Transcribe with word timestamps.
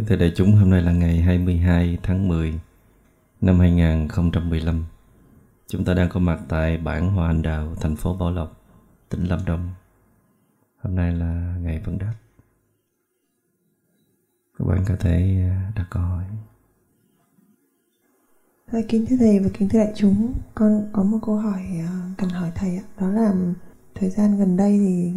Kính 0.00 0.06
thưa 0.06 0.16
đại 0.16 0.32
chúng, 0.36 0.52
hôm 0.52 0.70
nay 0.70 0.82
là 0.82 0.92
ngày 0.92 1.20
22 1.20 1.98
tháng 2.02 2.28
10 2.28 2.60
năm 3.40 3.58
2015. 3.58 4.84
Chúng 5.66 5.84
ta 5.84 5.94
đang 5.94 6.08
có 6.08 6.20
mặt 6.20 6.40
tại 6.48 6.78
bản 6.78 7.10
Hoa 7.10 7.26
Anh 7.26 7.42
Đào, 7.42 7.74
thành 7.80 7.96
phố 7.96 8.14
Bảo 8.14 8.30
Lộc, 8.30 8.60
tỉnh 9.08 9.24
Lâm 9.24 9.44
Đồng. 9.46 9.68
Hôm 10.82 10.94
nay 10.94 11.12
là 11.12 11.56
ngày 11.62 11.80
vấn 11.84 11.98
đáp. 11.98 12.14
Các 14.58 14.64
bạn 14.64 14.84
có 14.88 14.96
thể 15.00 15.48
à, 15.50 15.72
đặt 15.76 15.86
câu 15.90 16.02
hỏi. 16.02 16.24
Dạ, 18.72 18.80
kính 18.88 19.06
thưa 19.06 19.16
thầy 19.16 19.38
và 19.38 19.48
kính 19.58 19.68
thưa 19.68 19.78
đại 19.78 19.92
chúng, 19.96 20.32
con 20.54 20.88
có 20.92 21.02
một 21.02 21.18
câu 21.26 21.36
hỏi 21.36 21.62
à, 21.86 22.14
cần 22.18 22.30
hỏi 22.30 22.52
thầy 22.54 22.76
ạ. 22.76 22.84
Đó 23.00 23.10
là 23.10 23.34
thời 23.94 24.10
gian 24.10 24.38
gần 24.38 24.56
đây 24.56 24.78
thì 24.78 25.12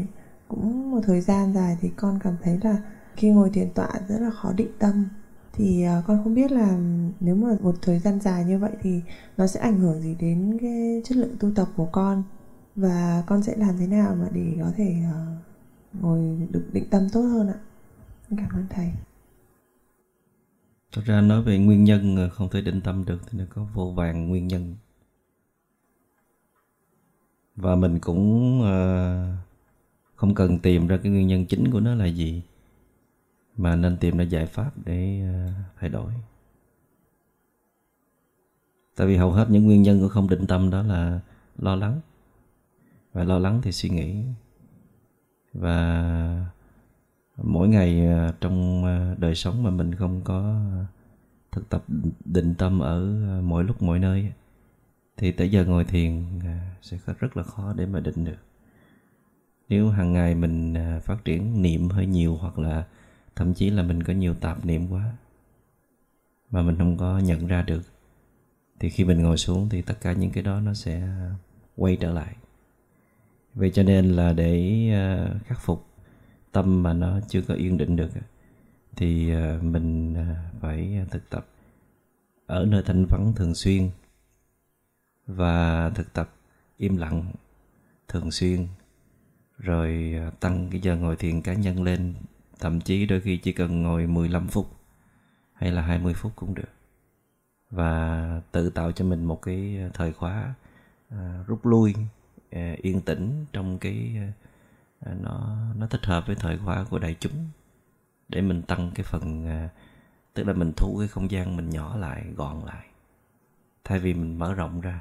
cũng 0.48 0.91
một 0.91 1.02
thời 1.04 1.21
gian 1.21 1.54
dài 1.54 1.77
thì 1.81 1.91
con 1.95 2.20
cảm 2.23 2.35
thấy 2.43 2.59
là 2.63 2.77
khi 3.16 3.30
ngồi 3.30 3.49
thiền 3.49 3.70
tọa 3.73 3.90
rất 4.08 4.20
là 4.20 4.30
khó 4.30 4.53
định 4.53 4.72
tâm. 4.80 5.05
Thì 5.54 5.84
à, 5.84 6.04
con 6.08 6.23
không 6.23 6.35
biết 6.35 6.52
là 6.52 6.80
nếu 7.20 7.35
mà 7.35 7.58
một 7.62 7.76
thời 7.81 7.99
gian 7.99 8.20
dài 8.20 8.45
như 8.45 8.59
vậy 8.59 8.71
thì 8.81 9.02
nó 9.38 9.48
sẽ 9.48 9.59
ảnh 9.59 9.80
hưởng 9.80 10.02
gì 10.02 10.16
đến 10.20 10.58
cái 10.62 11.02
chất 11.05 11.18
lượng 11.18 11.35
tu 11.40 11.52
tập 11.55 11.68
của 11.76 11.85
con? 11.85 12.24
Và 12.76 13.24
con 13.27 13.43
sẽ 13.43 13.55
làm 13.57 13.77
thế 13.77 13.87
nào 13.87 14.15
mà 14.15 14.27
để 14.34 14.55
có 14.62 14.71
thể 14.77 14.96
à, 15.13 15.37
ngồi 15.93 16.48
được 16.52 16.65
định 16.74 16.90
tâm 16.90 17.10
tốt 17.10 17.21
hơn 17.21 17.48
ạ? 17.48 17.60
Cảm 18.29 18.49
ơn 18.54 18.65
thầy. 18.70 18.91
Thật 20.91 21.02
ra 21.05 21.21
nói 21.21 21.41
về 21.41 21.57
nguyên 21.57 21.84
nhân 21.84 22.15
ờ, 22.15 22.30
không 22.30 22.49
thể 22.49 22.62
định 22.62 22.82
tâm 22.82 23.05
được 23.05 23.21
thì 23.30 23.40
nó 23.40 23.46
có 23.49 23.65
vô 23.74 23.93
vàng 23.98 24.30
nguyên 24.30 24.48
nhân. 24.48 24.76
Và 27.55 27.76
mình 27.76 27.99
cũng 27.99 28.62
ờ, 28.62 29.35
không 30.15 30.35
cần 30.35 30.59
tìm 30.59 30.87
ra 30.87 30.98
cái 31.04 31.12
nguyên 31.12 31.27
nhân 31.27 31.46
chính 31.46 31.71
của 31.71 31.80
nó 31.80 31.96
là 31.96 32.05
gì 32.05 32.41
mà 33.57 33.76
nên 33.76 33.98
tìm 33.98 34.18
ra 34.18 34.23
giải 34.23 34.46
pháp 34.46 34.71
để 34.85 35.21
ờ, 35.34 35.51
thay 35.79 35.90
đổi. 35.90 36.13
Tại 38.96 39.07
vì 39.07 39.15
hầu 39.15 39.32
hết 39.32 39.49
những 39.49 39.65
nguyên 39.65 39.82
nhân 39.82 39.99
của 39.99 40.07
không 40.07 40.29
định 40.29 40.48
tâm 40.48 40.70
đó 40.70 40.84
là 40.84 41.20
lo 41.57 41.76
lắng. 41.76 42.01
Và 43.13 43.24
lo 43.24 43.40
lắng 43.40 43.59
thì 43.63 43.71
suy 43.71 43.90
nghĩ. 43.90 44.24
Và 45.54 46.46
mỗi 47.37 47.68
ngày 47.68 48.05
ờ, 48.07 48.34
trong 48.41 48.85
ờ, 48.85 49.15
đời 49.18 49.35
sống 49.35 49.63
mà 49.63 49.70
mình 49.70 49.96
không 49.96 50.21
có 50.24 50.62
thực 51.51 51.70
tập 51.70 51.84
định 52.26 52.55
tâm 52.57 52.79
ở 52.79 53.01
mỗi 53.43 53.63
lúc 53.63 53.81
mỗi 53.81 53.99
nơi 53.99 54.31
thì 55.18 55.31
tới 55.31 55.51
giờ 55.51 55.65
ngồi 55.65 55.84
thiền 55.85 56.26
sẽ 56.81 56.98
rất 57.20 57.37
là 57.37 57.43
khó 57.43 57.74
để 57.74 57.85
mà 57.85 57.99
định 57.99 58.26
được. 58.26 58.37
Nếu 59.70 59.90
hàng 59.90 60.13
ngày 60.13 60.35
mình 60.35 60.76
phát 61.04 61.26
triển 61.26 61.62
niệm 61.62 61.90
hơi 61.90 62.05
nhiều 62.05 62.35
hoặc 62.35 62.59
là 62.59 62.84
thậm 63.35 63.53
chí 63.53 63.70
là 63.70 63.84
mình 63.84 64.03
có 64.03 64.13
nhiều 64.13 64.34
tạp 64.34 64.66
niệm 64.66 64.88
quá 64.91 65.13
mà 66.50 66.62
mình 66.62 66.78
không 66.78 66.97
có 66.97 67.19
nhận 67.19 67.47
ra 67.47 67.62
được. 67.62 67.81
Thì 68.79 68.90
khi 68.90 69.03
mình 69.03 69.22
ngồi 69.22 69.38
xuống 69.38 69.69
thì 69.69 69.81
tất 69.81 70.01
cả 70.01 70.13
những 70.13 70.31
cái 70.31 70.44
đó 70.44 70.59
nó 70.59 70.73
sẽ 70.73 71.07
quay 71.75 71.95
trở 71.95 72.13
lại. 72.13 72.35
Vậy 73.53 73.72
cho 73.73 73.84
nên 73.84 74.06
là 74.06 74.34
để 74.34 74.90
ờ, 74.94 75.35
khắc 75.45 75.62
phục 75.62 75.85
tâm 76.52 76.84
mà 76.84 76.94
nó 76.94 77.19
chưa 77.28 77.41
có 77.41 77.53
yên 77.53 77.78
định 77.78 77.96
được 77.96 78.09
thì 78.96 79.31
ờ, 79.31 79.59
mình 79.62 80.13
ờ, 80.16 80.35
phải 80.62 81.06
thực 81.12 81.29
tập 81.29 81.47
ở 82.46 82.66
nơi 82.66 82.84
thanh 82.85 83.06
vắng 83.09 83.34
thường 83.35 83.56
xuyên 83.56 83.90
và 85.28 85.90
thực 85.90 86.13
tập 86.13 86.29
im 86.78 86.97
lặng 86.97 87.31
thường 88.08 88.31
xuyên, 88.31 88.68
rồi 89.58 90.16
tăng 90.40 90.68
cái 90.72 90.81
giờ 90.81 90.96
ngồi 90.96 91.16
thiền 91.16 91.41
cá 91.41 91.53
nhân 91.53 91.84
lên 91.84 92.13
Thậm 92.63 92.81
chí 92.81 93.06
đôi 93.06 93.22
khi 93.22 93.38
chỉ 93.38 93.51
cần 93.53 93.81
ngồi 93.81 94.07
15 94.07 94.47
phút 94.47 94.69
hay 95.53 95.72
là 95.72 95.81
20 95.81 96.13
phút 96.13 96.31
cũng 96.35 96.56
được. 96.56 96.69
Và 97.69 98.41
tự 98.51 98.69
tạo 98.69 98.91
cho 98.91 99.06
mình 99.06 99.25
một 99.25 99.41
cái 99.41 99.78
ờ, 99.81 99.90
thời 99.94 100.13
khóa 100.13 100.53
à, 101.09 101.44
rút 101.47 101.66
lui 101.66 101.96
à, 102.52 102.75
yên 102.81 103.02
tĩnh 103.02 103.46
trong 103.53 103.78
cái 103.78 104.18
à, 105.00 105.13
nó 105.22 105.57
nó 105.78 105.88
thích 105.88 106.06
hợp 106.06 106.28
với 106.28 106.35
thời 106.35 106.57
khóa 106.57 106.85
của 106.90 107.00
đại 107.00 107.16
chúng. 107.19 107.50
Để 108.29 108.41
mình 108.41 108.62
tăng 108.62 108.91
cái 108.96 109.03
phần 109.03 109.47
à, 109.47 109.69
tức 110.34 110.47
là 110.47 110.53
mình 110.53 110.72
thu 110.78 110.96
cái 111.00 111.07
không 111.07 111.31
gian 111.31 111.56
mình 111.56 111.69
nhỏ 111.69 111.97
lại 111.97 112.25
gọn 112.35 112.66
lại. 112.66 112.88
Thay 113.84 114.00
vì 114.00 114.13
mình 114.13 114.40
mở 114.40 114.53
rộng 114.53 114.81
ra. 114.81 115.00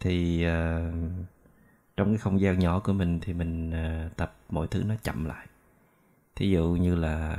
Thì 0.00 0.44
à, 0.44 0.90
trong 1.96 2.08
cái 2.08 2.18
không 2.18 2.40
gian 2.40 2.58
nhỏ 2.58 2.80
của 2.80 2.92
mình 2.92 3.20
thì 3.20 3.32
mình 3.32 3.70
uh, 3.70 4.16
tập 4.16 4.35
mọi 4.48 4.66
thứ 4.70 4.82
nó 4.82 4.94
chậm 5.02 5.24
lại. 5.24 5.46
Thí 6.36 6.50
dụ 6.50 6.76
như 6.80 6.94
là 6.94 7.36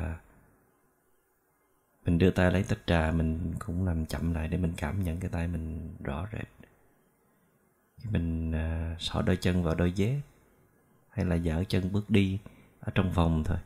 mình 2.05 2.17
đưa 2.17 2.31
tay 2.31 2.51
lấy 2.51 2.63
tách 2.63 2.87
trà 2.87 3.11
mình 3.11 3.53
cũng 3.59 3.85
làm 3.85 4.05
chậm 4.05 4.33
lại 4.33 4.47
để 4.47 4.57
mình 4.57 4.73
cảm 4.77 5.03
nhận 5.03 5.19
cái 5.19 5.29
tay 5.29 5.47
mình 5.47 5.95
rõ 6.03 6.27
rệt. 6.31 6.47
Mình 8.11 8.51
uh, 8.51 9.01
xỏ 9.01 9.21
đôi 9.21 9.37
chân 9.37 9.63
vào 9.63 9.75
đôi 9.75 9.91
dép 9.91 10.21
hay 11.09 11.25
là 11.25 11.35
dở 11.35 11.63
chân 11.67 11.91
bước 11.91 12.09
đi 12.09 12.39
ở 12.79 12.91
trong 12.95 13.11
phòng 13.13 13.43
thôi 13.43 13.57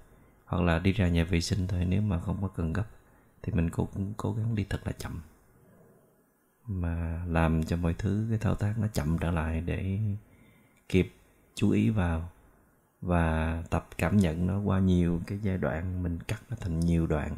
hoặc 0.46 0.64
là 0.64 0.80
đi 0.80 0.92
ra 0.92 1.08
nhà 1.08 1.24
vệ 1.24 1.42
sinh 1.42 1.68
thôi 1.68 1.86
nếu 1.86 2.02
mà 2.02 2.20
không 2.20 2.42
có 2.42 2.48
cần 2.48 2.74
gấp 2.74 2.86
thì 3.42 3.54
mình 3.54 3.70
cũng 3.70 4.14
cố 4.18 4.34
gắng 4.34 4.56
đi 4.56 4.66
thật 4.70 4.82
là 4.86 4.92
chậm. 4.92 5.22
Mà 6.68 7.26
làm 7.28 7.64
cho 7.64 7.78
mọi 7.78 7.94
thứ 7.94 8.26
cái 8.30 8.38
thao 8.38 8.56
tác 8.56 8.74
nó 8.80 8.88
chậm 8.88 9.18
trở 9.20 9.32
lại 9.32 9.62
để 9.62 10.00
kịp 10.90 11.14
chú 11.56 11.72
ý 11.72 11.90
vào 11.90 12.30
và 13.02 13.64
tập 13.70 13.88
cảm 13.98 14.18
nhận 14.18 14.48
nó 14.48 14.60
qua 14.60 14.80
nhiều 14.80 15.22
cái 15.28 15.40
giai 15.42 15.58
đoạn, 15.58 16.04
mình 16.04 16.20
cắt 16.28 16.42
nó 16.50 16.56
thành 16.60 16.80
nhiều 16.80 17.08
đoạn. 17.08 17.38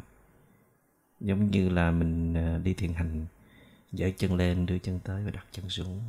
Giống 1.20 1.52
như 1.52 1.70
là 1.70 1.92
mình 1.92 2.38
à, 2.38 2.58
đi 2.64 2.74
thiền 2.74 2.94
hành 2.94 3.26
giở 3.92 4.10
chân 4.18 4.36
lên, 4.36 4.66
đưa 4.66 4.80
chân 4.80 5.00
tới 5.04 5.26
và 5.26 5.32
đặt 5.32 5.46
chân 5.52 5.70
xuống. 5.70 6.02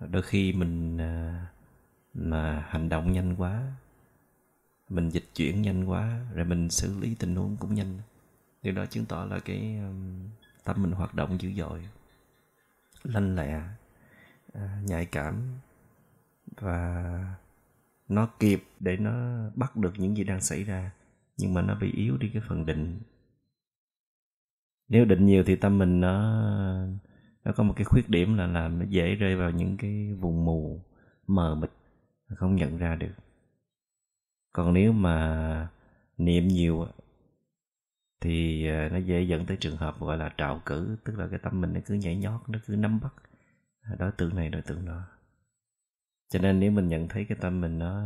Đôi 0.00 0.22
khi 0.22 0.52
mình 0.52 0.98
à, 1.00 1.46
mà 2.14 2.66
hành 2.68 2.88
động 2.88 3.12
nhanh 3.12 3.34
quá, 3.36 3.62
mình 4.88 5.08
dịch 5.08 5.24
chuyển 5.34 5.62
nhanh 5.62 5.84
quá, 5.84 6.20
rồi 6.34 6.44
mình 6.44 6.70
xử 6.70 7.00
lý 7.00 7.14
tình 7.14 7.36
huống 7.36 7.56
cũng 7.56 7.74
nhanh. 7.74 7.98
Điều 8.62 8.74
đó 8.74 8.86
chứng 8.86 9.06
tỏ 9.06 9.24
là 9.24 9.38
cái 9.38 9.76
à, 9.80 9.88
tâm 10.64 10.82
mình 10.82 10.92
hoạt 10.92 11.14
động 11.14 11.40
dữ 11.40 11.52
dội, 11.52 11.88
lanh 13.02 13.36
lẹ 13.36 13.62
nhạy 14.82 15.06
cảm 15.06 15.42
và 16.56 17.34
nó 18.14 18.26
kịp 18.38 18.64
để 18.80 18.96
nó 18.96 19.12
bắt 19.54 19.76
được 19.76 19.92
những 19.96 20.16
gì 20.16 20.24
đang 20.24 20.40
xảy 20.40 20.64
ra, 20.64 20.92
nhưng 21.36 21.54
mà 21.54 21.62
nó 21.62 21.74
bị 21.74 21.92
yếu 21.92 22.16
đi 22.16 22.30
cái 22.32 22.42
phần 22.48 22.66
định. 22.66 23.00
Nếu 24.88 25.04
định 25.04 25.26
nhiều 25.26 25.44
thì 25.46 25.56
tâm 25.56 25.78
mình 25.78 26.00
nó 26.00 26.32
nó 27.44 27.52
có 27.52 27.62
một 27.62 27.74
cái 27.76 27.84
khuyết 27.84 28.08
điểm 28.08 28.36
là 28.36 28.46
làm 28.46 28.78
nó 28.78 28.84
dễ 28.84 29.14
rơi 29.14 29.36
vào 29.36 29.50
những 29.50 29.76
cái 29.76 30.12
vùng 30.12 30.44
mù, 30.44 30.82
mờ 31.26 31.54
mịt, 31.54 31.70
không 32.36 32.56
nhận 32.56 32.78
ra 32.78 32.96
được. 32.96 33.14
Còn 34.52 34.74
nếu 34.74 34.92
mà 34.92 35.68
niệm 36.18 36.48
nhiều 36.48 36.86
thì 38.20 38.66
ờ, 38.66 38.88
nó 38.88 38.96
dễ 38.96 39.22
dẫn 39.22 39.46
tới 39.46 39.56
trường 39.56 39.76
hợp 39.76 40.00
gọi 40.00 40.16
là 40.16 40.28
trào 40.28 40.62
cử, 40.66 40.96
tức 41.04 41.18
là 41.18 41.28
cái 41.28 41.38
tâm 41.42 41.60
mình 41.60 41.72
nó 41.72 41.80
cứ 41.86 41.94
nhảy 41.94 42.16
nhót, 42.16 42.40
nó 42.48 42.58
cứ 42.66 42.76
nắm 42.76 43.00
bắt. 43.00 43.14
Đối 43.98 44.12
tượng 44.12 44.36
này 44.36 44.48
đối 44.48 44.62
tượng 44.62 44.86
đó 44.86 45.02
cho 46.32 46.38
nên 46.38 46.60
nếu 46.60 46.70
mình 46.70 46.88
nhận 46.88 47.08
thấy 47.08 47.24
cái 47.24 47.38
tâm 47.40 47.60
mình 47.60 47.78
nó 47.78 48.02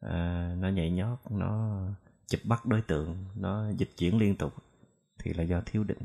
à, 0.00 0.54
nó 0.60 0.68
nhảy 0.68 0.90
nhót 0.90 1.18
nó 1.30 1.80
chụp 2.26 2.40
bắt 2.44 2.66
đối 2.66 2.82
tượng 2.82 3.24
nó 3.34 3.70
dịch 3.70 3.90
chuyển 3.98 4.18
liên 4.18 4.36
tục 4.36 4.54
thì 5.18 5.34
là 5.34 5.42
do 5.42 5.60
thiếu 5.66 5.84
định. 5.84 5.98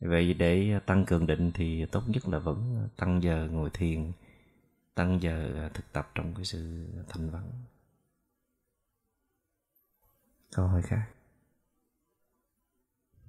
Vậy 0.00 0.34
để 0.34 0.80
tăng 0.86 1.04
cường 1.06 1.26
định 1.26 1.50
thì 1.54 1.86
tốt 1.86 2.02
nhất 2.06 2.28
là 2.28 2.38
vẫn 2.38 2.88
tăng 2.96 3.22
giờ 3.22 3.48
ngồi 3.52 3.70
thiền 3.70 4.12
tăng 4.94 5.18
giờ 5.22 5.66
à, 5.66 5.70
thực 5.74 5.92
tập 5.92 6.10
trong 6.14 6.34
cái 6.34 6.44
sự 6.44 6.86
thanh 7.08 7.30
vắng. 7.30 7.50
Câu 10.56 10.66
hỏi 10.66 10.82
khác. 10.82 11.06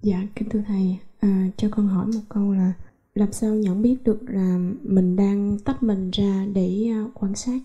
Dạ 0.01 0.23
kính 0.35 0.49
thưa 0.49 0.61
thầy. 0.67 0.99
À, 1.19 1.47
cho 1.57 1.67
con 1.71 1.87
hỏi 1.87 2.05
một 2.05 2.21
câu 2.29 2.53
là 2.53 2.73
làm 3.17 3.31
sao 3.31 3.55
nhận 3.55 3.81
biết 3.81 4.03
được 4.03 4.19
là 4.27 4.59
mình 4.83 5.15
đang 5.15 5.57
tách 5.65 5.83
mình 5.83 6.11
ra 6.11 6.45
để 6.53 6.89
à, 6.91 7.05
quan 7.13 7.35
sát? 7.35 7.59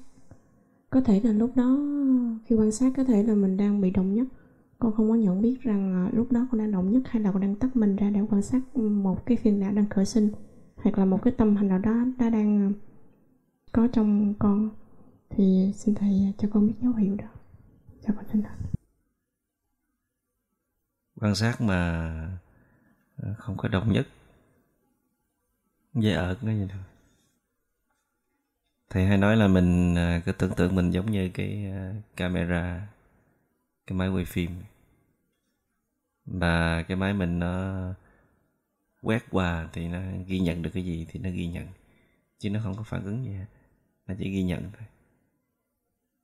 Có 0.90 1.00
thể 1.00 1.20
là 1.24 1.32
lúc 1.32 1.56
đó, 1.56 1.78
khi 2.44 2.56
quan 2.56 2.72
sát 2.72 2.92
có 2.96 3.04
thể 3.04 3.22
là 3.22 3.34
mình 3.34 3.56
đang 3.56 3.80
bị 3.80 3.90
động 3.90 4.14
nhất. 4.14 4.26
Con 4.78 4.92
không 4.92 5.08
có 5.08 5.14
nhận 5.14 5.42
biết 5.42 5.60
rằng 5.60 5.92
à, 5.92 6.10
lúc 6.12 6.32
đó 6.32 6.46
con 6.50 6.58
đang 6.58 6.72
động 6.72 6.92
nhất 6.92 7.02
hay 7.06 7.22
là 7.22 7.32
con 7.32 7.42
đang 7.42 7.56
tách 7.56 7.76
mình 7.76 7.96
ra 7.96 8.10
để 8.10 8.20
quan 8.30 8.42
sát 8.42 8.76
một 8.76 9.26
cái 9.26 9.36
phiền 9.36 9.60
não 9.60 9.72
đang 9.72 9.88
khởi 9.88 10.04
sinh, 10.04 10.30
hoặc 10.76 10.98
là 10.98 11.04
một 11.04 11.22
cái 11.22 11.34
tâm 11.38 11.56
hành 11.56 11.68
nào 11.68 11.78
đó 11.78 12.04
đã 12.18 12.30
đang 12.30 12.60
à, 12.60 12.70
có 13.72 13.88
trong 13.92 14.34
con. 14.38 14.70
Thì 15.30 15.72
xin 15.76 15.94
thầy 15.94 16.32
cho 16.38 16.48
con 16.52 16.66
biết 16.66 16.74
dấu 16.82 16.92
hiệu 16.92 17.14
đó. 17.14 17.28
Cho 18.06 18.14
con 18.16 18.24
xin 18.32 18.42
thầy 18.42 18.56
quan 21.20 21.34
sát 21.34 21.60
mà 21.60 22.12
không 23.36 23.56
có 23.56 23.68
động 23.68 23.92
nhất 23.92 24.06
dễ 25.94 26.12
ợt 26.12 26.44
nó 26.44 26.52
vậy 26.52 26.68
thôi. 26.70 26.82
Thầy 28.90 29.06
hay 29.06 29.18
nói 29.18 29.36
là 29.36 29.48
mình 29.48 29.94
à, 29.94 30.22
cứ 30.24 30.32
tưởng 30.32 30.54
tượng 30.54 30.74
mình 30.74 30.90
giống 30.90 31.10
như 31.10 31.30
cái 31.34 31.66
à, 31.72 31.94
camera, 32.16 32.88
cái 33.86 33.98
máy 33.98 34.08
quay 34.08 34.24
phim. 34.24 34.50
Và 36.24 36.82
cái 36.82 36.96
máy 36.96 37.14
mình 37.14 37.38
nó 37.38 37.84
quét 39.02 39.24
qua 39.30 39.68
thì 39.72 39.88
nó 39.88 40.00
ghi 40.26 40.38
nhận 40.38 40.62
được 40.62 40.70
cái 40.74 40.84
gì 40.84 41.06
thì 41.10 41.20
nó 41.20 41.30
ghi 41.30 41.46
nhận. 41.46 41.66
Chứ 42.38 42.50
nó 42.50 42.60
không 42.62 42.74
có 42.76 42.82
phản 42.82 43.04
ứng 43.04 43.24
gì 43.24 43.32
hết. 43.32 43.46
Nó 44.06 44.14
chỉ 44.18 44.30
ghi 44.30 44.42
nhận 44.42 44.62
thôi. 44.62 44.86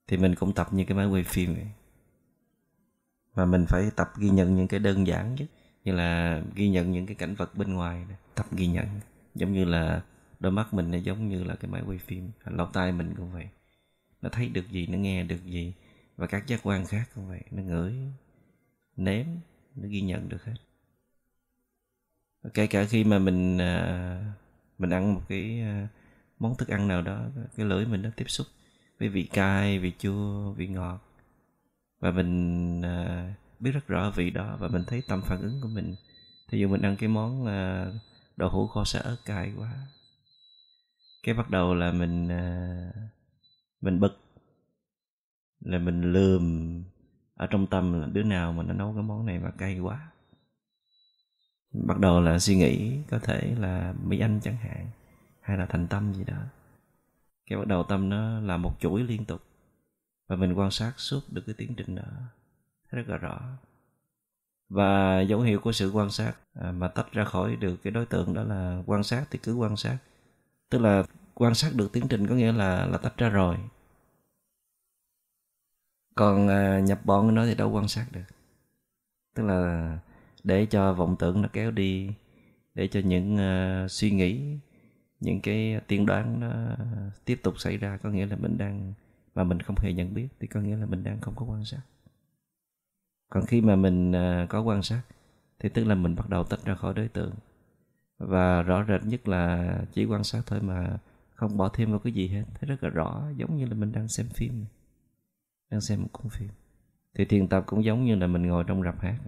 Thì 0.07 0.17
mình 0.17 0.35
cũng 0.35 0.55
tập 0.55 0.69
như 0.73 0.85
cái 0.85 0.97
máy 0.97 1.07
quay 1.07 1.25
phim 1.25 1.55
vậy. 1.55 1.69
Mà 3.35 3.45
mình 3.45 3.65
phải 3.69 3.91
tập 3.97 4.09
ghi 4.19 4.31
nhận 4.31 4.57
những 4.57 4.69
cái 4.69 4.81
đơn 4.81 5.07
giản 5.07 5.35
nhất 5.35 5.47
như 5.85 5.93
là 5.93 6.43
ghi 6.55 6.69
nhận 6.69 6.93
những 6.93 7.07
cái 7.07 7.15
cảnh 7.15 7.35
vật 7.35 7.55
bên 7.55 7.75
ngoài 7.75 8.07
tập 8.35 8.47
ghi 8.53 8.67
nhận 8.67 8.87
giống 9.39 9.53
như 9.53 9.65
là 9.65 10.03
đôi 10.41 10.53
mắt 10.53 10.75
mình 10.75 10.91
nó 10.91 10.99
giống 10.99 11.29
như 11.29 11.45
là 11.45 11.55
cái 11.55 11.71
máy 11.71 11.83
quay 11.87 11.99
phim. 11.99 12.31
Lỗ 12.45 12.67
tai 12.67 12.93
mình 12.93 13.15
cũng 13.17 13.33
vậy. 13.33 13.49
Nó 14.23 14.29
thấy 14.29 14.49
được 14.49 14.71
gì, 14.71 14.87
nó 14.87 14.99
nghe 14.99 15.23
được 15.23 15.45
gì. 15.45 15.75
Và 16.17 16.27
các 16.27 16.47
giác 16.47 16.61
quan 16.63 16.87
khác 16.87 17.09
cũng 17.15 17.29
vậy. 17.29 17.41
Nó 17.51 17.63
ngửi, 17.63 17.95
nếm, 18.97 19.27
nó 19.75 19.89
ghi 19.89 20.01
nhận 20.01 20.29
được 20.29 20.45
hết. 20.45 20.55
Kể 22.55 22.67
cả 22.67 22.85
khi 22.85 23.05
mà 23.05 23.19
mình 23.19 23.59
à, 23.59 24.33
mình 24.79 24.91
ăn 24.91 25.15
một 25.15 25.23
cái 25.29 25.61
à, 25.61 25.89
món 26.39 26.57
thức 26.57 26.69
ăn 26.69 26.89
nào 26.89 27.03
đó, 27.03 27.27
cái 27.57 27.67
lưỡi 27.67 27.87
mình 27.87 28.03
nó 28.03 28.11
tiếp 28.17 28.25
xúc 28.29 28.47
với 28.99 29.09
vị 29.09 29.23
cay, 29.23 29.79
vị 29.79 29.93
chua, 29.99 30.53
vị 30.53 30.69
ngọt. 30.69 31.01
Và 32.01 32.11
mình 32.11 32.83
à, 32.83 33.35
biết 33.61 33.71
rất 33.71 33.87
rõ 33.87 34.11
vị 34.11 34.31
đó 34.31 34.57
và 34.61 34.69
mình 34.69 34.85
thấy 34.87 35.03
tâm 35.09 35.23
phản 35.23 35.41
ứng 35.41 35.61
của 35.63 35.69
mình. 35.69 35.95
Thí 36.51 36.59
dụ 36.59 36.69
mình 36.69 36.83
ăn 36.83 36.97
cái 36.97 37.09
món 37.09 37.47
đậu 38.39 38.51
hũ 38.51 38.67
kho 38.67 38.85
sả 38.85 38.99
ớt 38.99 39.17
cay 39.25 39.53
quá. 39.57 39.73
Cái 41.23 41.35
bắt 41.35 41.51
đầu 41.51 41.75
là 41.75 41.93
mình 41.93 42.29
à, 42.29 42.93
mình 43.81 44.01
bực. 44.01 44.19
Là 45.61 45.79
mình 45.79 46.13
lườm 46.13 46.83
ở 47.35 47.47
trong 47.47 47.67
tâm 47.67 48.01
là 48.01 48.07
đứa 48.07 48.23
nào 48.23 48.53
mà 48.53 48.63
nó 48.63 48.75
nấu 48.75 48.93
cái 48.95 49.03
món 49.03 49.27
này 49.27 49.39
mà 49.39 49.51
cay 49.51 49.79
quá. 49.79 50.11
Bắt 51.73 51.99
đầu 51.99 52.21
là 52.21 52.39
suy 52.39 52.57
nghĩ 52.57 53.03
có 53.11 53.19
thể 53.19 53.55
là 53.59 53.95
mỹ 54.05 54.19
anh 54.19 54.41
chẳng 54.43 54.57
hạn, 54.57 54.91
hay 55.41 55.57
là 55.57 55.67
thành 55.67 55.87
tâm 55.87 56.15
gì 56.15 56.25
đó. 56.25 56.43
Cái 57.47 57.59
bắt 57.59 57.67
đầu 57.67 57.83
tâm 57.83 58.09
nó 58.09 58.41
là 58.41 58.57
một 58.57 58.77
chuỗi 58.81 59.03
liên 59.03 59.25
tục, 59.25 59.43
và 60.29 60.37
mình 60.37 60.53
quan 60.53 60.71
sát 60.71 60.93
suốt 60.97 61.21
được 61.31 61.43
cái 61.47 61.55
tiến 61.59 61.75
trình 61.77 61.95
đó. 61.95 62.09
Rất 62.91 63.09
là 63.09 63.17
rõ 63.17 63.41
và 64.69 65.21
dấu 65.21 65.41
hiệu 65.41 65.61
của 65.61 65.73
sự 65.73 65.91
quan 65.91 66.11
sát 66.11 66.33
à, 66.55 66.73
mà 66.73 66.89
tách 66.89 67.13
ra 67.13 67.25
khỏi 67.25 67.57
được 67.57 67.77
cái 67.83 67.91
đối 67.91 68.07
tượng 68.07 68.35
đó 68.35 68.43
là 68.43 68.83
quan 68.87 69.03
sát 69.03 69.25
thì 69.31 69.39
cứ 69.43 69.55
quan 69.55 69.77
sát. 69.77 69.99
Tức 70.71 70.79
là 70.79 71.05
quan 71.35 71.55
sát 71.55 71.75
được 71.75 71.93
tiến 71.93 72.09
trình 72.09 72.27
có 72.27 72.35
nghĩa 72.35 72.53
là 72.53 72.87
là 72.87 72.99
tách 72.99 73.17
ra 73.17 73.29
rồi. 73.29 73.57
Còn 76.15 76.49
à, 76.49 76.81
nhập 76.81 77.01
bọn 77.05 77.35
nó 77.35 77.47
thì 77.47 77.55
đâu 77.55 77.71
quan 77.71 77.89
sát 77.89 78.07
được. 78.13 78.25
Tức 79.35 79.43
là 79.43 79.99
để 80.45 80.67
cho 80.67 80.93
vọng 80.95 81.17
tưởng 81.19 81.43
nó 81.43 81.49
kéo 81.53 81.71
đi 81.71 82.11
để 82.75 82.89
cho 82.89 83.01
những 83.01 83.35
uh, 83.35 83.91
suy 83.91 84.11
nghĩ 84.11 84.59
những 85.21 85.41
cái 85.41 85.81
tiên 85.87 86.07
đoán 86.07 86.41
nó 86.41 86.77
tiếp 87.25 87.41
tục 87.43 87.61
xảy 87.61 87.77
ra 87.77 87.97
có 87.97 88.11
nghĩa 88.11 88.27
là 88.27 88.37
mình 88.37 88.59
đang 88.59 88.93
mà 89.35 89.45
mình 89.45 89.61
không 89.61 89.77
hề 89.79 89.93
nhận 89.93 90.15
biết 90.15 90.29
thì 90.41 90.47
có 90.47 90.61
nghĩa 90.61 90.77
là 90.77 90.87
mình 90.87 91.05
đang 91.05 91.21
không 91.21 91.35
có 91.37 91.45
quan 91.45 91.65
sát 91.65 91.81
còn 93.29 93.47
khi 93.47 93.61
mà 93.61 93.77
mình 93.77 94.13
à, 94.13 94.47
có 94.49 94.63
quan 94.63 94.83
sát 94.83 95.03
thì 95.59 95.69
tức 95.69 95.85
là 95.85 95.95
mình 95.95 96.15
bắt 96.15 96.29
đầu 96.29 96.45
tách 96.45 96.65
ra 96.65 96.75
khỏi 96.75 96.95
đối 96.95 97.09
tượng. 97.09 97.33
Và 98.19 98.63
rõ 98.63 98.85
rệt 98.89 99.05
nhất 99.05 99.29
là 99.29 99.75
chỉ 99.93 100.05
quan 100.05 100.25
sát 100.25 100.43
thôi 100.47 100.61
mà 100.63 100.99
không 101.35 101.57
bỏ 101.57 101.69
thêm 101.69 101.91
vào 101.91 101.99
cái 101.99 102.13
gì 102.13 102.29
hết. 102.29 102.45
Thấy 102.55 102.69
rất 102.69 102.85
là 102.85 102.91
rõ 102.91 103.23
giống 103.37 103.57
như 103.57 103.67
là 103.67 103.75
mình 103.75 103.93
đang 103.93 104.09
xem 104.09 104.29
phim 104.29 104.65
đang 105.71 105.81
xem 105.81 106.03
một 106.03 106.09
cuốn 106.13 106.29
phim. 106.31 106.49
Thì 107.15 107.25
thiền 107.25 107.49
tập 107.49 107.65
cũng 107.67 107.85
giống 107.85 108.05
như 108.05 108.15
là 108.15 108.27
mình 108.27 108.43
ngồi 108.43 108.65
trong 108.67 108.83
rạp 108.83 109.01
hát 109.01 109.19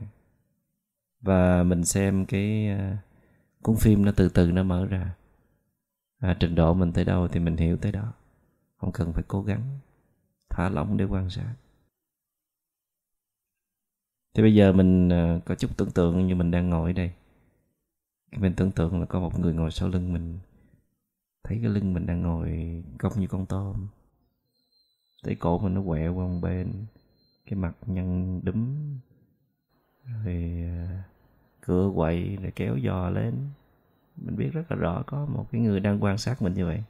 và 1.21 1.63
mình 1.63 1.85
xem 1.85 2.27
cái 2.27 2.69
à, 2.69 2.99
cuốn 3.63 3.77
phim 3.77 4.05
nó 4.05 4.13
từ 4.17 4.29
từ 4.29 4.53
nó 4.53 4.63
mở 4.63 4.87
ra. 4.87 5.15
À, 6.19 6.37
trình 6.41 6.55
độ 6.55 6.75
mình 6.75 6.93
tới 6.93 7.05
đâu 7.05 7.29
thì 7.29 7.41
mình 7.41 7.57
hiểu 7.57 7.77
tới 7.77 7.93
đó. 7.93 8.13
Không 8.77 8.93
cần 8.93 9.13
phải 9.13 9.25
cố 9.29 9.43
gắng 9.43 9.63
thả 10.51 10.69
lỏng 10.69 10.97
để 10.97 11.05
quan 11.05 11.31
sát 11.31 11.55
thì 14.35 14.43
bây 14.43 14.55
giờ 14.55 14.73
mình 14.73 15.09
ờ, 15.09 15.41
có 15.45 15.55
chút 15.55 15.71
tưởng 15.77 15.91
tượng 15.91 16.27
như 16.27 16.35
mình 16.35 16.51
đang 16.51 16.71
ngồi 16.71 16.91
ở 16.91 16.93
đây. 16.93 17.13
Mình 18.37 18.55
tưởng 18.57 18.71
tượng 18.71 19.01
là 19.01 19.07
có 19.07 19.21
một 19.21 19.39
người 19.39 19.55
ngồi 19.55 19.71
sau 19.71 19.89
lưng 19.89 20.13
mình. 20.13 20.39
Thấy 21.45 21.59
cái 21.63 21.71
lưng 21.71 21.95
mình 21.95 22.07
đang 22.07 22.23
ngồi 22.23 22.83
cong 22.99 23.13
như 23.21 23.27
con 23.27 23.47
tôm. 23.47 23.89
Thấy 25.25 25.35
cổ 25.35 25.59
mình 25.59 25.75
nó 25.75 25.83
quẹo 25.87 26.15
qua 26.15 26.27
một 26.27 26.39
bên. 26.43 26.73
Cái 27.47 27.55
mặt 27.55 27.73
nhăn 27.87 28.41
đúm. 28.45 28.77
Rồi 30.05 30.65
ờ, 30.65 30.97
cửa 31.61 31.91
quậy 31.95 32.37
rồi 32.37 32.53
kéo 32.57 32.79
giò 32.85 33.11
lên. 33.11 33.35
Mình 34.17 34.37
biết 34.37 34.51
rất 34.53 34.71
là 34.71 34.77
rõ 34.77 35.03
có 35.07 35.27
một 35.27 35.47
cái 35.53 35.61
người 35.61 35.81
đang 35.81 36.05
quan 36.05 36.19
sát 36.19 36.43
mình 36.43 36.55
như 36.55 36.67
vậy. 36.67 36.85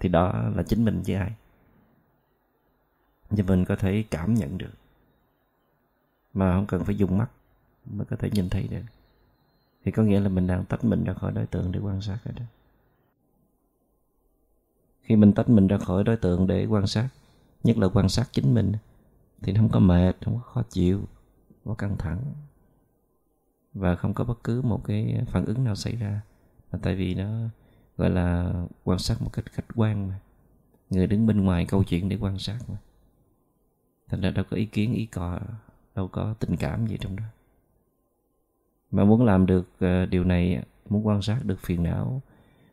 Thì 0.00 0.08
đó 0.08 0.50
là 0.56 0.62
chính 0.62 0.84
mình 0.84 1.02
chứ 1.04 1.14
ai. 1.14 1.32
Nhưng 3.30 3.46
mình 3.46 3.64
có 3.64 3.76
thể 3.76 4.04
cảm 4.10 4.34
nhận 4.34 4.58
được 4.58 4.72
mà 6.34 6.54
không 6.54 6.66
cần 6.66 6.84
phải 6.84 6.96
dùng 6.96 7.18
mắt 7.18 7.30
mới 7.84 8.04
có 8.04 8.16
thể 8.16 8.30
nhìn 8.30 8.48
thấy 8.48 8.68
được. 8.68 8.82
Thì 9.84 9.90
có 9.90 10.02
nghĩa 10.02 10.20
là 10.20 10.28
mình 10.28 10.46
đang 10.46 10.64
tách 10.64 10.84
mình 10.84 11.04
ra 11.04 11.14
khỏi 11.14 11.32
đối 11.32 11.46
tượng 11.46 11.72
để 11.72 11.80
quan 11.80 12.00
sát 12.00 12.18
rồi 12.24 12.34
đó. 12.38 12.44
Khi 15.02 15.16
mình 15.16 15.32
tách 15.32 15.48
mình 15.48 15.66
ra 15.66 15.78
khỏi 15.78 16.04
đối 16.04 16.16
tượng 16.16 16.46
để 16.46 16.66
quan 16.66 16.86
sát, 16.86 17.08
nhất 17.64 17.78
là 17.78 17.88
quan 17.88 18.08
sát 18.08 18.28
chính 18.32 18.54
mình, 18.54 18.72
thì 19.42 19.52
nó 19.52 19.60
không 19.60 19.68
có 19.68 19.80
mệt, 19.80 20.16
không 20.24 20.34
có 20.34 20.40
khó 20.40 20.62
chịu, 20.70 20.98
không 21.48 21.64
có 21.64 21.74
căng 21.74 21.96
thẳng. 21.98 22.22
Và 23.74 23.96
không 23.96 24.14
có 24.14 24.24
bất 24.24 24.44
cứ 24.44 24.62
một 24.62 24.84
cái 24.84 25.24
phản 25.26 25.44
ứng 25.44 25.64
nào 25.64 25.74
xảy 25.74 25.96
ra. 25.96 26.20
Mà 26.72 26.78
tại 26.82 26.94
vì 26.94 27.14
nó 27.14 27.28
gọi 27.96 28.10
là 28.10 28.52
quan 28.84 28.98
sát 28.98 29.22
một 29.22 29.30
cách 29.32 29.44
khách 29.52 29.66
quan 29.74 30.08
mà. 30.08 30.20
Người 30.90 31.06
đứng 31.06 31.26
bên 31.26 31.44
ngoài 31.44 31.66
câu 31.66 31.84
chuyện 31.84 32.08
để 32.08 32.18
quan 32.20 32.38
sát 32.38 32.58
mà. 32.68 32.76
Thành 34.08 34.20
ra 34.20 34.30
đâu 34.30 34.44
có 34.50 34.56
ý 34.56 34.66
kiến, 34.66 34.94
ý 34.94 35.06
cò 35.06 35.40
đâu 35.94 36.08
có 36.08 36.34
tình 36.40 36.56
cảm 36.56 36.86
gì 36.86 36.96
trong 37.00 37.16
đó. 37.16 37.24
Mà 38.90 39.04
muốn 39.04 39.24
làm 39.24 39.46
được 39.46 39.68
ờ, 39.78 40.06
điều 40.06 40.24
này 40.24 40.64
muốn 40.88 41.06
quan 41.06 41.22
sát 41.22 41.40
được 41.44 41.60
phiền 41.60 41.82
não 41.82 42.22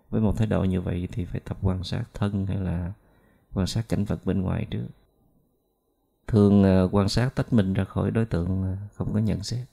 với 0.10 0.22
một 0.22 0.38
thái 0.38 0.48
độ 0.48 0.64
như 0.64 0.82
vậy 0.82 1.08
thì 1.12 1.26
phải 1.26 1.40
tập 1.40 1.58
quan 1.62 1.84
sát 1.84 2.04
thân 2.14 2.46
hay 2.46 2.58
là 2.58 2.94
quan 3.54 3.68
sát 3.68 3.90
cảnh 3.90 4.06
vật 4.06 4.26
bên 4.26 4.42
ngoài 4.42 4.68
trước. 4.72 4.88
Thường 6.28 6.64
ờ, 6.64 6.90
quan 6.92 7.10
sát 7.10 7.36
tách 7.36 7.54
mình 7.54 7.74
ra 7.74 7.84
khỏi 7.84 8.12
đối 8.12 8.26
tượng 8.26 8.78
không 8.94 9.14
có 9.14 9.20
nhận 9.20 9.44
xét. 9.44 9.68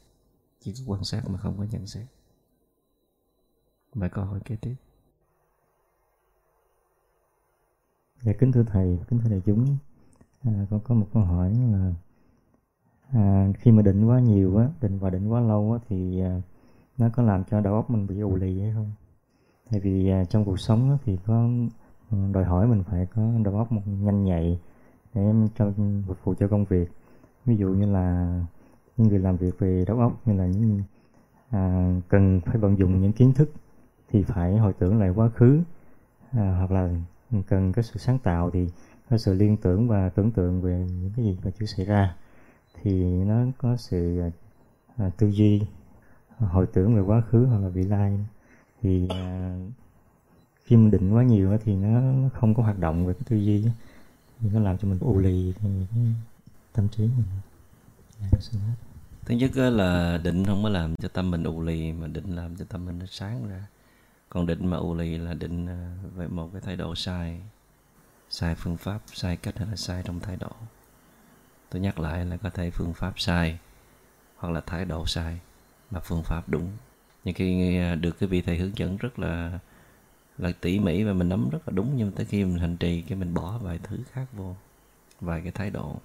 Chỉ 0.61 0.75
có 0.79 0.93
quan 0.93 1.05
sát 1.05 1.29
mà 1.29 1.39
không 1.39 1.59
có 1.59 1.65
nhận 1.71 1.87
xét. 1.87 2.07
Mời 3.95 4.09
câu 4.09 4.25
hỏi 4.25 4.41
kế 4.45 4.57
tiếp. 4.57 4.75
Dạ 8.21 8.33
kính 8.39 8.53
thưa 8.53 8.65
thầy 8.67 8.99
kính 9.09 9.21
thưa 9.21 9.31
đại 9.31 9.41
chúng. 9.47 9.77
À, 10.45 10.67
con 10.71 10.81
có 10.85 10.95
một 10.95 11.09
câu 11.13 11.23
hỏi 11.23 11.55
là 11.73 11.93
à, 13.13 13.49
khi 13.59 13.73
mà 13.73 13.83
định 13.83 14.09
quá 14.09 14.21
nhiều 14.21 14.57
á 14.57 14.69
định 14.81 14.99
và 14.99 15.11
định 15.11 15.29
quá 15.29 15.41
lâu 15.41 15.73
á 15.73 15.79
thì 15.89 16.21
à, 16.21 16.41
nó 16.99 17.09
có 17.09 17.23
làm 17.23 17.45
cho 17.45 17.61
đầu 17.61 17.75
óc 17.75 17.91
mình 17.91 18.07
bị 18.07 18.21
ù 18.21 18.37
lì 18.37 18.61
hay 18.61 18.73
không? 18.75 18.91
Tại 19.71 19.81
vì 19.81 20.11
à, 20.11 20.25
trong 20.25 20.45
cuộc 20.45 20.61
sống 20.61 20.91
á, 20.91 20.97
thì 21.05 21.19
có 21.27 21.49
ừ, 22.11 22.19
đòi 22.33 22.45
hỏi 22.45 22.67
mình 22.67 22.83
phải 22.83 23.07
có 23.07 23.23
đầu 23.45 23.57
óc 23.59 23.73
một 23.73 23.83
nhanh 23.87 24.25
nhạy 24.25 24.61
để 25.15 25.23
em 25.23 25.49
cho 25.55 25.73
phục 26.07 26.25
vụ 26.25 26.35
cho 26.39 26.49
công 26.49 26.65
việc. 26.65 26.91
Ví 27.45 27.57
dụ 27.57 27.69
như 27.69 27.87
là 27.93 28.41
những 28.97 29.09
người 29.09 29.19
làm 29.19 29.37
việc 29.37 29.59
về 29.59 29.85
đầu 29.87 30.01
óc 30.01 30.13
như 30.27 30.33
là 30.33 30.47
những 30.47 30.83
à, 31.51 31.93
cần 32.09 32.41
phải 32.45 32.57
vận 32.59 32.79
dụng 32.79 33.01
những 33.01 33.13
kiến 33.13 33.33
thức 33.33 33.51
thì 34.09 34.23
phải 34.23 34.57
hồi 34.57 34.73
tưởng 34.79 34.99
lại 34.99 35.11
quá 35.11 35.29
khứ 35.29 35.61
à, 36.33 36.57
hoặc 36.59 36.71
là 36.71 36.91
cần 37.49 37.73
có 37.73 37.83
sự 37.83 37.99
sáng 37.99 38.19
tạo 38.19 38.51
thì 38.51 38.69
có 39.11 39.19
sự 39.19 39.35
liên 39.35 39.57
tưởng 39.57 39.89
và 39.89 40.09
tưởng 40.09 40.31
tượng 40.31 40.63
về 40.63 40.87
những 41.03 41.11
cái 41.17 41.25
gì 41.25 41.39
mà 41.45 41.51
chưa 41.59 41.67
xảy 41.67 41.87
ra 41.87 42.17
thì 42.87 43.05
nó 43.05 43.45
có 43.59 43.77
sự 43.77 44.21
à, 44.97 45.11
tư 45.17 45.31
duy 45.31 45.61
à, 46.39 46.47
hồi 46.47 46.67
tưởng 46.73 46.97
về 46.97 47.01
quá 47.01 47.21
khứ 47.21 47.47
hoặc 47.47 47.59
là 47.59 47.69
vị 47.69 47.83
lai. 47.83 48.19
Thì 48.83 49.09
à, 49.09 49.57
khi 50.65 50.77
mình 50.77 50.91
định 50.91 51.15
quá 51.15 51.23
nhiều 51.23 51.59
thì 51.65 51.75
nó 51.75 52.01
không 52.35 52.55
có 52.55 52.63
hoạt 52.63 52.79
động 52.79 53.07
về 53.07 53.15
cái 53.15 53.23
tư 53.29 53.37
duy 53.37 53.65
thì 54.41 54.49
nó 54.53 54.61
làm 54.61 54.79
cho 54.79 54.89
mình 54.89 54.99
ù 55.01 55.19
lì 55.19 55.53
tâm 56.73 56.89
trí 56.89 57.03
mình. 57.03 57.25
Dạ, 58.21 58.39
Thứ 59.25 59.35
nhất 59.35 59.57
là 59.57 60.21
định 60.25 60.45
không 60.45 60.63
có 60.63 60.69
làm 60.69 60.95
cho 60.97 61.09
tâm 61.09 61.31
mình 61.31 61.45
ù 61.45 61.63
lì 61.63 61.93
mà 61.93 62.07
định 62.07 62.37
làm 62.37 62.57
cho 62.57 62.65
tâm 62.69 62.87
mình 62.87 62.99
nó 62.99 63.07
sáng 63.11 63.49
ra. 63.49 63.67
Còn 64.29 64.47
định 64.47 64.67
mà 64.67 64.77
ù 64.77 64.95
lì 64.95 65.19
là 65.19 65.35
định 65.35 65.67
à, 65.67 65.97
về 66.17 66.29
một 66.29 66.49
cái 66.53 66.61
thái 66.61 66.77
độ 66.77 66.95
sai 66.95 67.41
sai 68.31 68.55
phương 68.55 68.77
pháp 68.77 69.01
sai 69.13 69.37
cách 69.37 69.59
hay 69.59 69.67
là 69.69 69.77
sai 69.77 70.03
trong 70.03 70.21
thái 70.21 70.37
độ 70.37 70.51
tôi 71.77 71.81
nhắc 71.81 71.99
lại 71.99 72.25
là 72.25 72.37
có 72.37 72.51
thể 72.51 72.71
phương 72.71 72.95
pháp 72.95 73.21
sai, 73.21 73.59
hoặc 74.37 74.51
là 74.51 74.61
thái 74.61 74.85
độ 74.85 75.07
sai, 75.07 75.39
mà 75.91 76.01
phương 76.01 76.23
pháp 76.23 76.49
đúng. 76.49 76.71
Nhưng 77.25 77.35
khi 77.35 77.79
à, 77.79 77.95
được 77.95 78.19
cái 78.19 78.29
vị 78.29 78.43
thầy 78.43 78.59
hướng 78.59 78.79
dẫn 78.79 78.97
rất 78.97 79.19
là 79.19 79.59
là 80.39 80.53
tỉ 80.61 80.79
mỉ 80.79 81.05
và 81.05 81.13
mình 81.13 81.29
nắm 81.29 81.49
rất 81.51 81.59
là 81.69 81.73
đúng, 81.75 81.97
nhưng 81.97 82.13
tới 82.13 82.27
khi 82.27 82.45
mình 82.45 82.59
hành 82.59 82.77
trì 82.77 83.03
cái 83.03 83.19
mình 83.19 83.35
bỏ 83.35 83.59
vài 83.59 83.79
thứ 83.83 83.99
khác 84.13 84.27
vô, 84.33 84.57
vài 85.21 85.41
cái 85.43 85.53
thái 85.53 85.71
độ. 85.71 85.97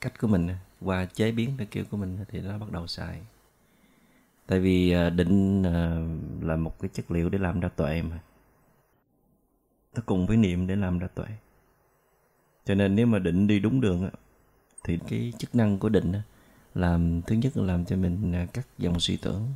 Cách 0.00 0.20
của 0.20 0.28
mình, 0.28 0.48
qua 0.80 1.04
chế 1.04 1.32
biến 1.32 1.56
theo 1.58 1.66
kiểu 1.70 1.84
của 1.90 1.96
mình 1.96 2.18
thì 2.28 2.40
nó 2.40 2.58
bắt 2.58 2.72
đầu 2.72 2.86
sai. 2.86 3.20
Tại 4.46 4.60
vì 4.60 4.92
à, 4.92 5.10
định 5.10 5.62
à, 5.62 5.96
là 6.40 6.56
một 6.56 6.80
cái 6.80 6.90
chất 6.94 7.10
liệu 7.10 7.28
để 7.28 7.38
làm 7.38 7.60
ra 7.60 7.68
tuệ 7.68 8.02
mà. 8.02 8.18
Nó 9.94 10.02
cùng 10.06 10.26
với 10.26 10.36
niệm 10.36 10.66
để 10.66 10.76
làm 10.76 10.98
ra 10.98 11.08
tuệ 11.14 11.26
cho 12.64 12.74
nên 12.74 12.94
nếu 12.94 13.06
mà 13.06 13.18
định 13.18 13.46
đi 13.46 13.58
đúng 13.60 13.80
đường 13.80 14.10
thì 14.84 14.98
cái 15.08 15.32
chức 15.38 15.54
năng 15.54 15.78
của 15.78 15.88
định 15.88 16.12
làm 16.74 17.22
thứ 17.22 17.36
nhất 17.36 17.56
là 17.56 17.64
làm 17.64 17.84
cho 17.84 17.96
mình 17.96 18.32
à, 18.32 18.46
cắt 18.52 18.66
dòng 18.78 19.00
suy 19.00 19.16
tưởng. 19.16 19.48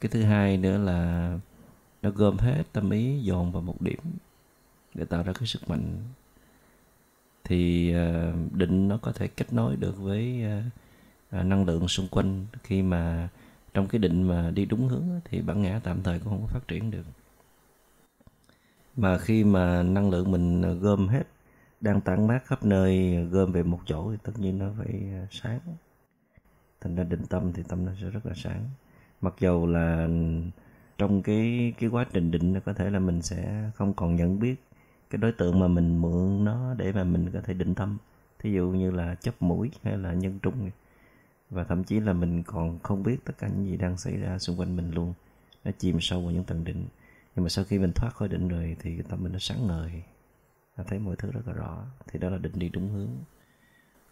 Cái 0.00 0.10
thứ 0.10 0.22
hai 0.22 0.56
nữa 0.56 0.78
là 0.78 1.32
nó 2.02 2.10
gom 2.10 2.38
hết 2.38 2.62
tâm 2.72 2.90
ý, 2.90 3.20
dồn 3.22 3.52
vào 3.52 3.62
một 3.62 3.82
điểm 3.82 4.00
để 4.94 5.04
tạo 5.04 5.22
ra 5.22 5.32
cái 5.32 5.46
sức 5.46 5.68
mạnh. 5.70 5.96
Thì 7.44 7.92
à, 7.94 8.32
định 8.52 8.88
nó 8.88 8.98
có 9.02 9.12
thể 9.12 9.28
kết 9.28 9.52
nối 9.52 9.76
được 9.76 9.98
với 9.98 10.44
à, 11.30 11.42
năng 11.42 11.64
lượng 11.64 11.88
xung 11.88 12.08
quanh. 12.08 12.46
Khi 12.62 12.82
mà 12.82 13.28
trong 13.74 13.88
cái 13.88 13.98
định 13.98 14.22
mà 14.22 14.50
đi 14.50 14.64
đúng 14.64 14.88
hướng 14.88 15.20
thì 15.24 15.40
bản 15.40 15.62
ngã 15.62 15.80
tạm 15.84 16.02
thời 16.02 16.18
cũng 16.18 16.28
không 16.28 16.40
có 16.40 16.46
phát 16.46 16.68
triển 16.68 16.90
được. 16.90 17.04
Mà 18.96 19.18
khi 19.18 19.44
mà 19.44 19.82
năng 19.82 20.10
lượng 20.10 20.30
mình 20.30 20.78
gom 20.80 21.08
hết 21.08 21.22
đang 21.80 22.00
tản 22.00 22.26
mát 22.26 22.46
khắp 22.46 22.64
nơi, 22.64 23.24
gom 23.30 23.52
về 23.52 23.62
một 23.62 23.80
chỗ 23.86 24.10
thì 24.10 24.18
tất 24.22 24.32
nhiên 24.38 24.58
nó 24.58 24.66
phải 24.78 25.10
à, 25.12 25.26
sáng. 25.30 25.60
Thành 26.80 26.94
ra 26.94 27.04
định 27.04 27.26
tâm 27.26 27.52
thì 27.52 27.62
tâm 27.62 27.86
nó 27.86 27.92
sẽ 28.00 28.10
rất 28.10 28.26
là 28.26 28.32
sáng. 28.36 28.64
Mặc 29.20 29.34
dầu 29.40 29.66
là 29.66 30.08
trong 30.98 31.22
cái 31.22 31.72
cái 31.78 31.90
quá 31.90 32.06
trình 32.12 32.30
định 32.30 32.52
nó 32.52 32.60
có 32.60 32.72
thể 32.72 32.90
là 32.90 32.98
mình 32.98 33.22
sẽ 33.22 33.70
không 33.74 33.94
còn 33.94 34.16
nhận 34.16 34.38
biết 34.40 34.54
cái 35.10 35.18
đối 35.18 35.32
tượng 35.32 35.60
mà 35.60 35.68
mình 35.68 36.00
mượn 36.00 36.44
nó 36.44 36.74
để 36.74 36.92
mà 36.92 37.04
mình 37.04 37.30
có 37.32 37.40
thể 37.40 37.54
định 37.54 37.74
tâm. 37.74 37.98
Thí 38.38 38.52
dụ 38.52 38.68
như 38.68 38.90
là 38.90 39.14
chấp 39.14 39.42
mũi 39.42 39.70
hay 39.82 39.98
là 39.98 40.12
nhân 40.12 40.38
trung 40.42 40.70
và 41.50 41.64
thậm 41.64 41.84
chí 41.84 42.00
là 42.00 42.12
mình 42.12 42.42
còn 42.42 42.78
không 42.78 43.02
biết 43.02 43.24
tất 43.24 43.38
cả 43.38 43.48
những 43.48 43.66
gì 43.66 43.76
đang 43.76 43.96
xảy 43.96 44.16
ra 44.16 44.38
xung 44.38 44.60
quanh 44.60 44.76
mình 44.76 44.90
luôn. 44.90 45.14
Nó 45.64 45.70
chìm 45.78 46.00
sâu 46.00 46.20
vào 46.20 46.30
những 46.30 46.44
tầng 46.44 46.64
định. 46.64 46.86
Nhưng 47.36 47.42
mà 47.42 47.48
sau 47.48 47.64
khi 47.64 47.78
mình 47.78 47.92
thoát 47.94 48.10
khỏi 48.14 48.28
định 48.28 48.48
rồi 48.48 48.76
thì 48.80 49.02
tâm 49.08 49.22
mình 49.22 49.32
nó 49.32 49.38
sáng 49.38 49.66
ngời 49.66 50.02
ta 50.78 50.84
thấy 50.84 50.98
mọi 50.98 51.16
thứ 51.16 51.30
rất 51.30 51.40
là 51.46 51.52
rõ, 51.52 51.84
thì 52.06 52.18
đó 52.18 52.30
là 52.30 52.38
định 52.38 52.52
đi 52.54 52.68
đúng 52.68 52.88
hướng. 52.90 53.08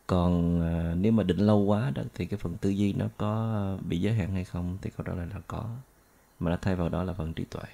Còn 0.06 0.60
ờ, 0.60 0.94
nếu 0.94 1.12
mà 1.12 1.22
định 1.22 1.38
lâu 1.38 1.58
quá 1.58 1.90
đó, 1.94 2.02
thì 2.14 2.26
cái 2.26 2.38
phần 2.38 2.56
tư 2.56 2.70
duy 2.70 2.92
nó 2.92 3.06
có 3.16 3.52
ờ, 3.54 3.78
bị 3.88 4.00
giới 4.00 4.14
hạn 4.14 4.32
hay 4.32 4.44
không 4.44 4.78
thì 4.82 4.90
câu 4.96 5.04
trả 5.06 5.14
lời 5.14 5.26
là 5.34 5.40
có. 5.46 5.76
Mà 6.40 6.50
nó 6.50 6.58
thay 6.62 6.76
vào 6.76 6.88
đó 6.88 7.02
là 7.04 7.12
phần 7.12 7.34
trí 7.34 7.44
tuệ. 7.44 7.64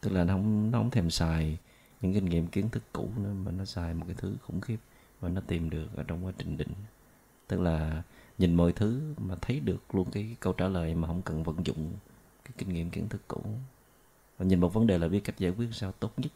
Tức 0.00 0.12
là 0.12 0.24
nó 0.24 0.34
không 0.34 0.70
nó 0.70 0.78
không 0.78 0.90
thèm 0.90 1.10
xài 1.10 1.58
những 2.00 2.14
kinh 2.14 2.24
nghiệm 2.24 2.46
kiến 2.46 2.68
thức 2.68 2.82
cũ 2.92 3.08
nữa, 3.16 3.32
mà 3.44 3.52
nó 3.52 3.64
xài 3.64 3.94
một 3.94 4.04
cái 4.06 4.16
thứ 4.18 4.34
khủng 4.42 4.60
khiếp 4.60 4.78
và 5.20 5.28
nó 5.28 5.40
tìm 5.46 5.70
được 5.70 5.96
ở 5.96 6.02
trong 6.02 6.26
quá 6.26 6.32
trình 6.38 6.56
định. 6.56 6.72
Tức 7.48 7.60
là 7.60 8.02
nhìn 8.38 8.54
mọi 8.54 8.72
thứ 8.72 9.14
mà 9.18 9.34
thấy 9.40 9.60
được 9.60 9.94
luôn 9.94 10.10
cái 10.10 10.36
câu 10.40 10.52
trả 10.52 10.68
lời 10.68 10.94
mà 10.94 11.08
không 11.08 11.22
cần 11.22 11.42
vận 11.42 11.66
dụng 11.66 11.92
cái 12.44 12.52
kinh 12.58 12.68
nghiệm 12.68 12.90
kiến 12.90 13.08
thức 13.08 13.22
cũ. 13.28 13.42
Và 14.38 14.46
nhìn 14.46 14.60
một 14.60 14.74
vấn 14.74 14.86
đề 14.86 14.98
là 14.98 15.08
biết 15.08 15.20
cách 15.24 15.38
giải 15.38 15.50
quyết 15.50 15.68
sao 15.72 15.92
tốt 15.92 16.12
nhất 16.16 16.32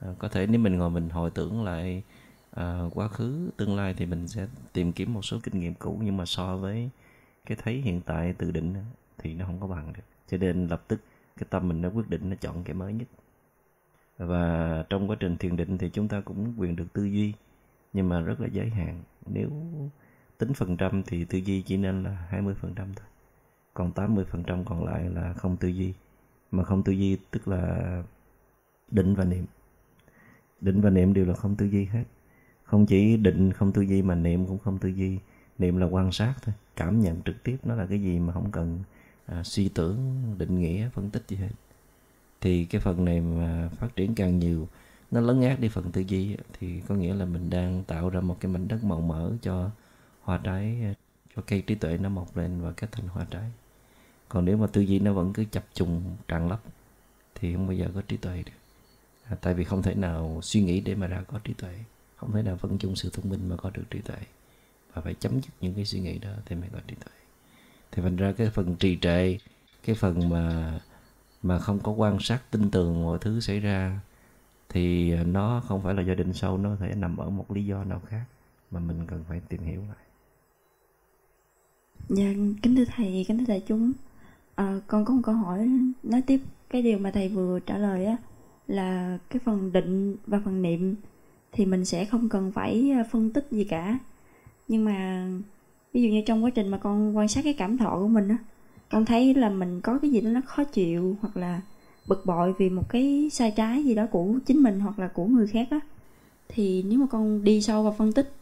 à, 0.00 0.08
có 0.18 0.28
thể 0.28 0.46
nếu 0.46 0.60
mình 0.60 0.76
ngồi 0.78 0.90
mình 0.90 1.08
hồi 1.08 1.30
tưởng 1.30 1.64
lại 1.64 2.02
à, 2.50 2.82
quá 2.94 3.08
khứ 3.08 3.50
tương 3.56 3.76
lai 3.76 3.94
thì 3.94 4.06
mình 4.06 4.28
sẽ 4.28 4.46
tìm 4.72 4.92
kiếm 4.92 5.14
một 5.14 5.22
số 5.22 5.38
kinh 5.42 5.60
nghiệm 5.60 5.74
cũ 5.74 6.00
nhưng 6.02 6.16
mà 6.16 6.24
so 6.26 6.56
với 6.56 6.90
cái 7.46 7.58
thấy 7.62 7.74
hiện 7.74 8.00
tại 8.00 8.32
tự 8.32 8.50
định 8.50 8.74
thì 9.18 9.34
nó 9.34 9.46
không 9.46 9.60
có 9.60 9.66
bằng 9.66 9.92
được. 9.92 10.02
Cho 10.28 10.36
nên 10.36 10.66
lập 10.66 10.84
tức 10.88 11.00
cái 11.36 11.46
tâm 11.50 11.68
mình 11.68 11.82
nó 11.82 11.88
quyết 11.88 12.10
định 12.10 12.30
nó 12.30 12.36
chọn 12.40 12.64
cái 12.64 12.74
mới 12.74 12.92
nhất. 12.92 13.08
Và 14.18 14.84
trong 14.90 15.10
quá 15.10 15.16
trình 15.20 15.36
thiền 15.36 15.56
định 15.56 15.78
thì 15.78 15.90
chúng 15.90 16.08
ta 16.08 16.20
cũng 16.20 16.54
quyền 16.58 16.76
được 16.76 16.86
tư 16.92 17.04
duy 17.04 17.32
nhưng 17.92 18.08
mà 18.08 18.20
rất 18.20 18.40
là 18.40 18.48
giới 18.52 18.70
hạn. 18.70 19.02
Nếu 19.26 19.50
tính 20.38 20.54
phần 20.54 20.76
trăm 20.76 21.02
thì 21.02 21.24
tư 21.24 21.38
duy 21.38 21.62
chỉ 21.62 21.76
nên 21.76 22.02
là 22.02 22.28
20% 22.30 22.54
thôi. 22.74 23.06
Còn 23.74 23.92
80% 23.92 24.64
còn 24.64 24.84
lại 24.84 25.10
là 25.10 25.32
không 25.32 25.56
tư 25.56 25.68
duy. 25.68 25.94
Mà 26.50 26.64
không 26.64 26.82
tư 26.82 26.92
duy 26.92 27.18
tức 27.30 27.48
là 27.48 28.02
định 28.90 29.14
và 29.14 29.24
niệm 29.24 29.46
định 30.60 30.80
và 30.80 30.90
niệm 30.90 31.14
đều 31.14 31.24
là 31.24 31.34
không 31.34 31.56
tư 31.56 31.66
duy 31.66 31.84
hết. 31.84 32.04
Không 32.64 32.86
chỉ 32.86 33.16
định 33.16 33.52
không 33.52 33.72
tư 33.72 33.82
duy 33.82 34.02
mà 34.02 34.14
niệm 34.14 34.46
cũng 34.46 34.58
không 34.58 34.78
tư 34.78 34.88
duy. 34.88 35.18
Niệm 35.58 35.76
là 35.76 35.86
quan 35.86 36.12
sát 36.12 36.34
thôi 36.42 36.54
cảm 36.76 37.00
nhận 37.00 37.22
trực 37.22 37.42
tiếp 37.42 37.56
nó 37.64 37.74
là 37.74 37.86
cái 37.86 38.02
gì 38.02 38.18
mà 38.18 38.32
không 38.32 38.50
cần 38.50 38.78
à, 39.26 39.42
suy 39.42 39.68
tưởng 39.68 40.22
định 40.38 40.60
nghĩa 40.60 40.88
phân 40.88 41.10
tích 41.10 41.22
gì 41.28 41.36
hết. 41.36 41.50
Thì 42.40 42.64
cái 42.64 42.80
phần 42.80 43.04
này 43.04 43.20
mà 43.20 43.68
phát 43.78 43.96
triển 43.96 44.14
càng 44.14 44.38
nhiều 44.38 44.68
nó 45.10 45.20
lấn 45.20 45.42
át 45.42 45.60
đi 45.60 45.68
phần 45.68 45.92
tư 45.92 46.00
duy 46.00 46.36
thì 46.58 46.80
có 46.80 46.94
nghĩa 46.94 47.14
là 47.14 47.24
mình 47.24 47.50
đang 47.50 47.84
tạo 47.84 48.10
ra 48.10 48.20
một 48.20 48.36
cái 48.40 48.52
mảnh 48.52 48.68
đất 48.68 48.84
màu 48.84 49.00
mỡ 49.00 49.32
cho 49.42 49.70
hoa 50.22 50.40
trái 50.44 50.94
cho 51.36 51.42
cây 51.46 51.62
trí 51.62 51.74
tuệ 51.74 51.98
nó 51.98 52.08
mọc 52.08 52.36
lên 52.36 52.60
và 52.60 52.72
kết 52.72 52.92
thành 52.92 53.08
hoa 53.08 53.26
trái. 53.30 53.50
Còn 54.28 54.44
nếu 54.44 54.56
mà 54.56 54.66
tư 54.66 54.80
duy 54.80 54.98
nó 54.98 55.12
vẫn 55.12 55.32
cứ 55.32 55.44
chập 55.44 55.64
trùng 55.74 56.02
tràn 56.28 56.48
lấp 56.48 56.60
thì 57.34 57.54
không 57.54 57.66
bao 57.66 57.76
giờ 57.76 57.90
có 57.94 58.02
trí 58.08 58.16
tuệ 58.16 58.42
được 58.42 58.52
à, 59.30 59.36
tại 59.40 59.54
vì 59.54 59.64
không 59.64 59.82
thể 59.82 59.94
nào 59.94 60.40
suy 60.42 60.60
nghĩ 60.60 60.80
để 60.80 60.94
mà 60.94 61.06
ra 61.06 61.22
có 61.26 61.38
trí 61.44 61.52
tuệ. 61.52 61.74
Không 62.16 62.32
thể 62.32 62.42
nào 62.42 62.56
vận 62.56 62.80
dụng 62.80 62.96
sự 62.96 63.10
thông 63.12 63.28
minh 63.28 63.48
mà 63.48 63.56
có 63.56 63.70
được 63.70 63.84
trí 63.90 64.00
tuệ. 64.00 64.18
Và 64.92 65.02
phải 65.02 65.14
chấm 65.14 65.40
dứt 65.40 65.50
những 65.60 65.74
cái 65.74 65.84
suy 65.84 66.00
nghĩ 66.00 66.18
đó 66.18 66.30
thì 66.46 66.56
mới 66.56 66.68
có 66.72 66.78
trí 66.86 66.94
tuệ. 66.94 67.12
Thì 67.92 68.02
thành 68.02 68.16
ra 68.16 68.32
cái 68.32 68.50
phần 68.50 68.76
trì 68.76 68.98
trệ 69.00 69.38
cái 69.84 69.94
phần 69.94 70.28
mà 70.28 70.78
mà 71.42 71.58
không 71.58 71.80
có 71.80 71.92
quan 71.92 72.18
sát 72.20 72.42
tin 72.50 72.70
tưởng 72.70 73.02
mọi 73.02 73.18
thứ 73.18 73.40
xảy 73.40 73.60
ra 73.60 74.00
thì 74.68 75.14
nó 75.16 75.62
không 75.68 75.82
phải 75.82 75.94
là 75.94 76.02
do 76.02 76.14
định 76.14 76.32
sâu 76.32 76.58
nó 76.58 76.70
có 76.70 76.76
thể 76.76 76.94
nằm 76.94 77.16
ở 77.16 77.30
một 77.30 77.50
lý 77.50 77.66
do 77.66 77.84
nào 77.84 78.02
khác 78.06 78.24
mà 78.70 78.80
mình 78.80 79.06
cần 79.06 79.24
phải 79.28 79.40
tìm 79.48 79.62
hiểu 79.62 79.80
lại. 79.88 80.04
Dạ, 82.08 82.24
kính 82.62 82.76
thưa 82.76 82.84
thầy, 82.96 83.24
kính 83.28 83.38
thưa 83.38 83.44
đại 83.48 83.62
chúng. 83.66 83.92
À, 84.54 84.80
con 84.86 85.04
có 85.04 85.14
một 85.14 85.20
câu 85.24 85.34
hỏi 85.34 85.68
nói 86.02 86.22
tiếp. 86.26 86.40
Cái 86.70 86.82
điều 86.82 86.98
mà 86.98 87.10
thầy 87.10 87.28
vừa 87.28 87.60
trả 87.60 87.78
lời 87.78 88.06
á 88.06 88.16
là 88.68 89.18
cái 89.30 89.40
phần 89.44 89.72
định 89.72 90.16
và 90.26 90.40
phần 90.44 90.62
niệm 90.62 90.94
thì 91.52 91.66
mình 91.66 91.84
sẽ 91.84 92.04
không 92.04 92.28
cần 92.28 92.52
phải 92.52 92.90
ờ, 92.96 93.04
phân 93.10 93.30
tích 93.30 93.46
gì 93.50 93.64
cả. 93.64 93.98
Nhưng 94.68 94.84
mà 94.84 95.28
ví 95.92 96.02
dụ 96.02 96.08
như 96.08 96.22
trong 96.26 96.44
quá 96.44 96.50
trình 96.50 96.68
mà 96.68 96.78
con 96.78 97.16
quan 97.16 97.28
sát 97.28 97.44
cái 97.44 97.52
cảm 97.52 97.78
thọ 97.78 97.98
của 97.98 98.08
mình 98.08 98.28
á, 98.28 98.38
con 98.90 99.04
thấy 99.04 99.34
là 99.34 99.48
mình 99.48 99.80
có 99.80 99.98
cái 99.98 100.10
gì 100.10 100.20
đó 100.20 100.30
nó 100.30 100.40
khó 100.46 100.64
chịu 100.64 101.16
hoặc 101.20 101.36
là 101.36 101.60
bực 102.08 102.26
bội 102.26 102.54
vì 102.58 102.70
một 102.70 102.88
cái 102.88 103.28
sai 103.32 103.50
trái 103.50 103.84
gì 103.84 103.94
đó 103.94 104.06
của 104.10 104.34
chính 104.46 104.62
mình 104.62 104.80
hoặc 104.80 104.98
là 104.98 105.08
của 105.08 105.24
người 105.26 105.46
khác 105.46 105.68
á 105.70 105.80
thì 106.48 106.82
nếu 106.82 106.98
mà 106.98 107.06
con 107.06 107.44
đi 107.44 107.62
sâu 107.62 107.82
vào 107.82 107.94
phân 107.98 108.12
tích 108.12 108.32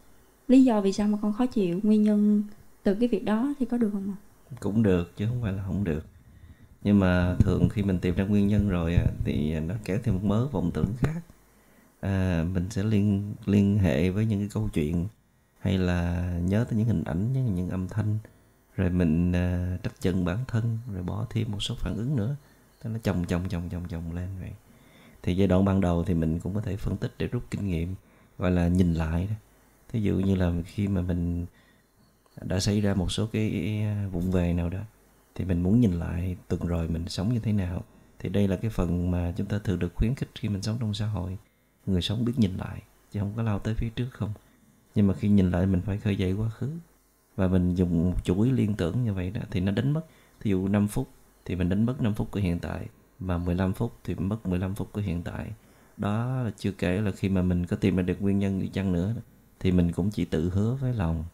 lý 0.47 0.63
do 0.63 0.81
vì 0.81 0.93
sao 0.93 1.07
mà 1.07 1.17
con 1.21 1.33
khó 1.33 1.45
chịu 1.45 1.79
nguyên 1.83 2.03
nhân 2.03 2.43
từ 2.83 2.93
cái 2.93 3.07
việc 3.07 3.25
đó 3.25 3.53
thì 3.59 3.65
có 3.65 3.77
được 3.77 3.89
không 3.93 4.13
ạ 4.15 4.17
cũng 4.59 4.83
được 4.83 5.17
chứ 5.17 5.25
không 5.29 5.41
phải 5.41 5.53
là 5.53 5.63
không 5.67 5.83
được 5.83 6.03
nhưng 6.87 6.99
mà 6.99 7.35
thường 7.39 7.69
khi 7.69 7.83
mình 7.83 7.99
tìm 7.99 8.15
ra 8.15 8.23
nguyên 8.23 8.47
nhân 8.47 8.69
rồi 8.69 8.97
thì 9.25 9.59
nó 9.59 9.75
kéo 9.85 9.99
thêm 10.03 10.15
một 10.15 10.23
mớ 10.23 10.47
vọng 10.47 10.71
tưởng 10.73 10.93
khác. 10.97 11.21
À, 11.99 12.45
mình 12.53 12.69
sẽ 12.69 12.83
liên 12.83 13.33
liên 13.45 13.79
hệ 13.79 14.09
với 14.09 14.25
những 14.25 14.39
cái 14.39 14.49
câu 14.53 14.69
chuyện 14.73 15.07
hay 15.59 15.77
là 15.77 16.31
nhớ 16.43 16.65
tới 16.69 16.77
những 16.77 16.87
hình 16.87 17.03
ảnh 17.03 17.33
những, 17.33 17.55
những 17.55 17.69
âm 17.69 17.87
thanh. 17.87 18.17
Rồi 18.75 18.89
mình 18.89 19.31
uh, 19.31 19.83
trách 19.83 20.01
chân 20.01 20.25
bản 20.25 20.37
thân 20.47 20.77
rồi 20.93 21.03
bỏ 21.03 21.25
thêm 21.29 21.51
một 21.51 21.59
số 21.59 21.75
phản 21.75 21.95
ứng 21.97 22.15
nữa. 22.15 22.35
Thế 22.81 22.89
nó 22.89 22.99
chồng 23.03 23.25
chồng 23.27 23.43
chồng 23.49 23.69
chồng 23.69 23.83
chồng 23.89 24.13
lên 24.13 24.29
vậy. 24.39 24.51
Thì 25.23 25.35
giai 25.35 25.47
đoạn 25.47 25.65
ban 25.65 25.81
đầu 25.81 26.03
thì 26.03 26.13
mình 26.13 26.39
cũng 26.39 26.53
có 26.55 26.61
thể 26.61 26.75
phân 26.75 26.97
tích 26.97 27.11
để 27.17 27.27
rút 27.27 27.43
kinh 27.51 27.67
nghiệm 27.67 27.95
gọi 28.37 28.51
là 28.51 28.67
nhìn 28.67 28.93
lại 28.93 29.27
đó. 29.29 29.35
Thí 29.91 30.01
dụ 30.01 30.13
như 30.13 30.35
là 30.35 30.51
khi 30.65 30.87
mà 30.87 31.01
mình 31.01 31.45
đã 32.41 32.59
xảy 32.59 32.81
ra 32.81 32.93
một 32.93 33.11
số 33.11 33.27
cái 33.27 33.81
à, 33.83 34.07
vụng 34.11 34.31
về 34.31 34.53
nào 34.53 34.69
đó 34.69 34.79
thì 35.37 35.45
mình 35.45 35.63
muốn 35.63 35.79
nhìn 35.79 35.91
lại 35.91 36.37
tuần 36.47 36.67
rồi 36.67 36.87
mình 36.87 37.09
sống 37.09 37.33
như 37.33 37.39
thế 37.39 37.53
nào. 37.53 37.83
Thì 38.19 38.29
đây 38.29 38.47
là 38.47 38.55
cái 38.55 38.71
phần 38.71 39.11
mà 39.11 39.33
chúng 39.37 39.47
ta 39.47 39.59
thường 39.59 39.79
được 39.79 39.95
khuyến 39.95 40.15
khích 40.15 40.29
khi 40.35 40.49
mình 40.49 40.61
sống 40.61 40.77
trong 40.79 40.93
xã 40.93 41.05
hội. 41.05 41.37
Người 41.85 42.01
sống 42.01 42.25
biết 42.25 42.33
nhìn 42.37 42.57
lại 42.57 42.81
chứ 43.11 43.19
không 43.19 43.33
có 43.35 43.43
lao 43.43 43.59
tới 43.59 43.73
phía 43.73 43.89
trước 43.89 44.07
không. 44.11 44.33
Nhưng 44.95 45.07
mà 45.07 45.13
khi 45.13 45.29
nhìn 45.29 45.51
lại 45.51 45.65
mình 45.65 45.81
phải 45.81 45.97
khơi 45.97 46.15
dậy 46.15 46.33
quá 46.33 46.49
khứ. 46.49 46.71
Và 47.35 47.47
mình 47.47 47.75
dùng 47.75 48.09
một 48.09 48.25
chuỗi 48.25 48.51
liên 48.51 48.75
tưởng 48.75 49.03
như 49.03 49.13
vậy 49.13 49.31
đó 49.31 49.41
thì 49.51 49.59
nó 49.59 49.71
đánh 49.71 49.91
mất. 49.91 50.01
Thí 50.39 50.51
dụ 50.51 50.67
5 50.67 50.87
phút 50.87 51.07
thì 51.45 51.55
mình 51.55 51.69
đánh 51.69 51.85
mất 51.85 52.01
5 52.01 52.13
phút 52.13 52.31
của 52.31 52.39
hiện 52.39 52.59
tại. 52.59 52.87
Mà 53.19 53.37
15 53.37 53.73
phút 53.73 53.93
thì 54.03 54.15
mất 54.15 54.45
15 54.45 54.75
phút 54.75 54.91
của 54.91 55.01
hiện 55.01 55.23
tại. 55.23 55.51
Đó 55.97 56.41
là 56.43 56.51
chưa 56.57 56.71
kể 56.71 57.01
là 57.01 57.11
khi 57.11 57.29
mà 57.29 57.41
mình 57.41 57.65
có 57.65 57.77
tìm 57.77 57.95
ra 57.95 58.03
được 58.03 58.21
nguyên 58.21 58.39
nhân 58.39 58.59
đi 58.59 58.67
chăng 58.67 58.93
nữa 58.93 59.15
thì 59.59 59.71
mình 59.71 59.91
cũng 59.91 60.11
chỉ 60.11 60.25
tự 60.25 60.49
hứa 60.49 60.75
với 60.75 60.93
lòng. 60.93 61.25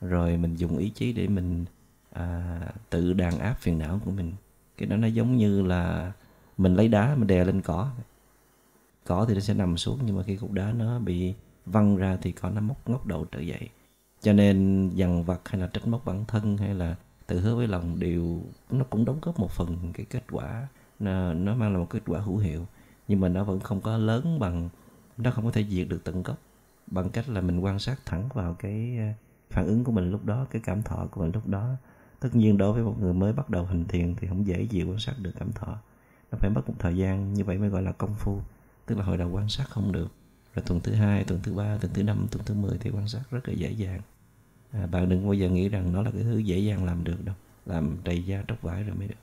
Rồi 0.00 0.36
mình 0.36 0.54
dùng 0.54 0.78
ý 0.78 0.90
chí 0.90 1.12
để 1.12 1.28
mình 1.28 1.64
à, 2.12 2.57
tự 2.90 3.12
đàn 3.12 3.38
áp 3.38 3.54
phiền 3.60 3.78
não 3.78 4.00
của 4.04 4.10
mình. 4.10 4.32
Cái 4.76 4.88
đó 4.88 4.96
nó 4.96 5.06
giống 5.06 5.36
như 5.36 5.62
là 5.62 6.12
mình 6.58 6.74
lấy 6.74 6.88
đá 6.88 7.14
mình 7.16 7.26
đè 7.26 7.44
lên 7.44 7.62
cỏ. 7.62 7.90
Cỏ 9.06 9.24
thì 9.28 9.34
nó 9.34 9.40
sẽ 9.40 9.54
nằm 9.54 9.76
xuống 9.76 9.98
nhưng 10.04 10.16
mà 10.16 10.22
khi 10.22 10.36
cục 10.36 10.52
đá 10.52 10.72
nó 10.72 10.98
bị 10.98 11.34
văng 11.66 11.96
ra 11.96 12.18
thì 12.22 12.32
cỏ 12.32 12.50
nó 12.50 12.60
móc 12.60 12.88
ngóc 12.88 13.06
đầu 13.06 13.24
trở 13.24 13.40
dậy. 13.40 13.68
Cho 14.22 14.32
nên 14.32 14.88
dằn 14.94 15.24
vặt 15.24 15.40
hay 15.44 15.60
là 15.60 15.66
trách 15.66 15.86
móc 15.86 16.04
bản 16.04 16.24
thân 16.28 16.56
hay 16.56 16.74
là 16.74 16.96
tự 17.26 17.40
hứa 17.40 17.54
với 17.54 17.66
lòng 17.66 17.98
đều 17.98 18.42
nó 18.70 18.84
cũng 18.90 19.04
đóng 19.04 19.18
góp 19.22 19.38
một 19.38 19.50
phần 19.50 19.92
cái 19.94 20.06
kết 20.10 20.22
quả. 20.30 20.68
Nó, 20.98 21.32
nó 21.32 21.54
mang 21.54 21.72
lại 21.72 21.80
một 21.80 21.86
kết 21.90 22.02
quả 22.06 22.20
hữu 22.20 22.38
hiệu 22.38 22.66
nhưng 23.08 23.20
mà 23.20 23.28
nó 23.28 23.44
vẫn 23.44 23.60
không 23.60 23.80
có 23.80 23.96
lớn 23.96 24.38
bằng 24.38 24.68
nó 25.16 25.30
không 25.30 25.44
có 25.44 25.50
thể 25.50 25.64
diệt 25.64 25.88
được 25.88 26.04
tận 26.04 26.22
gốc 26.22 26.36
bằng 26.86 27.10
cách 27.10 27.28
là 27.28 27.40
mình 27.40 27.60
quan 27.60 27.78
sát 27.78 28.00
thẳng 28.06 28.28
vào 28.34 28.54
cái 28.54 28.98
à, 28.98 29.14
phản 29.50 29.66
ứng 29.66 29.84
của 29.84 29.92
mình 29.92 30.10
lúc 30.10 30.24
đó 30.24 30.46
cái 30.50 30.62
cảm 30.64 30.82
thọ 30.82 31.06
của 31.10 31.20
mình 31.20 31.30
lúc 31.34 31.46
đó 31.46 31.74
tất 32.20 32.34
nhiên 32.34 32.58
đối 32.58 32.72
với 32.72 32.82
một 32.82 32.96
người 33.00 33.12
mới 33.12 33.32
bắt 33.32 33.50
đầu 33.50 33.64
hành 33.64 33.84
thiền 33.84 34.14
thì 34.14 34.28
không 34.28 34.46
dễ 34.46 34.62
gì 34.62 34.82
quan 34.82 34.98
sát 34.98 35.14
được 35.18 35.32
cảm 35.38 35.52
thọ. 35.52 35.78
Nó 36.32 36.38
phải 36.38 36.50
mất 36.50 36.68
một 36.68 36.74
thời 36.78 36.96
gian 36.96 37.34
như 37.34 37.44
vậy 37.44 37.58
mới 37.58 37.68
gọi 37.68 37.82
là 37.82 37.92
công 37.92 38.14
phu 38.14 38.40
tức 38.86 38.98
là 38.98 39.04
hồi 39.04 39.16
đầu 39.16 39.30
quan 39.30 39.48
sát 39.48 39.64
không 39.70 39.92
được. 39.92 40.08
Rồi 40.54 40.62
tuần 40.66 40.80
thứ 40.80 40.92
hai 40.92 41.24
tuần 41.24 41.40
thứ 41.42 41.52
ba 41.54 41.78
tuần 41.80 41.92
thứ 41.94 42.02
năm 42.02 42.26
tuần 42.30 42.44
thứ 42.44 42.54
mười 42.54 42.78
thì 42.78 42.90
quan 42.90 43.08
sát 43.08 43.20
rất 43.30 43.48
là 43.48 43.54
dễ 43.54 43.70
dàng. 43.70 44.00
À, 44.72 44.86
bạn 44.86 45.08
đừng 45.08 45.24
bao 45.24 45.34
giờ 45.34 45.48
nghĩ 45.48 45.68
rằng 45.68 45.92
nó 45.92 46.02
là 46.02 46.10
cái 46.10 46.22
thứ 46.22 46.38
dễ 46.38 46.58
dàng 46.58 46.84
làm 46.84 47.04
được 47.04 47.24
đâu 47.24 47.34
làm 47.66 47.96
đầy 48.04 48.24
da 48.24 48.42
tróc 48.48 48.62
vải 48.62 48.82
rồi 48.82 48.96
mới 48.96 49.08
được. 49.08 49.14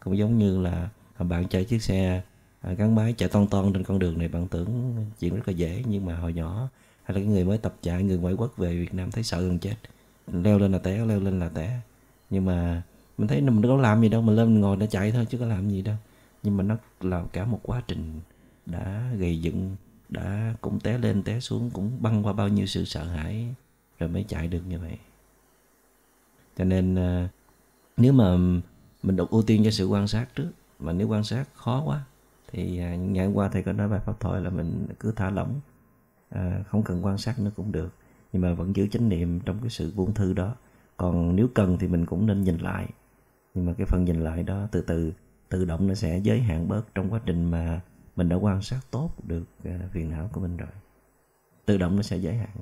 Cũng 0.00 0.18
giống 0.18 0.38
như 0.38 0.60
là 0.60 0.88
bạn 1.18 1.48
chạy 1.48 1.64
chiếc 1.64 1.82
xe 1.82 2.22
à, 2.60 2.72
gắn 2.72 2.94
máy 2.94 3.14
chạy 3.16 3.28
ton 3.28 3.46
ton 3.48 3.72
trên 3.72 3.84
con 3.84 3.98
đường 3.98 4.18
này 4.18 4.28
bạn 4.28 4.48
tưởng 4.48 4.96
chuyện 5.20 5.34
rất 5.34 5.48
là 5.48 5.52
dễ 5.52 5.82
nhưng 5.86 6.06
mà 6.06 6.16
hồi 6.16 6.32
nhỏ 6.32 6.68
hay 7.02 7.14
là 7.14 7.20
cái 7.20 7.24
người 7.24 7.44
mới 7.44 7.58
tập 7.58 7.74
chạy 7.82 8.02
người 8.02 8.18
ngoại 8.18 8.34
quốc 8.34 8.56
về 8.56 8.74
Việt 8.74 8.94
Nam 8.94 9.10
thấy 9.10 9.24
sợ 9.24 9.40
gần 9.40 9.58
chết. 9.58 9.76
Leo 10.32 10.58
lên 10.58 10.72
là 10.72 10.78
té 10.78 11.04
leo 11.06 11.20
lên 11.20 11.38
là 11.38 11.48
té 11.48 11.80
nhưng 12.30 12.44
mà 12.44 12.82
mình 13.18 13.28
thấy 13.28 13.40
mình 13.40 13.62
đâu 13.62 13.76
có 13.76 13.82
làm 13.82 14.00
gì 14.00 14.08
đâu 14.08 14.22
mình 14.22 14.36
lên 14.36 14.46
mình 14.46 14.60
ngồi 14.60 14.76
để 14.76 14.86
chạy 14.86 15.12
thôi 15.12 15.26
chứ 15.30 15.38
có 15.38 15.46
làm 15.46 15.70
gì 15.70 15.82
đâu. 15.82 15.96
Nhưng 16.42 16.56
mà 16.56 16.64
nó 16.64 16.76
là 17.00 17.24
cả 17.32 17.44
một 17.44 17.60
quá 17.62 17.82
trình 17.88 18.20
đã 18.66 19.12
gây 19.18 19.40
dựng 19.40 19.76
đã 20.08 20.54
cũng 20.60 20.80
té 20.80 20.98
lên 20.98 21.22
té 21.22 21.40
xuống 21.40 21.70
cũng 21.70 21.90
băng 22.00 22.26
qua 22.26 22.32
bao 22.32 22.48
nhiêu 22.48 22.66
sự 22.66 22.84
sợ 22.84 23.04
hãi 23.04 23.54
rồi 23.98 24.08
mới 24.08 24.24
chạy 24.28 24.48
được 24.48 24.62
như 24.68 24.78
vậy. 24.78 24.98
Cho 26.56 26.64
nên 26.64 26.94
à, 26.94 27.28
nếu 27.96 28.12
mà 28.12 28.36
mình 29.02 29.16
được 29.16 29.30
ưu 29.30 29.42
tiên 29.42 29.62
cho 29.64 29.70
sự 29.70 29.86
quan 29.86 30.08
sát 30.08 30.34
trước 30.34 30.50
mà 30.78 30.92
nếu 30.92 31.08
quan 31.08 31.24
sát 31.24 31.44
khó 31.54 31.82
quá 31.86 32.04
thì 32.52 32.78
à, 32.78 32.96
ngày 32.96 33.26
hôm 33.26 33.34
qua 33.34 33.48
thầy 33.48 33.62
có 33.62 33.72
nói 33.72 33.88
bài 33.88 34.00
pháp 34.06 34.20
thoại 34.20 34.40
là 34.40 34.50
mình 34.50 34.86
cứ 35.00 35.12
thả 35.16 35.30
lỏng 35.30 35.60
à, 36.30 36.64
không 36.68 36.82
cần 36.82 37.04
quan 37.04 37.18
sát 37.18 37.38
nữa 37.38 37.50
cũng 37.56 37.72
được. 37.72 37.94
Nhưng 38.32 38.42
mà 38.42 38.54
vẫn 38.54 38.76
giữ 38.76 38.86
chánh 38.86 39.08
niệm 39.08 39.40
trong 39.40 39.58
cái 39.60 39.70
sự 39.70 39.92
buông 39.96 40.14
thư 40.14 40.32
đó 40.32 40.54
còn 41.00 41.36
nếu 41.36 41.48
cần 41.54 41.76
thì 41.80 41.88
mình 41.88 42.06
cũng 42.06 42.26
nên 42.26 42.42
nhìn 42.42 42.58
lại. 42.58 42.88
Nhưng 43.54 43.66
mà 43.66 43.72
cái 43.78 43.86
phần 43.86 44.04
nhìn 44.04 44.20
lại 44.20 44.42
đó 44.42 44.68
từ 44.72 44.80
từ, 44.80 45.12
tự 45.48 45.64
động 45.64 45.86
nó 45.86 45.94
sẽ 45.94 46.18
giới 46.18 46.40
hạn 46.40 46.68
bớt 46.68 46.94
trong 46.94 47.10
quá 47.10 47.20
trình 47.26 47.50
mà 47.50 47.80
mình 48.16 48.28
đã 48.28 48.36
quan 48.36 48.62
sát 48.62 48.80
tốt 48.90 49.10
được 49.24 49.44
à, 49.64 49.78
phiền 49.92 50.10
não 50.10 50.28
của 50.32 50.40
mình 50.40 50.56
rồi. 50.56 50.68
Tự 51.66 51.78
động 51.78 51.96
nó 51.96 52.02
sẽ 52.02 52.16
giới 52.16 52.34
hạn. 52.34 52.56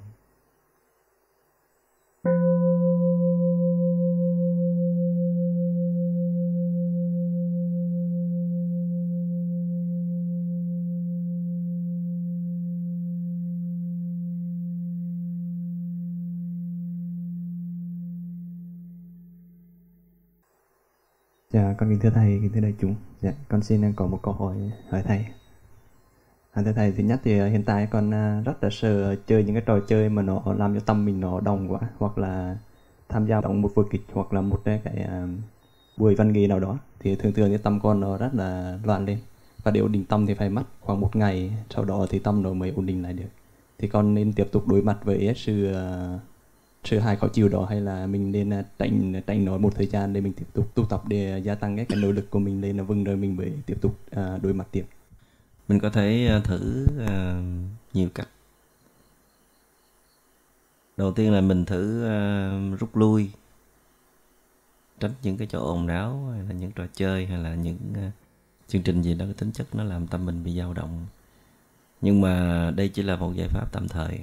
Dạ, 21.59 21.75
con 21.79 21.89
kính 21.89 21.99
thưa 21.99 22.11
thầy, 22.11 22.39
kính 22.43 22.51
thưa 22.55 22.61
đại 22.61 22.75
chúng. 22.81 22.95
Dạ, 23.21 23.33
con 23.49 23.63
xin 23.63 23.85
à, 23.85 23.93
có 23.97 24.07
một 24.07 24.19
câu 24.23 24.35
hỏi 24.35 24.57
hỏi 24.91 25.03
thầy. 25.03 25.25
À, 26.53 26.63
thưa 26.63 26.73
thầy, 26.73 26.93
thứ 26.93 27.03
nhất 27.03 27.21
thì 27.25 27.39
à, 27.39 27.47
hiện 27.47 27.63
tại 27.65 27.89
con 27.91 28.15
à, 28.15 28.43
rất 28.45 28.65
là 28.65 28.71
sợ 28.73 29.17
chơi 29.27 29.45
những 29.45 29.55
cái 29.55 29.63
trò 29.67 29.81
chơi 29.89 30.09
mà 30.09 30.23
nó 30.23 30.43
làm 30.59 30.75
cho 30.75 30.81
tâm 30.81 31.05
mình 31.05 31.21
nó 31.21 31.41
đồng 31.41 31.73
quá, 31.73 31.81
hoặc 31.99 32.19
là 32.19 32.57
tham 33.09 33.27
gia 33.27 33.41
động 33.41 33.63
một 33.63 33.71
vở 33.75 33.83
kịch 33.91 34.01
hoặc 34.13 34.33
là 34.33 34.41
một 34.41 34.61
cái, 34.65 34.81
cái 34.85 35.07
uh, 35.25 35.29
buổi 35.97 36.15
văn 36.15 36.33
nghệ 36.33 36.47
nào 36.47 36.61
đó 36.61 36.79
thì 37.01 37.15
thường 37.15 37.33
thường 37.33 37.51
cái 37.51 37.59
tâm 37.59 37.81
con 37.81 38.01
nó 38.01 38.17
rất 38.17 38.35
là 38.35 38.79
loạn 38.85 39.05
lên 39.05 39.19
và 39.63 39.71
để 39.71 39.81
ổn 39.81 39.93
định 39.93 40.05
tâm 40.05 40.27
thì 40.27 40.35
phải 40.35 40.51
mất 40.51 40.65
khoảng 40.81 41.01
một 41.01 41.17
ngày 41.17 41.53
sau 41.71 41.85
đó 41.85 42.07
thì 42.11 42.19
tâm 42.19 42.43
nó 42.43 42.53
mới 42.53 42.73
ổn 42.77 42.87
định 42.87 43.03
lại 43.03 43.13
được 43.13 43.29
thì 43.79 43.89
con 43.89 44.15
nên 44.15 44.33
tiếp 44.33 44.49
tục 44.53 44.69
đối 44.69 44.83
mặt 44.83 44.99
với 45.05 45.33
sự 45.37 45.73
uh, 45.73 46.21
sự 46.85 46.99
hài 46.99 47.17
khó 47.17 47.29
chịu 47.29 47.49
đó 47.49 47.67
hay 47.71 47.81
là 47.81 48.07
mình 48.07 48.33
nên 48.33 48.51
à, 48.51 48.65
tránh 48.79 49.23
tránh 49.27 49.45
nó 49.45 49.59
một 49.59 49.75
thời 49.75 49.87
gian 49.87 50.13
để 50.13 50.21
mình 50.21 50.33
tiếp 50.33 50.47
tục 50.53 50.75
tu 50.75 50.85
tập 50.85 51.03
để 51.09 51.39
gia 51.39 51.55
tăng 51.55 51.77
cái, 51.77 51.85
cái 51.85 51.99
nỗ 51.99 52.13
lực 52.13 52.31
của 52.31 52.39
mình 52.39 52.61
lên 52.61 52.77
là 52.77 52.83
vâng 52.83 53.05
rồi 53.05 53.17
mình 53.17 53.37
mới 53.37 53.53
tiếp 53.67 53.79
tục 53.81 53.99
uh, 54.11 54.43
đối 54.43 54.53
mặt 54.53 54.69
tiếp? 54.71 54.85
Mình 55.69 55.81
có 55.81 55.91
thể 55.91 56.27
à, 56.27 56.41
thử 56.45 56.87
uh, 57.05 57.45
nhiều 57.95 58.09
cách. 58.15 58.29
Đầu 60.97 61.13
tiên 61.13 61.33
là 61.33 61.41
mình 61.41 61.65
thử 61.65 62.05
uh, 62.05 62.81
rút 62.81 62.97
lui. 62.97 63.31
Tránh 65.01 65.13
những 65.23 65.37
cái 65.37 65.49
chỗ 65.51 65.67
ồn 65.67 65.87
náo 65.87 66.29
hay 66.33 66.43
là 66.43 66.53
những 66.53 66.71
trò 66.71 66.87
chơi 66.95 67.27
hay 67.27 67.39
là 67.39 67.55
những 67.55 67.79
uh, 67.93 68.13
chương 68.69 68.83
trình 68.83 69.03
gì 69.03 69.15
đó 69.15 69.25
cái 69.25 69.35
tính 69.35 69.53
chất 69.53 69.75
nó 69.75 69.85
làm 69.85 70.07
tâm 70.07 70.27
mình 70.27 70.45
bị 70.45 70.59
dao 70.59 70.75
động. 70.75 71.07
Nhưng 72.01 72.21
mà 72.21 72.71
đây 72.77 72.89
chỉ 72.89 73.03
là 73.03 73.17
một 73.17 73.33
giải 73.35 73.49
pháp 73.49 73.73
tạm 73.73 73.89
thời 73.89 74.21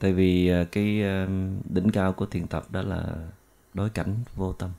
tại 0.00 0.12
vì 0.12 0.48
ờ, 0.48 0.64
cái 0.64 1.02
ờ, 1.02 1.26
đỉnh 1.68 1.90
cao 1.92 2.12
của 2.12 2.26
thiền 2.26 2.46
tập 2.46 2.64
đó 2.70 2.82
là 2.82 3.14
đối 3.74 3.90
cảnh 3.90 4.16
vô 4.36 4.52
tâm. 4.52 4.70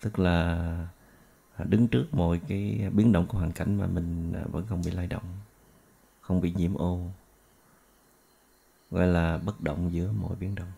Tức 0.00 0.18
là 0.18 0.54
à, 1.56 1.64
đứng 1.68 1.88
trước 1.88 2.06
mọi 2.12 2.40
cái 2.48 2.90
biến 2.92 3.12
động 3.12 3.26
của 3.26 3.38
hoàn 3.38 3.52
cảnh 3.52 3.78
mà 3.78 3.86
mình 3.86 4.32
à, 4.32 4.42
vẫn 4.52 4.66
không 4.66 4.82
bị 4.84 4.90
lay 4.90 5.06
động, 5.06 5.24
không 6.20 6.40
bị 6.40 6.52
nhiễm 6.56 6.74
ô, 6.74 7.00
gọi 8.90 9.06
là 9.06 9.38
bất 9.38 9.60
động 9.60 9.90
giữa 9.92 10.12
mọi 10.12 10.36
biến 10.40 10.54
động. 10.54 10.72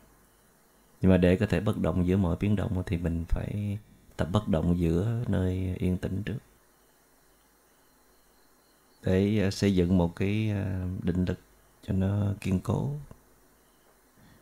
Nhưng 1.01 1.11
mà 1.11 1.17
để 1.17 1.37
có 1.37 1.47
thể 1.47 1.61
bất 1.61 1.79
động 1.79 2.07
giữa 2.07 2.17
mọi 2.17 2.37
biến 2.41 2.57
động 2.57 2.83
thì 2.87 2.97
mình 2.97 3.25
phải 3.29 3.79
tập 4.17 4.29
bất 4.33 4.49
động 4.49 4.79
giữa 4.79 5.25
nơi 5.29 5.75
yên 5.79 5.97
tĩnh 5.99 6.23
trước. 6.25 6.39
Để 9.03 9.39
ờ, 9.39 9.51
xây 9.51 9.75
dựng 9.75 9.99
một 9.99 10.17
cái 10.17 10.53
định 11.03 11.25
lực 11.25 11.39
cho 11.87 11.95
nó 11.95 12.35
kiên 12.41 12.61
cố. 12.61 12.91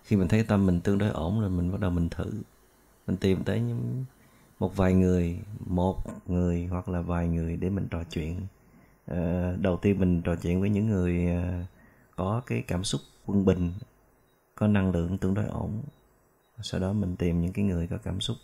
Khi 0.04 0.16
mình 0.16 0.28
thấy 0.28 0.44
tâm 0.44 0.66
mình 0.66 0.80
tương 0.80 0.98
đối 0.98 1.08
ổn 1.08 1.40
rồi 1.40 1.50
mình 1.50 1.72
bắt 1.72 1.80
đầu 1.80 1.90
mình 1.90 2.08
thử. 2.08 2.30
Mình 3.06 3.16
tìm 3.16 3.44
tới 3.44 3.60
những 3.60 4.04
một 4.58 4.76
vài 4.76 4.94
người 4.94 5.38
một 5.66 5.96
người 6.26 6.66
hoặc 6.66 6.88
là 6.88 7.00
vài 7.00 7.28
người 7.28 7.56
để 7.56 7.70
mình 7.70 7.86
trò 7.90 8.04
chuyện. 8.04 8.40
À, 9.06 9.52
đầu 9.60 9.76
tiên 9.76 10.00
mình 10.00 10.22
trò 10.22 10.36
chuyện 10.36 10.60
với 10.60 10.70
những 10.70 10.88
người 10.88 11.26
à, 11.26 11.66
có 12.16 12.42
cái 12.46 12.62
cảm 12.66 12.84
xúc 12.84 13.00
quân 13.26 13.44
bình 13.44 13.72
có 14.54 14.66
năng 14.66 14.92
lượng 14.92 15.18
tương 15.18 15.34
đối 15.34 15.46
ổn. 15.46 15.82
Sau 16.62 16.80
đó 16.80 16.92
mình 16.92 17.16
tìm 17.16 17.40
những 17.40 17.52
cái 17.52 17.64
người 17.64 17.86
có 17.86 17.96
cảm 18.04 18.20
xúc 18.20 18.36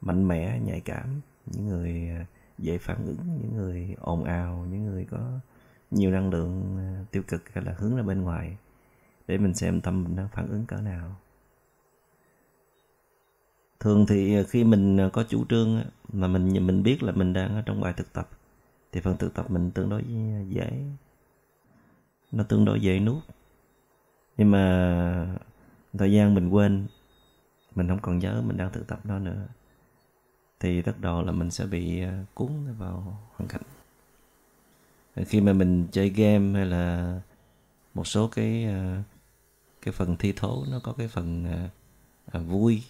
mạnh 0.00 0.28
mẽ 0.28 0.60
nhạy 0.64 0.80
cảm 0.80 1.20
những 1.46 1.68
người 1.68 2.08
à, 2.08 2.26
dễ 2.58 2.78
phản 2.78 3.06
ứng 3.06 3.38
những 3.42 3.56
người 3.56 3.96
ồn 4.00 4.24
ào 4.24 4.66
những 4.70 4.84
người 4.84 5.06
có 5.10 5.18
nhiều 5.90 6.10
năng 6.10 6.30
lượng 6.30 6.76
ờ, 6.78 7.04
tiêu 7.10 7.22
cực 7.28 7.42
hay 7.52 7.64
là 7.64 7.74
hướng 7.78 7.96
ra 7.96 8.02
bên 8.02 8.22
ngoài 8.22 8.56
để 9.26 9.38
mình 9.38 9.54
xem 9.54 9.80
tâm 9.80 10.04
mình 10.04 10.16
đang 10.16 10.28
phản 10.28 10.48
ứng 10.48 10.66
cỡ 10.66 10.76
nào. 10.76 11.16
Thường 13.80 14.06
thì 14.08 14.36
ờ, 14.36 14.44
khi 14.44 14.64
mình 14.64 14.96
ờ, 14.96 15.10
có 15.10 15.24
chủ 15.28 15.44
trương 15.44 15.82
mà 16.12 16.28
mình 16.28 16.66
mình 16.66 16.82
biết 16.82 17.02
là 17.02 17.12
mình 17.12 17.32
đang 17.32 17.54
ở 17.54 17.62
trong 17.66 17.80
bài 17.80 17.92
thực 17.96 18.12
tập, 18.12 18.28
thì 18.92 19.00
phần 19.00 19.16
thực 19.16 19.34
tập 19.34 19.50
mình 19.50 19.70
tương 19.70 19.88
đối 19.88 20.04
dễ. 20.48 20.84
Nó 22.32 22.44
tương 22.44 22.64
đối 22.64 22.80
dễ 22.80 23.00
nuốt. 23.00 23.22
Nhưng 24.36 24.50
mà 24.50 25.36
thời 25.98 26.12
gian 26.12 26.34
mình 26.34 26.48
quên, 26.50 26.86
mình 27.74 27.88
không 27.88 27.98
còn 28.02 28.18
nhớ 28.18 28.42
mình 28.46 28.56
đang 28.56 28.72
thực 28.72 28.86
tập 28.86 29.00
nó 29.04 29.18
nữa, 29.18 29.46
thì 30.60 30.82
rất 30.82 31.00
đầu 31.00 31.22
là 31.22 31.32
mình 31.32 31.50
sẽ 31.50 31.66
bị 31.66 32.02
cuốn 32.34 32.74
vào 32.78 33.20
hoàn 33.36 33.48
cảnh 33.48 33.62
khi 35.22 35.40
mà 35.40 35.52
mình 35.52 35.86
chơi 35.92 36.08
game 36.08 36.58
hay 36.58 36.66
là 36.66 37.20
một 37.94 38.06
số 38.06 38.28
cái 38.28 38.64
ờ, 38.64 39.02
cái 39.82 39.92
phần 39.92 40.16
thi 40.16 40.32
thố, 40.36 40.64
nó 40.70 40.80
có 40.82 40.92
cái 40.92 41.08
phần 41.08 41.44
ờ, 41.44 41.68
à, 42.32 42.40
vui, 42.40 42.82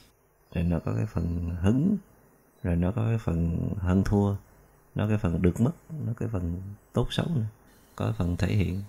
rồi 0.55 0.65
nó 0.65 0.79
có 0.79 0.95
cái 0.97 1.07
phần 1.07 1.51
hứng, 1.61 1.97
rồi 2.63 2.77
nó 2.77 2.91
có 2.91 3.07
cái 3.07 3.19
phần 3.19 3.59
hơn 3.79 4.03
thua, 4.05 4.37
nó 4.95 5.09
cái 5.09 5.19
phần 5.19 5.43
được 5.43 5.61
mất, 5.61 5.73
nó 6.07 6.13
cái 6.17 6.29
phần 6.29 6.63
tốt 6.93 7.07
xấu 7.11 7.27
nữa, 7.35 7.47
có 7.97 8.05
cái 8.05 8.15
phần 8.19 8.37
thể 8.37 8.55
hiện. 8.55 8.83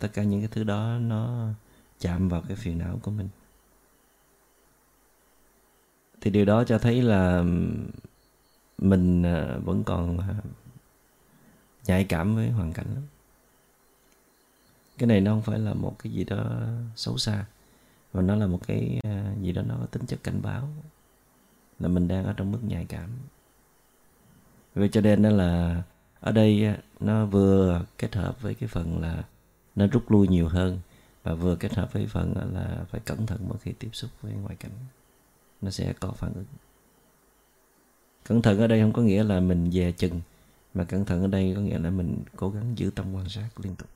Tất 0.00 0.08
cả 0.12 0.22
những 0.22 0.40
cái 0.40 0.48
thứ 0.52 0.64
đó 0.64 0.98
nó 1.00 1.48
chạm 2.00 2.28
vào 2.28 2.42
cái 2.48 2.56
phiền 2.56 2.78
não 2.78 2.98
của 3.02 3.10
mình. 3.10 3.28
Thì 6.20 6.30
điều 6.30 6.44
đó 6.44 6.64
cho 6.64 6.78
thấy 6.78 7.02
là 7.02 7.44
mình 8.78 9.22
ờ, 9.22 9.60
vẫn 9.64 9.84
còn 9.84 10.18
nhạy 11.88 12.04
cảm 12.04 12.36
với 12.36 12.50
hoàn 12.50 12.72
cảnh 12.72 12.86
lắm. 12.94 13.02
Cái 14.98 15.06
này 15.06 15.20
nó 15.20 15.32
không 15.32 15.42
phải 15.42 15.58
là 15.58 15.74
một 15.74 15.96
cái 15.98 16.12
gì 16.12 16.24
đó 16.24 16.60
xấu 16.96 17.18
xa, 17.18 17.44
mà 18.12 18.22
nó 18.22 18.34
là 18.34 18.46
một 18.46 18.60
cái 18.66 19.00
à, 19.02 19.34
gì 19.42 19.52
đó 19.52 19.62
nó 19.62 19.76
có 19.80 19.86
tính 19.86 20.06
chất 20.06 20.22
cảnh 20.22 20.42
báo, 20.42 20.68
là 21.78 21.88
mình 21.88 22.08
đang 22.08 22.24
ở 22.24 22.32
trong 22.32 22.52
mức 22.52 22.58
nhạy 22.62 22.84
cảm. 22.84 23.10
Vậy 24.74 24.88
cho 24.92 25.00
nên 25.00 25.22
đó 25.22 25.30
là 25.30 25.82
ở 26.20 26.32
đây 26.32 26.76
nó 27.00 27.26
vừa 27.26 27.84
kết 27.98 28.14
hợp 28.14 28.42
với 28.42 28.54
cái 28.54 28.68
phần 28.68 29.00
là 29.00 29.24
nó 29.76 29.86
rút 29.86 30.10
lui 30.10 30.28
nhiều 30.28 30.48
hơn 30.48 30.80
và 31.22 31.34
vừa 31.34 31.56
kết 31.56 31.74
hợp 31.74 31.92
với 31.92 32.06
phần 32.06 32.34
là 32.54 32.84
phải 32.90 33.00
cẩn 33.00 33.26
thận 33.26 33.38
mỗi 33.48 33.58
khi 33.58 33.72
tiếp 33.72 33.90
xúc 33.92 34.10
với 34.22 34.32
ngoại 34.32 34.56
cảnh, 34.56 34.70
nó 35.60 35.70
sẽ 35.70 35.92
có 36.00 36.10
phản 36.10 36.32
ứng. 36.34 36.44
Cẩn 38.24 38.42
thận 38.42 38.58
ở 38.58 38.66
đây 38.66 38.80
không 38.80 38.92
có 38.92 39.02
nghĩa 39.02 39.24
là 39.24 39.40
mình 39.40 39.70
dè 39.70 39.92
chừng 39.92 40.20
mà 40.78 40.84
cẩn 40.84 41.04
thận 41.04 41.22
ở 41.22 41.26
đây 41.26 41.52
có 41.56 41.60
nghĩa 41.60 41.78
là 41.78 41.90
mình 41.90 42.16
cố 42.36 42.50
gắng 42.50 42.78
giữ 42.78 42.90
tâm 42.94 43.06
quan 43.14 43.28
sát 43.28 43.48
liên 43.56 43.74
tục. 43.76 43.88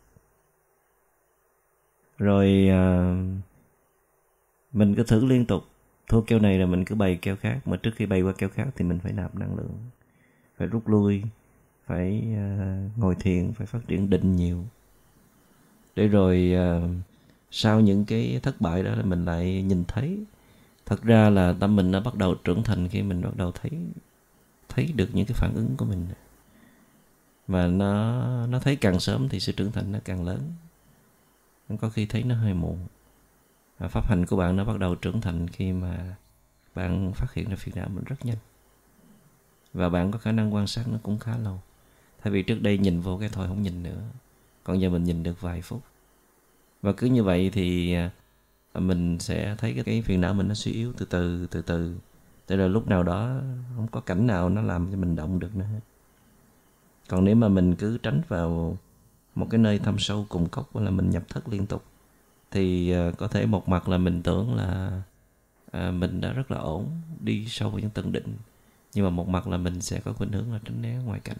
Rồi 2.18 2.68
à, 2.70 3.14
mình 4.72 4.94
cứ 4.94 5.02
thử 5.02 5.24
liên 5.24 5.46
tục. 5.46 5.64
Thua 6.08 6.20
keo 6.20 6.38
này 6.38 6.58
là 6.58 6.66
mình 6.66 6.84
cứ 6.84 6.94
bày 6.94 7.18
keo 7.22 7.36
khác 7.36 7.68
mà 7.68 7.76
trước 7.76 7.90
khi 7.96 8.06
bày 8.06 8.22
qua 8.22 8.32
keo 8.32 8.48
khác 8.48 8.68
thì 8.76 8.84
mình 8.84 8.98
phải 8.98 9.12
nạp 9.12 9.34
năng 9.34 9.56
lượng 9.56 9.74
phải 10.56 10.68
rút 10.68 10.88
lui 10.88 11.22
phải 11.86 12.22
à, 12.36 12.78
ngồi 12.96 13.14
thiền 13.14 13.52
phải 13.52 13.66
phát 13.66 13.80
triển 13.88 14.10
định 14.10 14.36
nhiều. 14.36 14.64
Để 15.96 16.08
rồi 16.08 16.52
à, 16.56 16.80
sau 17.50 17.80
những 17.80 18.04
cái 18.04 18.40
thất 18.42 18.60
bại 18.60 18.82
đó 18.82 18.94
là 18.94 19.02
mình 19.02 19.24
lại 19.24 19.62
nhìn 19.62 19.84
thấy. 19.88 20.18
Thật 20.86 21.02
ra 21.02 21.30
là 21.30 21.54
tâm 21.60 21.76
mình 21.76 21.90
nó 21.90 22.00
bắt 22.00 22.14
đầu 22.14 22.34
trưởng 22.34 22.62
thành 22.62 22.88
khi 22.88 23.02
mình 23.02 23.22
bắt 23.22 23.36
đầu 23.36 23.52
thấy 23.52 23.70
thấy 24.68 24.92
được 24.96 25.08
những 25.12 25.26
cái 25.26 25.34
phản 25.34 25.54
ứng 25.54 25.76
của 25.76 25.84
mình 25.84 26.06
mà 27.52 27.66
nó 27.66 28.46
nó 28.46 28.58
thấy 28.58 28.76
càng 28.76 29.00
sớm 29.00 29.28
thì 29.28 29.40
sự 29.40 29.52
trưởng 29.52 29.72
thành 29.72 29.92
nó 29.92 29.98
càng 30.04 30.24
lớn. 30.24 30.52
Có 31.80 31.88
khi 31.88 32.06
thấy 32.06 32.22
nó 32.22 32.34
hơi 32.34 32.54
muộn. 32.54 32.78
Pháp 33.78 34.08
hành 34.08 34.26
của 34.26 34.36
bạn 34.36 34.56
nó 34.56 34.64
bắt 34.64 34.78
đầu 34.78 34.94
trưởng 34.94 35.20
thành 35.20 35.48
khi 35.48 35.72
mà 35.72 36.16
bạn 36.74 37.12
phát 37.14 37.34
hiện 37.34 37.48
ra 37.48 37.56
phiền 37.56 37.74
não 37.76 37.88
mình 37.88 38.04
rất 38.04 38.16
nhanh. 38.26 38.36
Và 39.72 39.88
bạn 39.88 40.10
có 40.10 40.18
khả 40.18 40.32
năng 40.32 40.54
quan 40.54 40.66
sát 40.66 40.88
nó 40.88 40.98
cũng 41.02 41.18
khá 41.18 41.36
lâu. 41.36 41.60
Thay 42.22 42.32
vì 42.32 42.42
trước 42.42 42.62
đây 42.62 42.78
nhìn 42.78 43.00
vô 43.00 43.18
cái 43.18 43.28
thôi 43.32 43.46
không 43.48 43.62
nhìn 43.62 43.82
nữa. 43.82 44.02
Còn 44.64 44.80
giờ 44.80 44.90
mình 44.90 45.04
nhìn 45.04 45.22
được 45.22 45.40
vài 45.40 45.62
phút. 45.62 45.82
Và 46.82 46.92
cứ 46.92 47.06
như 47.06 47.22
vậy 47.22 47.50
thì 47.52 47.94
à, 47.94 48.10
mình 48.74 49.18
sẽ 49.18 49.56
thấy 49.58 49.74
cái, 49.74 49.84
cái 49.84 50.02
phiền 50.02 50.20
não 50.20 50.34
mình 50.34 50.48
nó 50.48 50.54
suy 50.54 50.72
yếu 50.72 50.92
từ 50.92 51.06
từ 51.06 51.46
từ 51.46 51.62
từ. 51.62 51.96
Tới 52.46 52.58
rồi 52.58 52.68
lúc 52.68 52.88
nào 52.88 53.02
đó 53.02 53.40
không 53.76 53.86
có 53.90 54.00
cảnh 54.00 54.26
nào 54.26 54.48
nó 54.48 54.62
làm 54.62 54.88
cho 54.90 54.96
mình 54.96 55.16
động 55.16 55.38
được 55.38 55.56
nữa 55.56 55.64
hết 55.64 55.80
còn 57.08 57.24
nếu 57.24 57.34
mà 57.34 57.48
mình 57.48 57.74
cứ 57.74 57.98
tránh 57.98 58.22
vào 58.28 58.76
một 59.34 59.46
cái 59.50 59.58
nơi 59.58 59.78
thâm 59.78 59.98
sâu 59.98 60.26
cùng 60.28 60.48
cốc 60.48 60.76
là 60.76 60.90
mình 60.90 61.10
nhập 61.10 61.22
thất 61.28 61.48
liên 61.48 61.66
tục 61.66 61.84
thì 62.50 62.90
ờ, 62.90 63.12
có 63.18 63.28
thể 63.28 63.46
một 63.46 63.68
mặt 63.68 63.88
là 63.88 63.98
mình 63.98 64.22
tưởng 64.22 64.54
là 64.54 65.02
ờ, 65.70 65.92
mình 65.92 66.20
đã 66.20 66.32
rất 66.32 66.50
là 66.50 66.58
ổn 66.58 66.86
đi 67.20 67.46
sâu 67.48 67.70
vào 67.70 67.78
những 67.78 67.90
tầng 67.90 68.12
định 68.12 68.36
nhưng 68.94 69.04
mà 69.04 69.10
một 69.10 69.28
mặt 69.28 69.46
là 69.48 69.56
mình 69.56 69.80
sẽ 69.80 70.00
có 70.00 70.12
khuynh 70.12 70.32
hướng 70.32 70.52
là 70.52 70.60
tránh 70.64 70.82
né 70.82 70.96
ngoài 71.04 71.20
cảnh. 71.24 71.36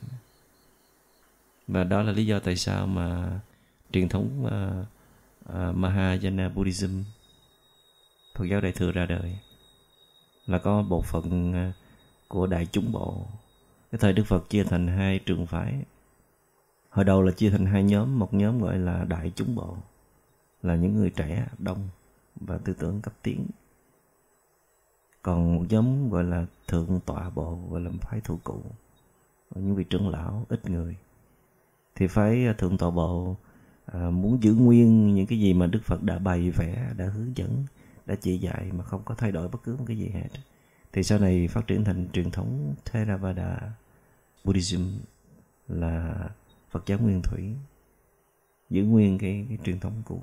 Và 1.69 1.85
đó 1.85 2.03
là 2.03 2.13
lý 2.13 2.27
do 2.27 2.39
tại 2.39 2.57
sao 2.57 2.87
mà 2.87 3.41
truyền 3.93 4.09
thống 4.09 4.45
uh, 4.45 4.87
uh, 5.55 5.77
Mahayana 5.77 6.49
Buddhism 6.49 7.03
Phật 8.35 8.45
giáo 8.45 8.61
Đại 8.61 8.73
thừa 8.73 8.93
ra 8.93 9.07
đời 9.07 9.39
là 10.47 10.59
có 10.59 10.83
bộ 10.83 11.03
phận 11.03 11.55
của 12.29 12.47
đại 12.47 12.67
chúng 12.73 12.93
bộ 12.93 13.27
cái 13.93 13.99
thời 13.99 14.13
Đức 14.13 14.25
Phật 14.27 14.51
chia 14.51 14.65
thành 14.65 14.87
hai 14.87 15.19
trường 15.19 15.47
phái. 15.47 15.85
Hồi 16.91 17.05
đầu 17.05 17.23
là 17.23 17.33
chia 17.33 17.51
thành 17.51 17.67
hai 17.67 17.85
nhóm 17.85 18.19
một 18.19 18.35
nhóm 18.35 18.61
gọi 18.61 18.79
là 18.79 19.05
đại 19.05 19.33
chúng 19.35 19.55
bộ 19.55 19.77
là 20.63 20.77
những 20.77 20.97
người 20.97 21.11
trẻ 21.11 21.47
đông 21.59 21.89
và 22.41 22.59
tư 22.59 22.75
tưởng 22.79 23.01
cấp 23.01 23.15
tiến. 23.23 23.47
Còn 25.23 25.57
một 25.57 25.65
nhóm 25.69 26.11
gọi 26.11 26.25
là 26.25 26.47
thượng 26.69 27.01
tọa 27.07 27.31
bộ 27.31 27.59
gọi 27.71 27.81
là 27.81 27.91
phái 28.01 28.21
thủ 28.21 28.39
cụ 28.45 28.63
những 29.55 29.75
vị 29.75 29.85
trưởng 29.85 30.09
lão 30.09 30.47
ít 30.49 30.71
người. 30.71 30.97
Thì 31.95 32.07
phái 32.07 32.47
à, 32.47 32.53
thượng 32.53 32.79
tọa 32.79 32.91
bộ 32.91 33.37
à, 33.87 34.11
muốn 34.11 34.43
giữ 34.43 34.55
nguyên 34.55 35.15
những 35.15 35.27
cái 35.27 35.41
gì 35.41 35.55
mà 35.55 35.67
đức 35.67 35.81
phật 35.85 36.03
đã 36.03 36.19
bày 36.19 36.51
vẽ 36.51 36.93
đã 36.97 37.07
hướng 37.07 37.37
dẫn 37.37 37.65
đã 38.07 38.15
chỉ 38.15 38.39
dạy 38.39 38.71
mà 38.73 38.85
không 38.85 39.03
có 39.05 39.15
thay 39.15 39.33
đổi 39.33 39.49
bất 39.49 39.63
cứ 39.65 39.77
một 39.77 39.85
cái 39.87 39.99
gì 39.99 40.09
hết. 40.09 40.29
Thì 40.93 41.03
sau 41.03 41.19
này 41.19 41.49
phát 41.49 41.67
triển 41.67 41.85
thành 41.85 42.09
truyền 42.13 42.31
thống 42.31 42.75
Theravada. 42.85 43.73
Buddhism 44.45 44.89
là 45.69 46.15
Phật 46.71 46.87
giáo 46.87 46.99
nguyên 46.99 47.23
thủy 47.23 47.55
giữ 48.71 48.85
nguyên 48.85 49.19
cái, 49.19 49.47
cái 49.49 49.59
truyền 49.65 49.81
thống 49.81 50.03
cũ. 50.05 50.21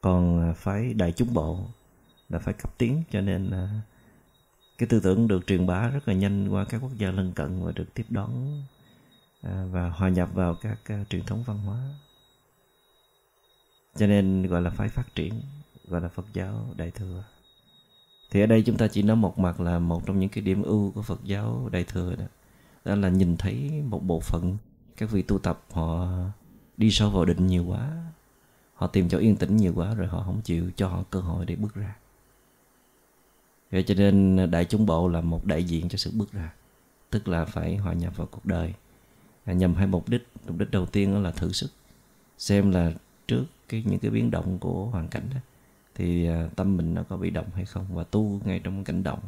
Còn 0.00 0.40
à, 0.40 0.52
phái 0.52 0.94
đại 0.94 1.12
chúng 1.12 1.34
bộ 1.34 1.58
là 2.28 2.38
phải 2.38 2.54
cấp 2.54 2.78
tiến 2.78 3.02
cho 3.10 3.20
nên 3.20 3.50
à, 3.50 3.80
cái 4.78 4.88
tư 4.88 5.00
tưởng 5.00 5.28
được 5.28 5.46
truyền 5.46 5.66
bá 5.66 5.88
rất 5.88 6.08
là 6.08 6.14
nhanh 6.14 6.48
qua 6.48 6.64
các 6.64 6.78
quốc 6.78 6.92
gia 6.98 7.10
lân 7.10 7.32
cận 7.32 7.64
và 7.64 7.72
được 7.72 7.94
tiếp 7.94 8.06
đón 8.08 8.62
à, 9.42 9.64
và 9.70 9.88
hòa 9.88 10.08
nhập 10.08 10.28
vào 10.34 10.56
các 10.84 11.06
truyền 11.10 11.24
thống 11.24 11.42
văn 11.46 11.58
hóa. 11.58 11.90
Cho 13.96 14.06
nên 14.06 14.46
gọi 14.46 14.62
là 14.62 14.70
phái 14.70 14.88
phát 14.88 15.14
triển 15.14 15.42
gọi 15.88 16.00
là 16.00 16.08
Phật 16.08 16.26
giáo 16.32 16.74
đại 16.76 16.90
thừa. 16.90 17.24
Thì 18.30 18.40
ở 18.40 18.46
đây 18.46 18.62
chúng 18.66 18.76
ta 18.76 18.88
chỉ 18.88 19.02
nói 19.02 19.16
một 19.16 19.38
mặt 19.38 19.60
là 19.60 19.78
một 19.78 20.06
trong 20.06 20.20
những 20.20 20.30
cái 20.30 20.44
điểm 20.44 20.62
ưu 20.62 20.90
của 20.90 21.02
Phật 21.02 21.24
giáo 21.24 21.68
đại 21.72 21.84
thừa 21.84 22.16
đó 22.16 22.24
đó 22.84 22.94
là 22.94 23.08
nhìn 23.08 23.36
thấy 23.36 23.82
một 23.88 24.02
bộ 24.06 24.20
phận 24.20 24.56
các 24.96 25.10
vị 25.10 25.22
tu 25.22 25.38
tập 25.38 25.64
họ 25.70 26.08
đi 26.76 26.90
sâu 26.90 27.10
vào 27.10 27.24
định 27.24 27.46
nhiều 27.46 27.64
quá 27.64 27.90
họ 28.74 28.86
tìm 28.86 29.08
chỗ 29.08 29.18
yên 29.18 29.36
tĩnh 29.36 29.56
nhiều 29.56 29.72
quá 29.76 29.94
rồi 29.94 30.06
họ 30.06 30.22
không 30.22 30.40
chịu 30.44 30.70
cho 30.76 30.88
họ 30.88 31.04
cơ 31.10 31.20
hội 31.20 31.46
để 31.46 31.56
bước 31.56 31.74
ra. 31.74 31.96
Vậy 33.70 33.82
cho 33.82 33.94
nên 33.94 34.48
đại 34.50 34.64
chúng 34.64 34.86
bộ 34.86 35.08
là 35.08 35.20
một 35.20 35.44
đại 35.44 35.64
diện 35.64 35.88
cho 35.88 35.98
sự 35.98 36.10
bước 36.14 36.32
ra 36.32 36.52
tức 37.10 37.28
là 37.28 37.44
phải 37.44 37.76
hòa 37.76 37.92
nhập 37.92 38.16
vào 38.16 38.26
cuộc 38.30 38.44
đời. 38.44 38.74
À, 39.44 39.52
nhằm 39.52 39.74
hai 39.74 39.86
mục 39.86 40.08
đích 40.08 40.28
mục 40.46 40.58
đích 40.58 40.70
đầu 40.70 40.86
tiên 40.86 41.14
đó 41.14 41.20
là 41.20 41.30
thử 41.30 41.52
sức 41.52 41.70
xem 42.38 42.70
là 42.70 42.92
trước 43.28 43.44
cái 43.68 43.82
những 43.86 43.98
cái 43.98 44.10
biến 44.10 44.30
động 44.30 44.58
của 44.58 44.86
hoàn 44.86 45.08
cảnh 45.08 45.22
đó, 45.34 45.40
thì 45.94 46.26
à, 46.26 46.48
tâm 46.56 46.76
mình 46.76 46.94
nó 46.94 47.02
có 47.02 47.16
bị 47.16 47.30
động 47.30 47.46
hay 47.54 47.64
không 47.64 47.86
và 47.94 48.04
tu 48.04 48.40
ngay 48.44 48.60
trong 48.64 48.84
cảnh 48.84 49.02
động. 49.02 49.20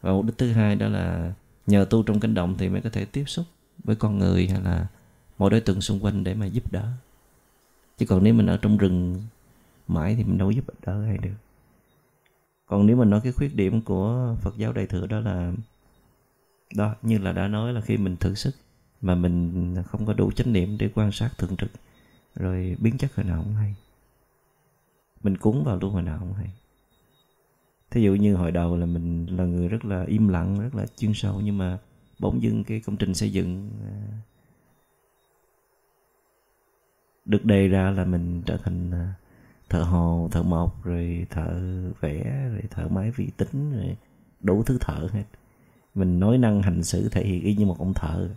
Và 0.00 0.12
mục 0.12 0.24
đích 0.24 0.38
thứ 0.38 0.52
hai 0.52 0.76
đó 0.76 0.88
là 0.88 1.32
nhờ 1.66 1.86
tu 1.90 2.02
trong 2.02 2.20
kinh 2.20 2.34
động 2.34 2.54
thì 2.58 2.68
mới 2.68 2.80
có 2.80 2.90
thể 2.90 3.04
tiếp 3.04 3.24
xúc 3.26 3.46
với 3.84 3.96
con 3.96 4.18
người 4.18 4.48
hay 4.48 4.60
là 4.60 4.86
mọi 5.38 5.50
đối 5.50 5.60
tượng 5.60 5.80
xung 5.80 6.04
quanh 6.04 6.24
để 6.24 6.34
mà 6.34 6.46
giúp 6.46 6.72
đỡ. 6.72 6.92
Chứ 7.98 8.06
còn 8.06 8.24
nếu 8.24 8.34
mình 8.34 8.46
ở 8.46 8.56
trong 8.56 8.78
rừng 8.78 9.22
mãi 9.88 10.14
thì 10.14 10.24
mình 10.24 10.38
đâu 10.38 10.50
giúp 10.50 10.64
đỡ 10.86 11.04
ai 11.04 11.18
được. 11.18 11.34
Còn 12.66 12.86
nếu 12.86 12.96
mình 12.96 13.10
nói 13.10 13.20
cái 13.24 13.32
khuyết 13.32 13.56
điểm 13.56 13.82
của 13.82 14.36
phật 14.40 14.56
giáo 14.56 14.72
đại 14.72 14.86
thừa 14.86 15.06
đó 15.06 15.20
là, 15.20 15.52
đó, 16.74 16.94
như 17.02 17.18
là 17.18 17.32
đã 17.32 17.48
nói 17.48 17.72
là 17.72 17.80
khi 17.80 17.96
mình 17.96 18.16
thử 18.16 18.34
sức 18.34 18.54
mà 19.00 19.14
mình 19.14 19.74
không 19.86 20.06
có 20.06 20.12
đủ 20.12 20.30
chánh 20.30 20.52
niệm 20.52 20.78
để 20.78 20.90
quan 20.94 21.12
sát 21.12 21.30
thường 21.38 21.56
trực 21.56 21.70
rồi 22.34 22.76
biến 22.80 22.98
chất 22.98 23.14
hồi 23.14 23.24
nào 23.24 23.42
không 23.42 23.54
hay. 23.54 23.74
Mình 25.22 25.36
cúng 25.36 25.64
vào 25.64 25.76
luôn 25.76 25.92
hồi 25.92 26.02
nào 26.02 26.18
không 26.18 26.34
hay 26.34 26.50
thí 27.92 28.02
dụ 28.02 28.14
như 28.14 28.34
hồi 28.34 28.50
đầu 28.50 28.76
là 28.76 28.86
mình 28.86 29.26
là 29.26 29.44
người 29.44 29.68
rất 29.68 29.84
là 29.84 30.04
im 30.04 30.28
lặng 30.28 30.60
rất 30.60 30.74
là 30.74 30.86
chuyên 30.86 31.12
sâu 31.14 31.40
nhưng 31.40 31.58
mà 31.58 31.78
bỗng 32.18 32.42
dưng 32.42 32.64
cái 32.64 32.80
công 32.80 32.96
trình 32.96 33.14
xây 33.14 33.32
dựng 33.32 33.70
à, 33.84 33.94
được 37.24 37.44
đề 37.44 37.68
ra 37.68 37.90
là 37.90 38.04
mình 38.04 38.42
trở 38.46 38.56
thành 38.56 38.90
à, 38.90 39.14
thợ 39.68 39.82
hồ 39.82 40.28
thợ 40.32 40.42
mộc 40.42 40.84
rồi 40.84 41.26
thợ 41.30 41.60
vẽ 42.00 42.48
rồi 42.52 42.62
thợ 42.70 42.88
máy 42.88 43.10
vi 43.10 43.30
tính 43.36 43.72
rồi 43.72 43.96
đủ 44.40 44.62
thứ 44.62 44.78
thợ 44.80 45.08
hết. 45.12 45.24
Mình 45.94 46.20
nói 46.20 46.38
năng 46.38 46.62
hành 46.62 46.82
xử 46.82 47.08
thể 47.08 47.24
hiện 47.24 47.42
y 47.42 47.54
như 47.54 47.66
một 47.66 47.78
ông 47.78 47.94
thợ 47.94 48.28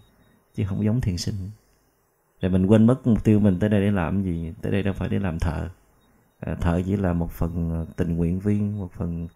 chứ 0.55 0.63
không 0.67 0.83
giống 0.83 1.01
thiền 1.01 1.17
sinh. 1.17 1.35
Rồi 2.41 2.51
mình 2.51 2.65
quên 2.65 2.85
mất 2.85 3.07
mục 3.07 3.23
tiêu 3.23 3.39
mình 3.39 3.59
tới 3.59 3.69
đây 3.69 3.81
để 3.81 3.91
làm 3.91 4.23
gì 4.23 4.53
tới 4.61 4.71
đây 4.71 4.83
đâu 4.83 4.93
phải 4.93 5.09
để 5.09 5.19
làm 5.19 5.39
thợ. 5.39 5.69
À, 6.39 6.55
thợ 6.55 6.81
chỉ 6.85 6.97
là 6.97 7.13
một 7.13 7.31
phần 7.31 7.71
à, 7.71 7.93
tình 7.95 8.15
nguyện 8.15 8.39
viên 8.39 8.79
một 8.79 8.91
phần 8.91 9.27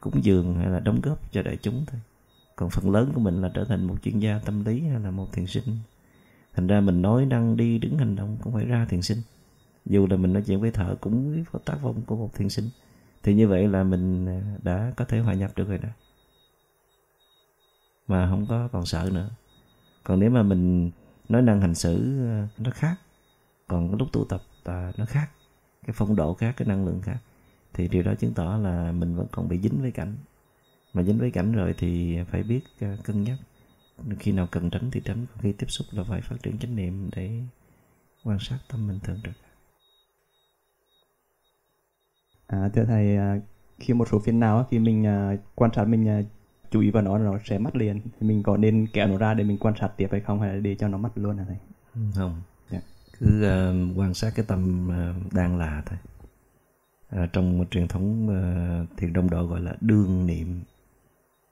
cúng 0.00 0.24
dường 0.24 0.54
hay 0.54 0.70
là 0.70 0.80
đóng 0.80 1.00
góp 1.00 1.32
cho 1.32 1.42
đại 1.42 1.56
chúng 1.56 1.84
thôi. 1.86 2.00
Còn 2.56 2.70
phần 2.70 2.90
lớn 2.90 3.12
của 3.14 3.20
mình 3.20 3.42
là 3.42 3.50
trở 3.54 3.64
thành 3.64 3.84
một 3.84 3.96
chuyên 4.02 4.18
gia 4.18 4.38
tâm 4.38 4.64
lý 4.64 4.80
hay 4.80 5.00
là 5.00 5.10
một 5.10 5.32
thiền 5.32 5.46
sinh. 5.46 5.78
Thành 6.54 6.66
ra 6.66 6.80
mình 6.80 7.02
nói 7.02 7.26
năng 7.26 7.56
đi 7.56 7.78
đứng 7.78 7.98
hành 7.98 8.16
động 8.16 8.36
cũng 8.42 8.52
phải 8.52 8.64
ra 8.64 8.86
thiền 8.88 9.02
sinh. 9.02 9.18
Dù 9.86 10.06
là 10.06 10.16
mình 10.16 10.32
nói 10.32 10.42
chuyện 10.46 10.60
với 10.60 10.70
thợ 10.70 10.96
cũng 11.00 11.44
có 11.52 11.58
tác 11.58 11.78
phong 11.82 12.02
của 12.02 12.16
một 12.16 12.34
thiền 12.34 12.48
sinh. 12.48 12.68
Thì 13.22 13.34
như 13.34 13.48
vậy 13.48 13.68
là 13.68 13.84
mình 13.84 14.26
à, 14.26 14.56
đã 14.62 14.92
có 14.96 15.04
thể 15.04 15.18
hòa 15.18 15.34
nhập 15.34 15.50
được 15.56 15.68
rồi 15.68 15.78
đó. 15.78 15.88
Mà 18.08 18.28
không 18.28 18.46
có 18.48 18.68
còn 18.72 18.86
sợ 18.86 19.10
nữa. 19.12 19.30
Còn 20.04 20.20
nếu 20.20 20.30
mà 20.30 20.42
mình 20.42 20.90
nói 21.28 21.42
năng 21.42 21.60
hành 21.60 21.74
xử 21.74 22.26
à, 22.26 22.48
nó 22.58 22.70
khác, 22.70 22.96
còn 23.68 23.94
lúc 23.94 24.12
tụ 24.12 24.24
tập 24.24 24.42
à, 24.64 24.92
nó 24.96 25.04
khác, 25.04 25.30
cái 25.86 25.94
phong 25.94 26.16
độ 26.16 26.34
khác, 26.34 26.54
cái 26.56 26.68
năng 26.68 26.86
lượng 26.86 27.00
khác 27.02 27.18
thì 27.74 27.88
điều 27.88 28.02
đó 28.02 28.14
chứng 28.14 28.34
tỏ 28.34 28.58
là 28.62 28.92
mình 28.92 29.16
vẫn 29.16 29.26
còn 29.32 29.48
bị 29.48 29.60
dính 29.60 29.80
với 29.80 29.90
cảnh. 29.90 30.14
Mà 30.92 31.02
dính 31.02 31.18
với 31.18 31.30
cảnh 31.30 31.52
rồi 31.52 31.74
thì 31.78 32.18
phải 32.30 32.42
biết 32.42 32.60
à, 32.80 32.96
cân 33.04 33.24
nhắc. 33.24 33.38
Khi 34.18 34.32
nào 34.32 34.48
cần 34.50 34.70
tránh 34.70 34.90
thì 34.90 35.00
tránh 35.04 35.26
khi 35.38 35.52
tiếp 35.52 35.66
xúc 35.68 35.86
là 35.90 36.04
phải 36.04 36.20
phát 36.20 36.36
triển 36.42 36.58
chánh 36.58 36.76
niệm 36.76 37.10
để 37.16 37.40
quan 38.24 38.38
sát 38.40 38.58
tâm 38.68 38.86
mình 38.86 38.98
thường 39.02 39.20
trực. 39.24 39.34
À, 42.46 42.68
thưa 42.74 42.84
thầy 42.84 43.16
à, 43.16 43.40
khi 43.78 43.94
một 43.94 44.08
số 44.10 44.18
phiền 44.18 44.40
não 44.40 44.66
khi 44.70 44.78
mình 44.78 45.06
à, 45.06 45.36
quan 45.54 45.70
sát 45.74 45.84
mình 45.84 46.24
chú 46.70 46.80
ý 46.80 46.90
vào 46.90 47.02
nó 47.02 47.18
nó 47.18 47.38
sẽ 47.44 47.58
mất 47.58 47.76
liền. 47.76 48.00
Thì 48.00 48.26
mình 48.26 48.42
có 48.42 48.56
nên 48.56 48.86
kéo 48.92 49.06
nó 49.06 49.18
ra 49.18 49.34
để 49.34 49.44
mình 49.44 49.58
quan 49.60 49.74
sát 49.80 49.88
tiếp 49.96 50.08
hay 50.10 50.20
không 50.20 50.40
hay 50.40 50.54
là 50.54 50.60
để 50.60 50.74
cho 50.74 50.88
nó 50.88 50.98
mất 50.98 51.10
luôn 51.14 51.36
hả 51.36 51.44
thầy? 51.48 51.56
Không. 52.14 52.42
Yeah. 52.70 52.82
Dạ. 52.84 52.88
cứ 53.18 53.38
uh, 53.38 53.98
quan 53.98 54.14
sát 54.14 54.32
cái 54.36 54.44
tâm 54.48 54.88
uh, 54.88 55.32
đang 55.32 55.58
là 55.58 55.82
thôi 55.86 55.98
à, 57.10 57.26
trong 57.32 57.64
truyền 57.70 57.88
thống 57.88 58.28
ờ, 58.28 58.82
uh, 58.82 58.98
thiền 58.98 59.12
đông 59.12 59.30
độ 59.30 59.46
gọi 59.46 59.60
là 59.60 59.74
đương 59.80 60.26
niệm. 60.26 60.62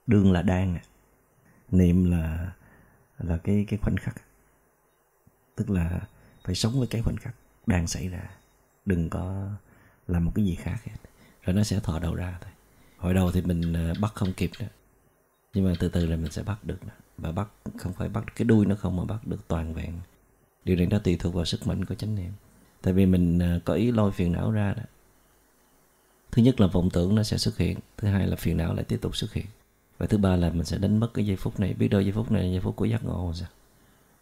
Đương 0.07 0.33
là 0.33 0.43
đang 0.43 0.75
à. 0.75 0.83
niệm 1.71 2.11
là 2.11 2.53
là 3.19 3.39
cái 3.39 3.65
cái 3.69 3.79
khoảnh 3.83 3.97
khắc. 3.97 4.23
Tức 5.57 5.71
là 5.71 6.01
phải 6.45 6.55
sống 6.55 6.79
với 6.79 6.89
cái 6.89 7.03
khoảnh 7.03 7.17
khắc 7.17 7.35
đang 7.67 7.87
xảy 7.87 8.09
ra. 8.09 8.31
Đừng 8.85 9.11
có 9.11 9.51
làm 10.09 10.25
một 10.25 10.33
cái 10.35 10.45
gì 10.45 10.55
khác 10.55 10.85
hết. 10.85 10.97
Rồi 11.43 11.57
nó 11.57 11.63
sẽ 11.63 11.81
thò 11.81 11.99
đầu 11.99 12.15
ra 12.15 12.39
thôi. 12.41 12.51
Hồi 12.99 13.15
đầu 13.15 13.33
thì 13.33 13.43
mình 13.43 13.73
ờ, 13.73 13.95
bắt 14.01 14.13
không 14.15 14.33
kịp 14.33 14.51
đó 14.61 14.67
nhưng 15.55 15.65
mà 15.65 15.73
từ 15.79 15.89
từ 15.89 16.07
là 16.07 16.17
mình 16.17 16.31
sẽ 16.31 16.43
bắt 16.43 16.65
được 16.65 16.87
đó. 16.87 16.93
và 17.19 17.33
bắt 17.33 17.49
không 17.79 17.93
phải 17.93 18.09
bắt 18.09 18.25
cái 18.37 18.45
đuôi 18.45 18.67
nó 18.67 18.75
không 18.75 18.97
mà 18.97 19.05
bắt 19.05 19.27
được 19.27 19.49
toàn 19.49 19.75
vẹn. 19.75 19.93
Điều 20.65 20.77
này 20.77 20.87
nó 20.87 20.99
tùy 20.99 21.17
thuộc 21.17 21.35
vào 21.35 21.45
sức 21.45 21.67
mạnh 21.67 21.85
của 21.85 21.95
chánh 21.95 22.15
niệm. 22.15 22.33
Tại 22.83 22.93
vì 22.95 23.07
mình 23.07 23.41
có 23.65 23.75
ý 23.75 23.93
lôi 23.93 24.13
phiền 24.13 24.33
não 24.33 24.51
ra 24.51 24.75
đó 24.75 24.83
thứ 26.33 26.43
nhất 26.43 26.61
là 26.61 26.67
vọng 26.67 26.91
tưởng 26.91 27.15
nó 27.15 27.23
sẽ 27.23 27.39
xuất 27.39 27.59
hiện 27.59 27.79
thứ 27.97 28.09
hai 28.09 28.27
là 28.27 28.37
phiền 28.37 28.57
não 28.57 28.75
lại 28.75 28.85
tiếp 28.85 28.99
tục 29.03 29.17
xuất 29.17 29.33
hiện. 29.33 29.47
Và 29.99 30.07
thứ 30.07 30.19
ba 30.19 30.37
là 30.37 30.51
mình 30.51 30.65
sẽ 30.65 30.79
đánh 30.79 31.01
mất 31.01 31.15
cái 31.15 31.27
giây 31.27 31.37
phút 31.37 31.61
này. 31.61 31.75
Biết 31.75 31.89
đâu 31.89 32.01
giây 32.01 32.13
phút 32.13 32.31
này 32.31 32.43
là 32.43 32.49
giây 32.49 32.61
phút 32.61 32.77
của 32.77 32.85
giác 32.85 33.05
ngộ 33.05 33.33
sao? 33.35 33.49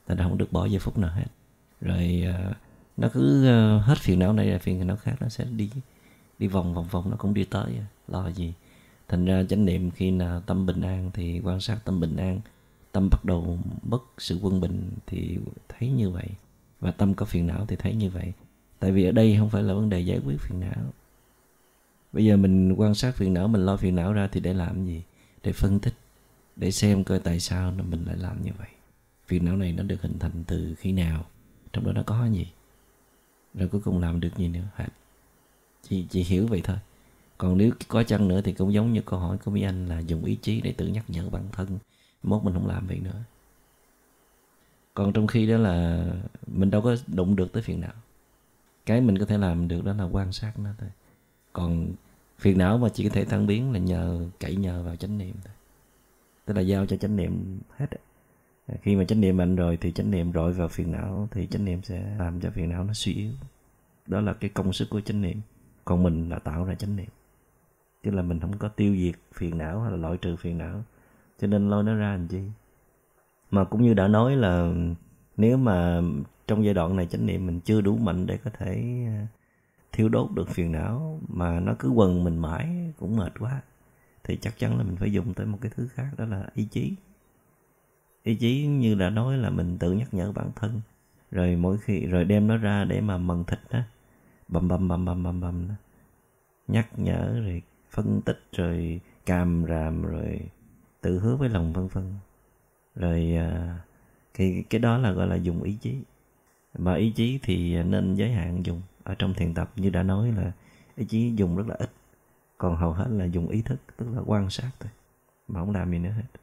Thành 0.07 0.17
ra 0.17 0.25
không 0.25 0.39
được 0.39 0.53
bỏ 0.53 0.67
giây 0.67 0.79
phút 0.79 0.99
nào 0.99 1.11
hết. 1.11 1.27
Rồi 1.81 2.25
uh, 2.31 2.57
nó 2.97 3.09
cứ 3.13 3.41
uh, 3.41 3.83
hết 3.83 3.99
phiền 3.99 4.19
não 4.19 4.33
này 4.33 4.47
là 4.47 4.59
phiền 4.59 4.87
não 4.87 4.97
khác 4.97 5.15
nó 5.21 5.29
sẽ 5.29 5.45
đi 5.45 5.71
đi 6.39 6.47
vòng 6.47 6.75
vòng 6.75 6.87
vòng 6.91 7.11
nó 7.11 7.17
cũng 7.17 7.35
đi 7.35 7.45
tới. 7.45 7.73
Lo 8.09 8.29
gì? 8.29 8.53
Thành 9.09 9.25
ra 9.25 9.45
chánh 9.49 9.65
niệm 9.65 9.91
khi 9.91 10.11
nào 10.11 10.41
tâm 10.41 10.67
bình 10.67 10.81
an 10.81 11.11
thì 11.15 11.41
quan 11.45 11.61
sát 11.61 11.79
tâm 11.85 12.01
bình 12.01 12.17
an. 12.17 12.41
Tâm 12.93 13.09
bắt 13.11 13.25
đầu 13.25 13.59
mất 13.83 14.03
sự 14.19 14.39
quân 14.43 14.61
bình 14.61 14.91
thì 15.07 15.39
thấy 15.69 15.91
như 15.91 16.11
vậy. 16.11 16.27
Và 16.81 16.91
tâm 16.91 17.15
có 17.15 17.27
phiền 17.27 17.47
não 17.47 17.67
thì 17.67 17.77
thấy 17.77 17.95
như 17.95 18.11
vậy. 18.11 18.33
Tại 18.79 18.93
vì 18.93 19.05
ở 19.05 19.13
đây 19.13 19.37
không 19.39 19.51
phải 19.51 19.63
là 19.63 19.75
vấn 19.75 19.91
đề 19.91 20.01
giải 20.01 20.21
quyết 20.27 20.37
phiền 20.41 20.61
não 20.61 20.93
bây 22.17 22.25
giờ 22.25 22.37
mình 22.37 22.75
quan 22.77 22.95
sát 22.95 23.15
phiền 23.15 23.35
não, 23.35 23.49
mình 23.49 23.67
lo 23.67 23.77
phiền 23.77 23.97
não 23.97 24.13
ra 24.13 24.29
thì 24.33 24.41
để 24.41 24.55
làm 24.55 24.87
gì? 24.87 25.03
Để 25.43 25.53
phân 25.53 25.81
tích, 25.81 25.95
để 26.57 26.71
xem 26.71 27.05
coi 27.05 27.19
tại 27.19 27.41
sao 27.41 27.73
mình 27.91 28.05
lại 28.05 28.17
làm 28.17 28.43
như 28.43 28.51
vậy. 28.59 28.69
Phiền 29.27 29.45
não 29.45 29.57
này 29.57 29.73
nó 29.73 29.83
được 29.83 30.03
hình 30.03 30.19
thành 30.19 30.45
từ 30.47 30.75
khi 30.79 30.93
nào? 30.93 31.25
Trong 31.73 31.87
đó 31.87 31.93
nó 31.93 32.03
có 32.07 32.27
gì? 32.27 32.47
Rồi 33.55 33.69
cuối 33.69 33.81
cùng 33.85 33.99
làm 33.99 34.21
được 34.21 34.37
gì 34.37 34.49
nữa? 34.49 34.65
Hả? 34.75 34.89
Chị 35.83 36.07
chị 36.11 36.23
hiểu 36.23 36.47
vậy 36.47 36.61
thôi. 36.65 36.77
Còn 37.39 37.59
nếu 37.59 37.71
có 37.89 38.03
chăng 38.03 38.29
nữa 38.29 38.41
thì 38.41 38.53
cũng 38.53 38.73
giống 38.73 38.93
như 38.93 39.03
câu 39.03 39.19
hỏi 39.21 39.39
của 39.39 39.51
mấy 39.51 39.63
anh 39.63 39.89
là 39.89 39.99
dùng 39.99 40.25
ý 40.25 40.39
chí 40.43 40.61
để 40.61 40.73
tự 40.73 40.87
nhắc 40.87 41.05
nhở 41.09 41.31
bản 41.31 41.45
thân. 41.53 41.79
Mốt 42.23 42.45
mình 42.45 42.55
không 42.55 42.67
làm 42.67 42.87
vậy 42.87 42.99
nữa. 42.99 43.23
Còn 44.95 45.13
trong 45.13 45.27
khi 45.27 45.47
đó 45.47 45.57
là 45.57 46.07
mình 46.47 46.71
đâu 46.71 46.83
có 46.83 46.97
đụng 47.07 47.37
được 47.37 47.53
tới 47.53 47.63
phiền 47.63 47.81
não. 47.81 47.95
Cái 48.87 49.01
mình 49.01 49.19
có 49.19 49.25
thể 49.25 49.39
làm 49.39 49.69
được 49.69 49.85
đó 49.85 49.93
là 49.93 50.05
quan 50.05 50.33
sát 50.33 50.59
nó 50.59 50.71
thôi. 50.79 50.89
Còn 51.53 51.93
phiền 52.39 52.59
não 52.59 52.79
mà 52.79 52.89
chỉ 52.89 53.05
có 53.09 53.15
thể 53.15 53.25
tan 53.25 53.47
biến 53.47 53.73
là 53.73 53.79
nhờ, 53.79 54.29
cậy 54.41 54.57
nhờ 54.57 54.83
vào 54.83 54.97
chánh 54.97 55.19
niệm 55.19 55.35
thôi. 55.45 55.55
Tức 56.45 56.55
là 56.55 56.61
giao 56.61 56.87
cho 56.87 56.97
chánh 56.97 57.17
niệm 57.17 57.61
hết 57.77 57.87
khi 58.83 58.97
mà 58.97 59.05
chánh 59.05 59.21
niệm 59.21 59.37
mạnh 59.37 59.57
rồi 59.57 59.79
thì 59.81 59.93
chánh 59.93 60.11
niệm 60.11 60.33
rọi 60.33 60.53
vào 60.53 60.69
phiền 60.69 60.93
não, 60.93 61.29
thì 61.31 61.47
chánh 61.47 61.65
niệm 61.65 61.83
sẽ 61.83 62.17
làm 62.19 62.41
cho 62.41 62.51
phiền 62.51 62.71
não 62.71 62.85
nó 62.85 62.93
suy 62.93 63.15
yếu. 63.15 63.33
Đó 64.07 64.21
là 64.21 64.33
cái 64.33 64.51
công 64.51 64.73
sức 64.73 64.91
của 64.91 65.01
chánh 65.01 65.23
niệm. 65.23 65.41
Còn 65.85 66.03
mình 66.03 66.29
là 66.29 66.39
tạo 66.39 66.65
ra 66.65 66.75
chánh 66.75 66.97
niệm. 66.97 67.09
Chứ 68.03 68.11
là 68.11 68.23
mình 68.23 68.41
không 68.41 68.59
có 68.59 68.69
tiêu 68.69 68.97
diệt 68.97 69.15
phiền 69.35 69.59
não 69.59 69.81
hay 69.81 69.91
là 69.91 69.97
loại 69.97 70.17
trừ 70.17 70.37
phiền 70.37 70.59
não. 70.59 70.83
Cho 71.39 71.47
nên 71.47 71.71
lôi 71.71 71.85
nó 71.85 71.95
ra 71.95 72.11
làm 72.13 72.29
chi? 72.29 72.41
Mà 73.51 73.65
cũng 73.65 73.83
như 73.83 73.95
đã 73.95 74.09
nói 74.09 74.37
là, 74.37 74.73
nếu 75.37 75.57
mà 75.57 76.03
trong 76.47 76.65
giai 76.65 76.75
đoạn 76.75 76.97
này 76.97 77.07
chánh 77.07 77.27
niệm 77.27 77.47
mình 77.47 77.61
chưa 77.61 77.81
đủ 77.81 77.97
mạnh 77.97 78.27
để 78.27 78.37
có 78.37 78.51
thể 78.51 78.85
thiêu 79.93 80.09
đốt 80.09 80.31
được 80.35 80.49
phiền 80.49 80.73
não 80.73 81.21
mà 81.29 81.61
nó 81.61 81.75
cứ 81.79 81.89
quần 81.91 82.25
mình 82.25 82.39
mãi 82.39 82.93
cũng 82.99 83.17
mệt 83.17 83.33
quá. 83.39 83.63
Thì 84.25 84.37
chắc 84.37 84.59
chắn 84.59 84.79
là 84.79 84.85
mình 84.85 84.97
phải 84.97 85.13
dùng 85.13 85.35
tới 85.35 85.47
một 85.47 85.59
cái 85.61 85.73
thứ 85.77 85.89
khác 85.89 86.11
đó 86.19 86.25
là 86.25 86.49
ý 86.55 86.65
chí. 86.65 86.95
Ý 88.23 88.35
chí 88.35 88.67
như 88.67 88.95
đã 88.95 89.11
nói 89.11 89.39
là 89.39 89.51
mình 89.51 89.79
tự 89.79 89.93
nhắc 89.93 90.15
nhở 90.15 90.33
bản 90.33 90.51
thân. 90.57 90.81
Rồi 91.31 91.57
mỗi 91.57 91.79
khi 91.79 92.07
rồi 92.07 92.25
đem 92.25 92.47
nó 92.47 92.57
ra 92.57 92.85
để 92.85 93.01
mà 93.01 93.19
mần 93.19 93.45
thịt 93.45 93.59
đó 93.71 93.81
bầm 94.49 94.69
bầm 94.69 94.89
bầm 94.89 95.05
bầm 95.05 95.23
bầm 95.23 95.41
bầm 95.41 95.69
đó. 95.69 95.75
nhắc 96.69 96.99
nhở 96.99 97.41
rồi 97.41 97.63
phân 97.91 98.21
tích 98.23 98.41
rồi 98.53 99.01
càm 99.27 99.65
ràm 99.69 100.03
rồi 100.03 100.41
tự 101.01 101.19
hứa 101.19 101.37
với 101.37 101.49
lòng 101.49 101.73
vân 101.73 101.89
vân. 101.89 102.15
Rồi 102.95 103.35
à, 103.37 103.79
cái 104.35 104.65
cái 104.71 104.79
đó 104.79 104.99
là 104.99 105.13
gọi 105.13 105.27
là 105.27 105.37
dùng 105.37 105.63
ý 105.63 105.77
chí. 105.81 105.99
Mà 106.79 106.95
ý 106.95 107.11
chí 107.11 107.39
thì 107.43 107.83
nên 107.83 108.15
giới 108.15 108.33
hạn 108.33 108.67
dùng 108.67 108.83
ở 109.07 109.15
trong 109.15 109.35
thiền 109.35 109.55
tập 109.55 109.71
như 109.77 109.91
đã 109.91 110.03
nói 110.03 110.33
là 110.33 110.53
ý 110.97 111.05
chí 111.05 111.33
dùng 111.37 111.57
rất 111.57 111.67
là 111.69 111.75
ít, 111.79 111.91
còn 112.59 112.77
hầu 112.77 112.93
hết 112.93 113.07
là 113.11 113.25
dùng 113.25 113.49
ý 113.49 113.63
thức, 113.63 113.81
tức 113.97 114.07
là 114.15 114.21
quan 114.27 114.51
sát 114.51 114.71
thôi, 114.81 114.91
mà 115.49 115.61
không 115.61 115.71
làm 115.71 115.91
gì 115.91 115.99
nữa 115.99 116.11
hết. 116.11 116.41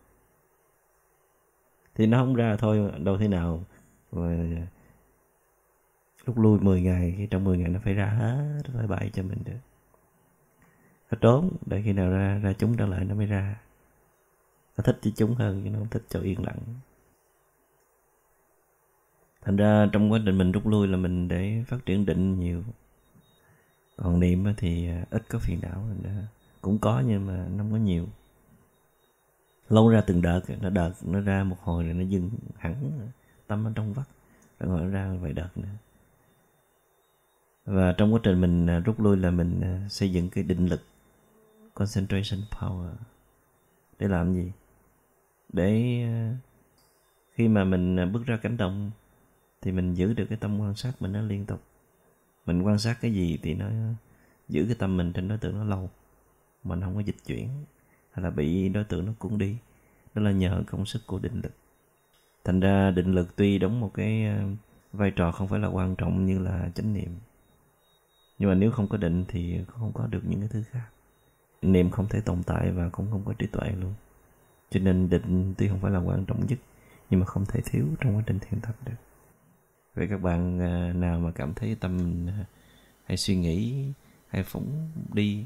Thì 1.95 2.08
nó 2.08 2.17
không 2.17 2.36
ra 2.36 2.56
thôi, 2.56 2.91
đâu 2.97 3.17
thế 3.17 3.28
nào 3.28 3.63
mà 4.12 4.38
lúc 6.26 6.38
lui 6.38 6.60
10 6.60 6.82
ngày, 6.82 7.13
khi 7.17 7.28
trong 7.28 7.43
10 7.43 7.58
ngày 7.58 7.69
nó 7.69 7.80
phải 7.84 7.93
ra 7.93 8.06
hết, 8.06 8.62
phải 8.73 8.88
bày 8.88 9.10
cho 9.13 9.23
mình 9.23 9.38
được. 9.45 9.60
Nó 11.12 11.17
trốn, 11.21 11.49
để 11.65 11.82
khi 11.82 11.93
nào 11.93 12.10
ra 12.10 12.38
ra 12.38 12.54
chúng 12.54 12.78
trở 12.78 12.86
lại 12.86 13.06
nó 13.06 13.15
mới 13.15 13.26
ra. 13.26 13.60
Nó 14.78 14.82
thích 14.84 14.99
chỉ 15.02 15.13
chúng 15.15 15.36
hơn 15.36 15.62
chứ 15.63 15.69
nó 15.69 15.80
không 15.80 15.89
thích 15.89 16.04
cho 16.10 16.19
yên 16.19 16.45
lặng 16.45 16.60
thành 19.45 19.56
ra 19.56 19.89
trong 19.91 20.12
quá 20.12 20.19
trình 20.25 20.38
mình 20.38 20.51
rút 20.51 20.67
lui 20.67 20.88
là 20.88 20.97
mình 20.97 21.27
để 21.27 21.63
phát 21.67 21.86
triển 21.86 22.06
định 22.06 22.39
nhiều. 22.39 22.63
Còn 23.97 24.19
niệm 24.19 24.45
thì 24.58 24.89
à, 24.89 25.06
ít 25.10 25.23
có 25.29 25.39
phiền 25.39 25.60
não 25.62 25.88
cũng 26.62 26.79
có 26.79 27.03
nhưng 27.08 27.25
mà 27.25 27.47
nó 27.51 27.58
không 27.58 27.71
có 27.71 27.77
nhiều. 27.77 28.08
Lâu 29.69 29.89
ra 29.89 30.01
từng 30.01 30.21
đợt, 30.21 30.41
nó 30.62 30.69
đợt, 30.69 30.93
nó 31.01 31.19
ra 31.19 31.43
một 31.43 31.58
hồi 31.62 31.84
rồi 31.84 31.93
nó 31.93 32.03
dừng 32.03 32.29
hẳn 32.58 32.91
tâm 33.47 33.63
nó 33.63 33.71
trong 33.75 33.93
vắt, 33.93 34.08
rồi 34.60 34.69
ngồi 34.69 34.89
ra 34.89 35.13
vài 35.21 35.34
đợt 35.34 35.49
nữa. 35.56 35.69
Và 37.65 37.93
trong 37.97 38.13
quá 38.13 38.19
trình 38.23 38.41
mình 38.41 38.69
à, 38.69 38.79
rút 38.79 38.99
lui 38.99 39.17
là 39.17 39.32
mình 39.32 39.62
à, 39.62 39.88
xây 39.89 40.12
dựng 40.12 40.29
cái 40.29 40.43
định 40.43 40.67
lực, 40.67 40.82
concentration 41.73 42.39
power. 42.51 42.93
Để 43.99 44.08
làm 44.08 44.34
gì? 44.34 44.51
Để 45.53 46.03
khi 47.34 47.47
mà 47.47 47.63
mình 47.63 48.12
bước 48.12 48.25
ra 48.25 48.38
cánh 48.41 48.58
đồng 48.58 48.91
thì 49.63 49.71
mình 49.71 49.93
giữ 49.93 50.13
được 50.13 50.26
cái 50.30 50.38
tâm 50.38 50.60
quan 50.60 50.76
sát 50.76 50.91
mình 50.99 51.12
nó 51.12 51.21
liên 51.21 51.45
tục. 51.45 51.62
Mình 52.45 52.62
quan 52.62 52.80
sát 52.80 52.97
cái 53.02 53.13
gì 53.13 53.39
thì 53.43 53.54
nó 53.54 53.65
giữ 54.49 54.65
cái 54.65 54.76
tâm 54.80 54.97
mình 54.97 55.13
trên 55.13 55.28
đối 55.28 55.38
tượng 55.38 55.58
nó 55.58 55.63
lâu. 55.63 55.89
Mình 56.63 56.82
không 56.82 56.95
có 56.95 56.99
dịch 56.99 57.15
chuyển 57.26 57.49
hay 58.12 58.23
là 58.23 58.30
bị 58.30 58.69
đối 58.69 58.84
tượng 58.84 59.06
nó 59.06 59.13
cuốn 59.19 59.38
đi. 59.38 59.58
Đó 60.13 60.21
là 60.21 60.32
nhờ 60.32 60.63
công 60.67 60.86
sức 60.86 61.02
của 61.08 61.19
định 61.19 61.41
lực. 61.43 61.54
Thành 62.43 62.60
ra 62.60 62.91
định 62.91 63.12
lực 63.12 63.36
tuy 63.36 63.60
đóng 63.60 63.80
một 63.80 63.91
cái 63.93 64.26
ờ, 64.26 64.43
vai 64.93 65.12
trò 65.12 65.32
không 65.32 65.47
phải 65.47 65.60
là 65.60 65.67
quan 65.67 65.95
trọng 65.95 66.26
như 66.26 66.39
là 66.39 66.69
chánh 66.76 66.93
niệm. 66.93 67.15
Nhưng 68.39 68.49
mà 68.49 68.56
nếu 68.56 68.71
không 68.71 68.88
có 68.88 68.97
định 68.97 69.26
thì 69.28 69.60
không 69.67 69.91
có 69.93 70.08
được 70.08 70.21
những 70.28 70.39
cái 70.39 70.49
thứ 70.52 70.63
khác. 70.71 70.88
Niệm 71.62 71.89
không 71.89 72.08
thể 72.10 72.21
tồn 72.21 72.43
tại 72.43 72.71
và 72.71 72.89
cũng 72.89 73.08
không 73.12 73.26
có 73.26 73.34
trí 73.34 73.47
tuệ 73.47 73.71
luôn. 73.71 73.93
Cho 74.69 74.80
nên 74.80 75.10
định 75.10 75.54
tuy 75.58 75.67
không 75.67 75.80
phải 75.80 75.91
là 75.91 75.99
quan 75.99 76.26
trọng 76.26 76.45
nhất, 76.45 76.60
nhưng 77.10 77.19
mà 77.19 77.26
không 77.26 77.45
thể 77.45 77.62
thiếu 77.65 77.88
trong 77.99 78.15
quá 78.15 78.23
trình 78.26 78.39
thiền 78.39 78.62
tập 78.62 78.76
được 78.86 79.12
vậy 79.95 80.08
các 80.10 80.17
bạn 80.17 80.60
à, 80.60 80.93
nào 80.93 81.19
mà 81.19 81.32
cảm 81.32 81.53
thấy 81.53 81.75
tâm 81.75 81.97
mình 81.97 82.27
à, 82.27 82.45
hay 83.06 83.17
suy 83.17 83.36
nghĩ, 83.36 83.86
hay 84.27 84.43
phóng 84.43 84.91
đi, 85.13 85.45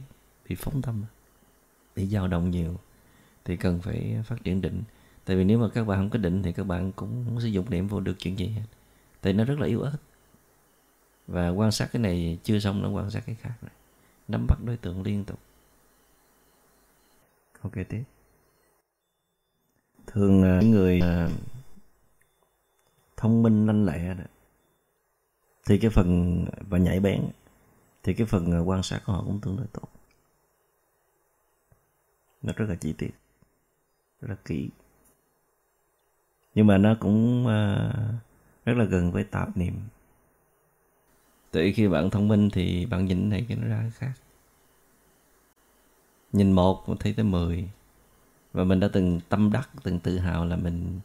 bị 0.50 0.56
phóng 0.56 0.82
tâm, 0.82 1.04
bị 1.96 2.08
dao 2.08 2.28
động 2.28 2.52
nhiều, 2.52 2.76
thì 3.46 3.58
cần 3.58 3.82
phải 3.82 4.24
phát 4.26 4.44
triển 4.44 4.62
định. 4.62 4.84
Tại 5.26 5.36
vì 5.36 5.44
nếu 5.44 5.60
mà 5.60 5.70
các 5.70 5.88
bạn 5.88 5.98
không 5.98 6.10
có 6.10 6.18
định 6.18 6.44
thì 6.44 6.52
các 6.52 6.64
bạn 6.64 6.92
cũng 6.92 7.26
không 7.26 7.42
sử 7.42 7.48
dụng 7.48 7.70
niệm 7.70 7.88
vô 7.88 8.00
được 8.00 8.16
chuyện 8.20 8.40
gì 8.40 8.48
hết. 8.48 8.66
Tại 9.22 9.34
nó 9.34 9.46
rất 9.46 9.60
là 9.60 9.68
yếu 9.68 9.82
ớt. 9.82 9.98
Và 11.28 11.50
quan 11.50 11.72
sát 11.72 11.90
cái 11.92 12.02
này 12.02 12.40
chưa 12.44 12.60
xong 12.60 12.82
nó 12.82 12.90
quan 12.90 13.10
sát 13.10 13.24
cái 13.26 13.36
khác 13.36 13.54
này. 13.62 13.72
Nắm 14.28 14.46
bắt 14.48 14.58
đối 14.66 14.78
tượng 14.78 15.04
liên 15.04 15.26
tục. 15.26 15.40
Ok, 17.62 17.74
tiếp. 17.90 18.04
Thường 20.08 20.44
à, 20.44 20.60
những 20.62 20.72
người 20.72 21.02
thông 23.18 23.44
minh 23.44 23.66
lanh 23.66 23.86
lẹ 23.86 24.14
đó 24.14 24.24
thì 25.68 25.78
cái 25.78 25.92
phần, 25.92 26.46
và 26.70 26.78
nhạy 26.78 27.00
bén, 27.00 27.30
thì 28.04 28.14
cái 28.14 28.28
phần 28.28 28.52
ờ, 28.52 28.62
quan 28.62 28.84
sát 28.84 29.02
của 29.06 29.14
họ 29.14 29.24
cũng 29.26 29.40
tương 29.42 29.58
đối 29.58 29.68
tốt. 29.68 29.90
Nó 32.42 32.54
rất 32.56 32.66
là 32.70 32.76
chi 32.76 32.94
tiết, 32.94 33.12
rất 34.22 34.30
là 34.30 34.36
kỹ. 34.46 34.70
Nhưng 36.56 36.68
mà 36.68 36.78
nó 36.78 36.96
cũng 37.00 37.48
ờ, 37.48 37.94
rất 38.66 38.78
là 38.78 38.86
gần 38.86 39.12
với 39.12 39.24
tạp 39.24 39.58
niệm 39.58 39.74
tự 41.52 41.72
khi 41.76 41.88
bạn 41.88 42.10
thông 42.10 42.28
minh 42.28 42.50
thì 42.50 42.86
bạn 42.86 43.06
nhìn 43.06 43.30
này 43.30 43.46
cái 43.48 43.58
nó 43.58 43.68
ra 43.68 43.92
khác. 43.94 44.12
Nhìn 46.34 46.52
một 46.52 46.84
thấy 47.00 47.14
tới 47.14 47.26
mười. 47.26 47.70
Và 48.54 48.64
mình 48.64 48.80
đã 48.80 48.90
từng 48.94 49.20
tâm 49.30 49.52
đắc, 49.52 49.70
từng 49.84 50.00
tự 50.00 50.18
hào 50.18 50.46
là 50.46 50.56
mình 50.56 51.00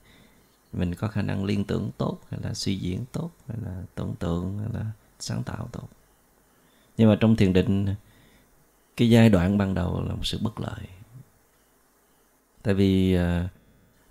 mình 0.72 0.94
có 0.94 1.08
khả 1.08 1.22
năng 1.22 1.44
liên 1.44 1.64
tưởng 1.64 1.90
tốt 1.98 2.18
hay 2.30 2.40
là 2.42 2.54
suy 2.54 2.76
diễn 2.76 3.04
tốt 3.12 3.30
hay 3.48 3.58
là 3.64 3.82
tưởng 3.94 4.14
tượng 4.18 4.58
hay 4.58 4.68
là 4.72 4.86
sáng 5.18 5.42
tạo 5.42 5.68
tốt. 5.72 5.88
Nhưng 6.96 7.08
mà 7.08 7.16
trong 7.20 7.36
thiền 7.36 7.52
định 7.52 7.94
cái 8.96 9.10
giai 9.10 9.28
đoạn 9.28 9.58
ban 9.58 9.74
đầu 9.74 10.04
là 10.04 10.14
một 10.14 10.26
sự 10.26 10.38
bất 10.42 10.60
lợi. 10.60 10.80
Tại 12.62 12.74
vì 12.74 13.16
uh, 13.16 13.50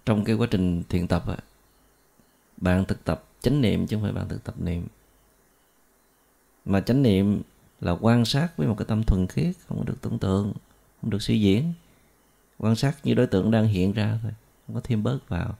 trong 0.05 0.23
cái 0.23 0.35
quá 0.35 0.47
trình 0.51 0.83
thiền 0.89 1.07
tập 1.07 1.23
á, 1.27 1.37
bạn 2.57 2.85
thực 2.85 3.03
tập 3.03 3.23
chánh 3.41 3.61
niệm 3.61 3.87
chứ 3.87 3.95
không 3.95 4.03
phải 4.03 4.11
bạn 4.11 4.29
thực 4.29 4.43
tập 4.43 4.55
niệm. 4.57 4.87
Mà 6.65 6.81
chánh 6.81 7.03
niệm 7.03 7.41
là 7.81 7.91
quan 7.91 8.25
sát 8.25 8.57
với 8.57 8.67
một 8.67 8.75
cái 8.77 8.85
tâm 8.85 9.03
thuần 9.03 9.27
khiết 9.27 9.55
không 9.67 9.85
được 9.85 9.97
tưởng 10.01 10.19
tượng 10.19 10.53
không 11.01 11.09
được 11.09 11.21
suy 11.21 11.41
diễn. 11.41 11.73
Quan 12.57 12.75
sát 12.75 12.97
như 13.03 13.13
đối 13.13 13.27
tượng 13.27 13.51
đang 13.51 13.67
hiện 13.67 13.93
ra 13.93 14.19
thôi 14.21 14.31
không 14.67 14.75
có 14.75 14.81
thêm 14.83 15.03
bớt 15.03 15.29
vào 15.29 15.57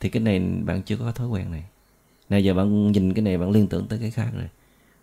thì 0.00 0.08
cái 0.08 0.22
này 0.22 0.38
bạn 0.38 0.82
chưa 0.82 0.96
có 0.96 1.12
thói 1.12 1.28
quen 1.28 1.50
này. 1.50 1.64
Này 2.28 2.44
giờ 2.44 2.54
bạn 2.54 2.92
nhìn 2.92 3.14
cái 3.14 3.22
này 3.22 3.38
bạn 3.38 3.50
liên 3.50 3.68
tưởng 3.68 3.86
tới 3.88 3.98
cái 3.98 4.10
khác 4.10 4.30
rồi. 4.34 4.48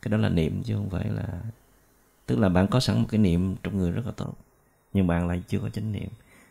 Cái 0.01 0.11
đó 0.11 0.17
là 0.17 0.29
niệm 0.29 0.63
chứ 0.63 0.75
không 0.75 0.89
phải 0.89 1.09
là 1.09 1.41
tức 2.25 2.39
là 2.39 2.49
bạn 2.49 2.67
có 2.67 2.79
sẵn 2.79 3.01
một 3.01 3.07
cái 3.09 3.19
niệm 3.19 3.55
trong 3.63 3.77
người 3.77 3.91
rất 3.91 4.05
là 4.05 4.11
tốt, 4.11 4.33
nhưng 4.93 5.07
bạn 5.07 5.27
lại 5.27 5.43
chưa 5.47 5.59
có 5.59 5.69
chánh 5.69 5.91
niệm. 5.91 6.09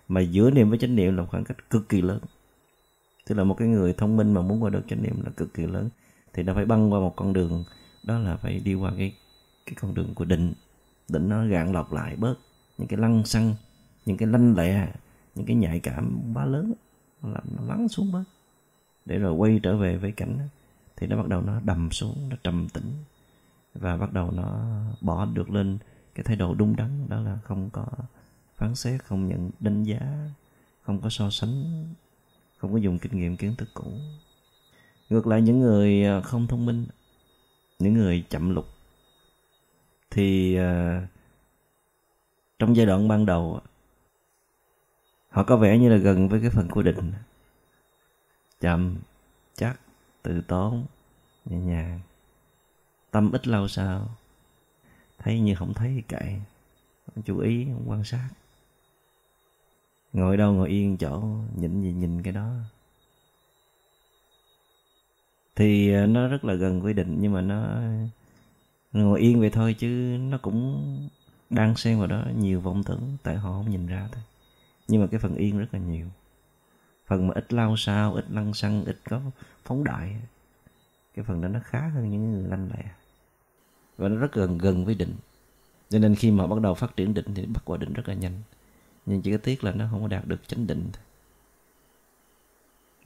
Mà 0.09 0.21
giữa 0.21 0.51
niệm 0.51 0.71
với 0.71 0.79
chánh 0.79 0.97
niệm 0.97 1.17
là 1.17 1.27
khoảng 1.27 1.45
cách 1.45 1.71
cực 1.71 1.89
kỳ 1.89 2.03
lớn. 2.03 2.21
Tức 3.27 3.35
là 3.35 3.45
một 3.45 3.55
cái 3.55 3.69
người 3.69 3.93
thông 3.93 4.17
minh 4.17 4.35
mà 4.35 4.43
muốn 4.43 4.63
qua 4.63 4.71
được 4.71 4.83
chánh 4.89 5.03
niệm 5.03 5.23
là 5.25 5.31
cực 5.31 5.55
kỳ 5.55 5.67
lớn. 5.67 5.89
Thì 6.33 6.43
nó 6.43 6.55
phải 6.55 6.65
băng 6.65 6.93
qua 6.93 7.01
một 7.01 7.17
con 7.17 7.33
đường, 7.33 7.65
đó 8.03 8.19
là 8.19 8.37
phải 8.37 8.61
đi 8.65 8.75
qua 8.75 8.93
cái 8.99 9.15
cái 9.67 9.75
con 9.81 9.95
đường 9.95 10.15
của 10.15 10.25
định. 10.25 10.53
Định 11.09 11.29
nó 11.29 11.47
gạn 11.47 11.73
lọc 11.73 11.93
lại 11.93 12.17
bớt 12.17 12.35
những 12.79 12.89
cái 12.89 12.99
lăng 12.99 13.25
xăng, 13.25 13.55
những 14.07 14.17
cái 14.17 14.29
lanh 14.29 14.57
lẹ, 14.57 14.89
những 15.35 15.47
cái 15.47 15.57
nhạy 15.57 15.81
cảm 15.81 16.21
quá 16.35 16.45
lớn, 16.45 16.73
nó 17.23 17.29
làm 17.29 17.45
nó 17.57 17.65
lắng 17.69 17.89
xuống 17.89 18.13
bớt 18.13 18.25
để 19.07 19.19
rồi 19.19 19.33
quay 19.33 19.61
trở 19.63 19.77
về 19.77 19.97
với 19.97 20.13
cảnh 20.13 20.49
thì 20.97 21.07
nó 21.07 21.17
bắt 21.17 21.29
đầu 21.29 21.43
nó 21.43 21.61
đầm 21.61 21.91
xuống 21.91 22.29
nó 22.29 22.37
trầm 22.45 22.69
tĩnh. 22.69 22.93
Và 23.75 23.97
bắt 23.97 24.13
đầu 24.13 24.31
nó 24.31 24.81
bỏ 25.01 25.25
được 25.25 25.51
lên 25.51 25.79
cái 26.15 26.25
thái 26.25 26.37
độ 26.37 26.55
đúng 26.55 26.77
đắn 26.77 27.09
đó 27.09 27.21
là 27.21 27.39
không 27.45 27.71
có 27.71 27.87
phán 28.57 28.75
xét 28.75 29.05
không 29.05 29.29
nhận 29.29 29.51
đánh 29.61 29.83
giá 29.83 30.01
không 30.83 31.01
có 31.01 31.09
so 31.09 31.31
sánh 31.31 31.85
không 32.59 32.73
có 32.73 32.79
dùng 32.79 32.99
kinh 32.99 33.21
nghiệm 33.21 33.37
kiến 33.37 33.55
thức 33.57 33.69
cũ. 33.75 33.93
Ngược 35.11 35.27
lại 35.27 35.43
những 35.43 35.61
người 35.61 36.05
à, 36.05 36.21
không 36.21 36.47
thông 36.47 36.67
minh 36.67 36.87
những 37.79 37.95
người 37.95 38.25
chậm 38.29 38.55
lục 38.55 38.67
thì 40.11 40.59
uh, 40.61 41.09
trong 42.59 42.77
giai 42.77 42.87
đoạn 42.87 43.09
ban 43.09 43.27
đầu 43.27 43.61
họ 45.29 45.43
có 45.43 45.57
vẻ 45.57 45.79
như 45.79 45.89
là 45.89 45.97
gần 45.97 46.29
với 46.29 46.41
cái 46.41 46.51
phần 46.51 46.69
của 46.69 46.83
định 46.83 47.13
chậm, 48.61 48.97
chắc, 49.55 49.81
từ 50.23 50.41
tốn, 50.41 50.87
nhẹ 51.45 51.57
nhàng. 51.57 52.01
Tâm 53.11 53.33
ít 53.33 53.47
lâu 53.47 53.69
sao 53.69 54.09
thấy 55.19 55.41
như 55.41 55.55
không 55.55 55.75
thấy 55.75 55.93
thì 55.95 56.03
kệ 56.03 56.41
không 57.07 57.23
chú 57.25 57.39
ý 57.39 57.65
không 57.65 57.91
quan 57.91 58.05
sát. 58.05 58.29
Ngồi 60.13 60.37
đâu 60.37 60.53
ngồi 60.53 60.69
yên 60.69 60.97
chỗ, 60.97 61.23
nhìn 61.57 61.83
gì 61.83 61.93
nhìn 61.93 62.23
cái 62.23 62.33
đó. 62.33 62.53
Thì 65.57 65.93
ờ, 65.93 66.07
nó 66.07 66.29
rất 66.29 66.45
là 66.45 66.55
gần 66.55 66.85
quy 66.85 66.93
định, 66.93 67.17
nhưng 67.21 67.33
mà 67.33 67.41
nó 67.41 67.81
ngồi 68.93 69.21
yên 69.21 69.41
vậy 69.41 69.51
thôi 69.51 69.75
chứ 69.79 70.17
nó 70.21 70.39
cũng 70.39 71.09
đang 71.51 71.77
xen 71.77 71.99
vào 71.99 72.07
đó 72.07 72.25
nhiều 72.39 72.61
vọng 72.61 72.85
tưởng, 72.85 73.17
tại 73.23 73.37
họ 73.37 73.51
không 73.53 73.71
nhìn 73.71 73.87
ra 73.87 74.09
thôi. 74.13 74.23
Nhưng 74.89 75.01
mà 75.01 75.07
cái 75.07 75.21
phần 75.21 75.37
yên 75.37 75.59
rất 75.59 75.67
là 75.73 75.81
nhiều 75.81 76.07
phần 77.07 77.27
mà 77.27 77.35
ít 77.35 77.53
lao 77.53 77.77
sao, 77.77 78.15
ít 78.15 78.25
lăng 78.31 78.55
xăng, 78.55 78.85
ít 78.85 78.99
có 79.11 79.21
phóng 79.65 79.85
đại. 79.85 80.17
Cái 81.15 81.25
phần 81.25 81.41
đó 81.41 81.49
nó 81.49 81.61
khá 81.65 81.89
hơn 81.89 82.11
những 82.11 82.33
người 82.33 82.49
lanh 82.49 82.71
lẹ. 82.75 82.85
Và 83.97 84.09
nó 84.09 84.17
rất 84.17 84.33
gần 84.33 84.59
gần 84.59 84.85
với 84.85 84.95
định. 84.95 85.15
Cho 85.89 85.99
nên 85.99 86.15
khi 86.15 86.31
mà 86.31 86.47
bắt 86.47 86.61
đầu 86.61 86.75
phát 86.75 86.97
triển 86.97 87.15
định 87.15 87.35
thì 87.35 87.47
bắt 87.47 87.63
qua 87.65 87.77
định 87.77 87.93
rất 87.93 88.09
là 88.09 88.15
nhanh. 88.15 88.43
Nhưng 89.07 89.23
chỉ 89.23 89.33
có 89.33 89.39
tiếc 89.39 89.65
là 89.65 89.73
nó 89.73 89.89
không 89.91 90.03
có 90.03 90.09
đạt 90.09 90.27
được 90.27 90.49
chánh 90.49 90.67
định 90.67 90.89
thôi. 90.93 91.03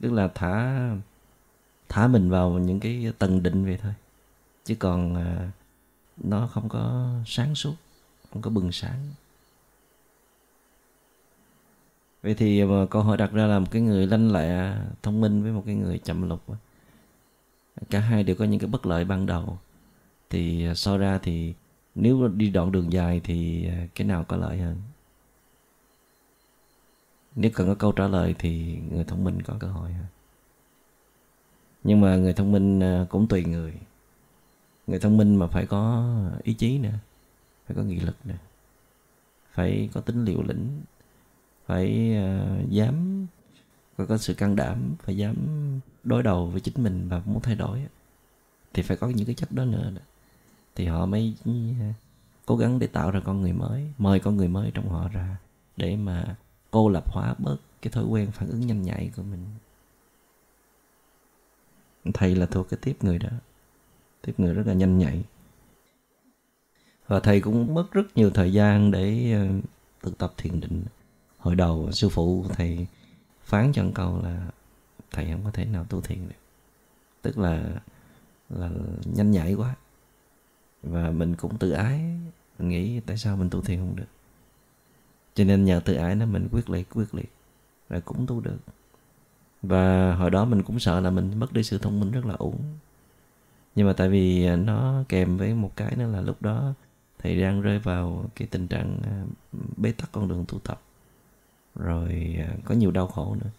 Tức 0.01 0.11
là 0.11 0.29
thả 0.35 0.89
thả 1.89 2.07
mình 2.07 2.29
vào 2.29 2.49
những 2.49 2.79
cái 2.79 3.13
tầng 3.17 3.43
định 3.43 3.65
vậy 3.65 3.77
thôi. 3.81 3.93
Chứ 4.63 4.75
còn 4.75 5.15
à, 5.15 5.51
nó 6.17 6.47
không 6.47 6.69
có 6.69 7.13
sáng 7.25 7.55
suốt, 7.55 7.75
không 8.33 8.41
có 8.41 8.49
bừng 8.49 8.71
sáng 8.71 8.99
vậy 12.23 12.33
thì 12.33 12.59
ờ, 12.59 12.87
câu 12.89 13.01
hỏi 13.03 13.17
đặt 13.17 13.31
ra 13.31 13.47
là 13.47 13.59
một 13.59 13.67
cái 13.71 13.81
người 13.81 14.07
lanh 14.07 14.31
lẹ, 14.31 14.75
thông 15.03 15.21
minh 15.21 15.43
với 15.43 15.51
một 15.51 15.63
cái 15.65 15.75
người 15.75 15.97
chậm 15.97 16.29
lục 16.29 16.41
cả 17.89 17.99
hai 17.99 18.23
đều 18.23 18.35
có 18.35 18.45
những 18.45 18.59
cái 18.59 18.69
bất 18.69 18.85
lợi 18.85 19.05
ban 19.05 19.25
đầu. 19.25 19.57
Thì 20.29 20.65
ờ, 20.65 20.73
so 20.73 20.97
ra 20.97 21.19
thì 21.23 21.53
nếu 21.95 22.27
đi 22.27 22.49
đoạn 22.49 22.71
đường 22.71 22.93
dài 22.93 23.21
thì 23.23 23.65
ờ, 23.65 23.73
cái 23.95 24.07
nào 24.07 24.23
có 24.23 24.37
lợi 24.37 24.57
hơn? 24.57 24.75
Nếu 27.35 27.51
cần 27.53 27.67
có 27.67 27.75
câu 27.75 27.91
trả 27.91 28.07
lời 28.07 28.35
thì 28.39 28.79
người 28.91 29.03
thông 29.03 29.23
minh 29.23 29.41
có 29.41 29.53
cơ 29.59 29.67
hội 29.67 29.93
hơn. 29.93 30.05
Nhưng 31.83 32.01
mà 32.01 32.15
người 32.15 32.33
thông 32.33 32.51
minh 32.51 32.81
cũng 33.09 33.27
tùy 33.27 33.43
người. 33.43 33.73
Người 34.87 34.99
thông 34.99 35.17
minh 35.17 35.35
mà 35.35 35.47
phải 35.47 35.65
có 35.65 36.13
ý 36.43 36.53
chí 36.53 36.77
nè, 36.77 36.91
phải 37.67 37.75
có 37.75 37.83
nghị 37.83 37.99
lực 37.99 38.15
nè, 38.23 38.35
phải 39.51 39.89
có 39.93 40.01
tính 40.01 40.25
liều 40.25 40.43
lĩnh 40.43 40.81
phải 41.71 42.15
uh, 42.17 42.69
dám 42.69 43.27
phải 43.97 44.07
có 44.07 44.17
sự 44.17 44.33
can 44.33 44.55
đảm 44.55 44.95
phải 45.03 45.17
dám 45.17 45.35
đối 46.03 46.23
đầu 46.23 46.47
với 46.47 46.61
chính 46.61 46.83
mình 46.83 47.09
và 47.09 47.21
muốn 47.25 47.41
thay 47.41 47.55
đổi 47.55 47.85
thì 48.73 48.83
phải 48.83 48.97
có 48.97 49.09
những 49.09 49.25
cái 49.25 49.35
chất 49.35 49.51
đó 49.51 49.65
nữa. 49.65 49.91
Thì 50.75 50.85
họ 50.85 51.05
mới 51.05 51.35
ờ, 51.45 51.51
cố 52.45 52.57
gắng 52.57 52.79
để 52.79 52.87
tạo 52.87 53.11
ra 53.11 53.19
con 53.25 53.41
người 53.41 53.53
mới 53.53 53.91
mời 53.97 54.19
con 54.19 54.37
người 54.37 54.47
mới 54.47 54.71
trong 54.73 54.89
họ 54.89 55.07
ra 55.07 55.37
để 55.77 55.95
mà 55.95 56.35
cô 56.71 56.89
lập 56.89 57.11
hóa 57.11 57.35
bớt 57.37 57.57
cái 57.81 57.91
thói 57.91 58.03
quen 58.03 58.31
phản 58.31 58.49
ứng 58.49 58.67
nhanh 58.67 58.81
nhạy 58.81 59.11
của 59.15 59.23
mình. 59.23 59.45
Thầy 62.13 62.35
là 62.35 62.45
thuộc 62.45 62.69
cái 62.69 62.79
tiếp 62.81 62.97
người 63.01 63.19
đó 63.19 63.29
tiếp 64.21 64.33
người 64.37 64.53
rất 64.53 64.67
là 64.67 64.73
nhanh 64.73 64.97
nhạy. 64.97 65.23
Và 67.07 67.19
thầy 67.19 67.41
cũng 67.41 67.73
mất 67.73 67.91
rất 67.91 68.17
nhiều 68.17 68.29
thời 68.29 68.53
gian 68.53 68.91
để 68.91 69.31
ờ, 69.33 69.47
thực 70.03 70.17
tập 70.17 70.33
thiền 70.37 70.59
định 70.59 70.83
hồi 71.41 71.55
đầu 71.55 71.91
sư 71.91 72.09
phụ 72.09 72.45
thầy 72.49 72.87
phán 73.43 73.71
cho 73.73 73.83
câu 73.95 74.21
là 74.23 74.47
thầy 75.11 75.31
không 75.31 75.43
có 75.43 75.51
thể 75.51 75.65
nào 75.65 75.85
tu 75.89 76.01
thiền 76.01 76.27
được. 76.27 76.35
Tức 77.21 77.37
là 77.37 77.63
là 78.49 78.69
nhanh 79.05 79.31
nhạy 79.31 79.53
quá. 79.53 79.75
Và 80.83 81.11
mình 81.11 81.35
cũng 81.35 81.57
tự 81.57 81.71
ái, 81.71 81.99
mình 82.59 82.69
nghĩ 82.69 82.99
tại 82.99 83.17
sao 83.17 83.37
mình 83.37 83.49
tu 83.49 83.61
thiền 83.61 83.79
không 83.79 83.95
được. 83.95 84.05
Cho 85.35 85.43
nên 85.43 85.65
nhờ 85.65 85.81
tự 85.85 85.93
ái 85.93 86.15
nó 86.15 86.25
mình 86.25 86.47
quyết 86.51 86.69
liệt 86.69 86.87
quyết 86.93 87.15
liệt, 87.15 87.31
là 87.89 87.99
cũng 87.99 88.27
tu 88.27 88.39
được. 88.39 88.59
Và 89.61 90.15
hồi 90.15 90.29
đó 90.29 90.45
mình 90.45 90.63
cũng 90.63 90.79
sợ 90.79 90.99
là 90.99 91.09
mình 91.09 91.39
mất 91.39 91.53
đi 91.53 91.63
sự 91.63 91.77
thông 91.77 91.99
minh 91.99 92.11
rất 92.11 92.25
là 92.25 92.33
uổng. 92.33 92.61
Nhưng 93.75 93.87
mà 93.87 93.93
tại 93.93 94.09
vì 94.09 94.55
nó 94.55 95.03
kèm 95.09 95.37
với 95.37 95.53
một 95.53 95.71
cái 95.75 95.95
nữa 95.95 96.07
là 96.07 96.21
lúc 96.21 96.41
đó 96.41 96.73
thầy 97.19 97.41
đang 97.41 97.61
rơi 97.61 97.79
vào 97.79 98.25
cái 98.35 98.47
tình 98.51 98.67
trạng 98.67 98.99
à, 99.03 99.23
bế 99.77 99.91
tắc 99.91 100.11
con 100.11 100.27
đường 100.27 100.45
tu 100.47 100.59
tập 100.59 100.81
rồi 101.75 102.35
à, 102.39 102.55
có 102.65 102.75
nhiều 102.75 102.91
đau 102.91 103.07
khổ 103.07 103.35
nữa. 103.35 103.49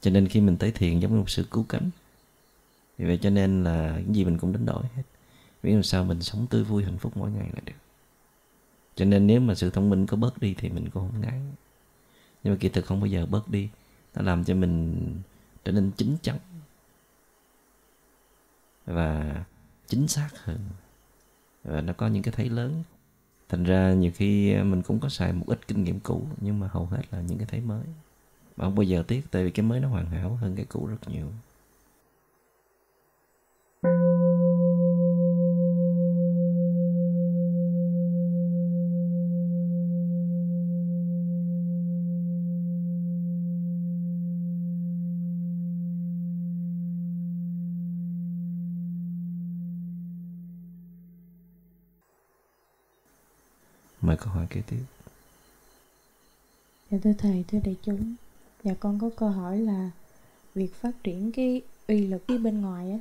Cho 0.00 0.10
nên 0.10 0.28
khi 0.28 0.40
mình 0.40 0.56
tới 0.56 0.72
thiền 0.72 1.00
giống 1.00 1.12
như 1.12 1.18
một 1.18 1.30
sự 1.30 1.44
cứu 1.50 1.64
cánh. 1.68 1.90
Vì 2.98 3.06
vậy 3.06 3.18
cho 3.22 3.30
nên 3.30 3.64
là 3.64 3.92
cái 3.92 4.14
gì 4.14 4.24
mình 4.24 4.38
cũng 4.38 4.52
đánh 4.52 4.66
đổi 4.66 4.84
hết. 4.94 5.02
Miễn 5.62 5.74
làm 5.74 5.82
sao 5.82 6.04
mình 6.04 6.22
sống 6.22 6.46
tươi 6.50 6.64
vui, 6.64 6.84
hạnh 6.84 6.98
phúc 6.98 7.16
mỗi 7.16 7.30
ngày 7.30 7.50
là 7.54 7.60
được. 7.64 7.72
Cho 8.94 9.04
nên 9.04 9.26
nếu 9.26 9.40
mà 9.40 9.54
sự 9.54 9.70
thông 9.70 9.90
minh 9.90 10.06
có 10.06 10.16
bớt 10.16 10.38
đi 10.38 10.54
thì 10.58 10.68
mình 10.68 10.90
cũng 10.90 11.10
không 11.10 11.20
ngán 11.20 11.52
nhưng 12.42 12.54
mà 12.54 12.58
kỳ 12.60 12.68
thực 12.68 12.86
không 12.86 13.00
bao 13.00 13.06
giờ 13.06 13.26
bớt 13.26 13.48
đi. 13.48 13.68
Nó 14.14 14.22
làm 14.22 14.44
cho 14.44 14.54
mình 14.54 15.06
trở 15.64 15.72
nên 15.72 15.90
chính 15.96 16.16
chắn. 16.22 16.38
Và 18.86 19.44
chính 19.86 20.08
xác 20.08 20.28
hơn. 20.34 20.58
Và 21.64 21.80
nó 21.80 21.92
có 21.92 22.06
những 22.06 22.22
cái 22.22 22.34
thấy 22.36 22.48
lớn 22.48 22.82
thành 23.50 23.64
ra 23.64 23.92
nhiều 23.94 24.12
khi 24.14 24.54
ờ, 24.54 24.64
mình 24.64 24.82
cũng 24.82 25.00
có 25.00 25.08
xài 25.08 25.32
một 25.32 25.44
ít 25.46 25.68
kinh 25.68 25.84
nghiệm 25.84 26.00
cũ, 26.00 26.22
nhưng 26.40 26.60
mà 26.60 26.68
hầu 26.72 26.86
hết 26.86 27.02
là 27.10 27.20
những 27.20 27.38
cái 27.38 27.46
thấy 27.50 27.60
mới. 27.60 27.84
Mà 28.56 28.64
không 28.64 28.74
bao 28.74 28.84
giờ 28.84 29.04
tiếc, 29.08 29.22
tại 29.30 29.44
vì 29.44 29.50
cái 29.50 29.66
mới 29.66 29.80
nó 29.80 29.88
hoàn 29.88 30.06
hảo 30.06 30.38
hơn 30.42 30.56
cái 30.56 30.66
cũ 30.68 30.86
rất 30.86 31.08
nhiều. 31.08 31.26
Mời 54.10 54.16
câu 54.16 54.28
hỏi 54.28 54.46
kế 54.50 54.62
tiếp. 54.66 54.82
Dạ 56.90 56.98
thưa 57.02 57.12
thầy, 57.18 57.44
thưa 57.48 57.58
đại 57.64 57.76
chúng, 57.82 58.14
dạ 58.64 58.74
con 58.80 58.98
có 58.98 59.10
câu 59.16 59.30
hỏi 59.30 59.58
là 59.58 59.90
việc 60.54 60.74
phát 60.74 60.90
triển 61.04 61.32
cái 61.32 61.62
uy 61.88 62.06
lực 62.06 62.22
phía 62.28 62.38
bên 62.38 62.60
ngoài 62.60 62.90
á, 62.90 62.98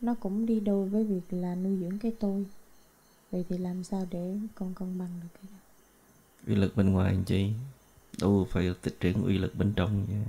nó 0.00 0.14
cũng 0.14 0.46
đi 0.46 0.60
đôi 0.60 0.88
với 0.88 1.04
việc 1.04 1.20
là 1.30 1.54
nuôi 1.54 1.78
dưỡng 1.80 1.98
cái 1.98 2.12
tôi. 2.20 2.46
Vậy 3.30 3.44
thì 3.48 3.58
làm 3.58 3.84
sao 3.84 4.06
để 4.10 4.38
con 4.54 4.74
cân 4.74 4.98
bằng 4.98 5.20
được 5.22 5.28
cái 5.34 5.50
đó? 5.52 5.58
Uy 6.46 6.54
lực 6.54 6.76
bên 6.76 6.92
ngoài 6.92 7.08
anh 7.08 7.24
chị, 7.24 7.50
đâu 8.20 8.46
phải 8.50 8.74
tích 8.82 9.00
triển 9.00 9.24
uy 9.24 9.38
lực 9.38 9.54
bên 9.54 9.72
trong 9.76 10.06
nha. 10.10 10.24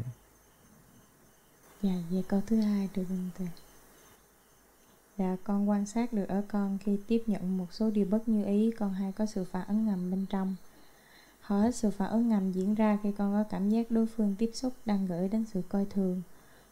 Dạ, 1.82 1.96
về 2.10 2.24
câu 2.28 2.42
thứ 2.48 2.62
hai 2.62 2.90
được 2.96 3.06
không 3.08 3.30
thầy? 3.38 3.48
Dạ, 5.18 5.36
con 5.44 5.70
quan 5.70 5.86
sát 5.86 6.14
được 6.14 6.26
ở 6.28 6.42
con 6.48 6.78
khi 6.78 6.98
tiếp 7.08 7.24
nhận 7.28 7.58
một 7.58 7.74
số 7.74 7.90
điều 7.90 8.06
bất 8.06 8.28
như 8.28 8.46
ý, 8.46 8.72
con 8.72 8.94
hay 8.94 9.12
có 9.12 9.26
sự 9.26 9.46
phản 9.46 9.68
ứng 9.68 9.86
ngầm 9.86 10.12
bên 10.12 10.26
trong. 10.30 10.56
Hầu 11.42 11.60
hết 11.60 11.76
sự 11.76 11.92
phản 11.92 12.12
ứng 12.12 12.30
ngầm 12.30 12.52
diễn 12.52 12.76
ra 12.76 12.98
khi 13.04 13.12
con 13.12 13.34
có 13.34 13.44
cảm 13.50 13.70
giác 13.70 13.92
đối 13.92 14.06
phương 14.06 14.36
tiếp 14.38 14.52
xúc 14.54 14.74
đang 14.86 15.06
gửi 15.06 15.30
đến 15.30 15.46
sự 15.54 15.62
coi 15.70 15.86
thường, 15.86 16.22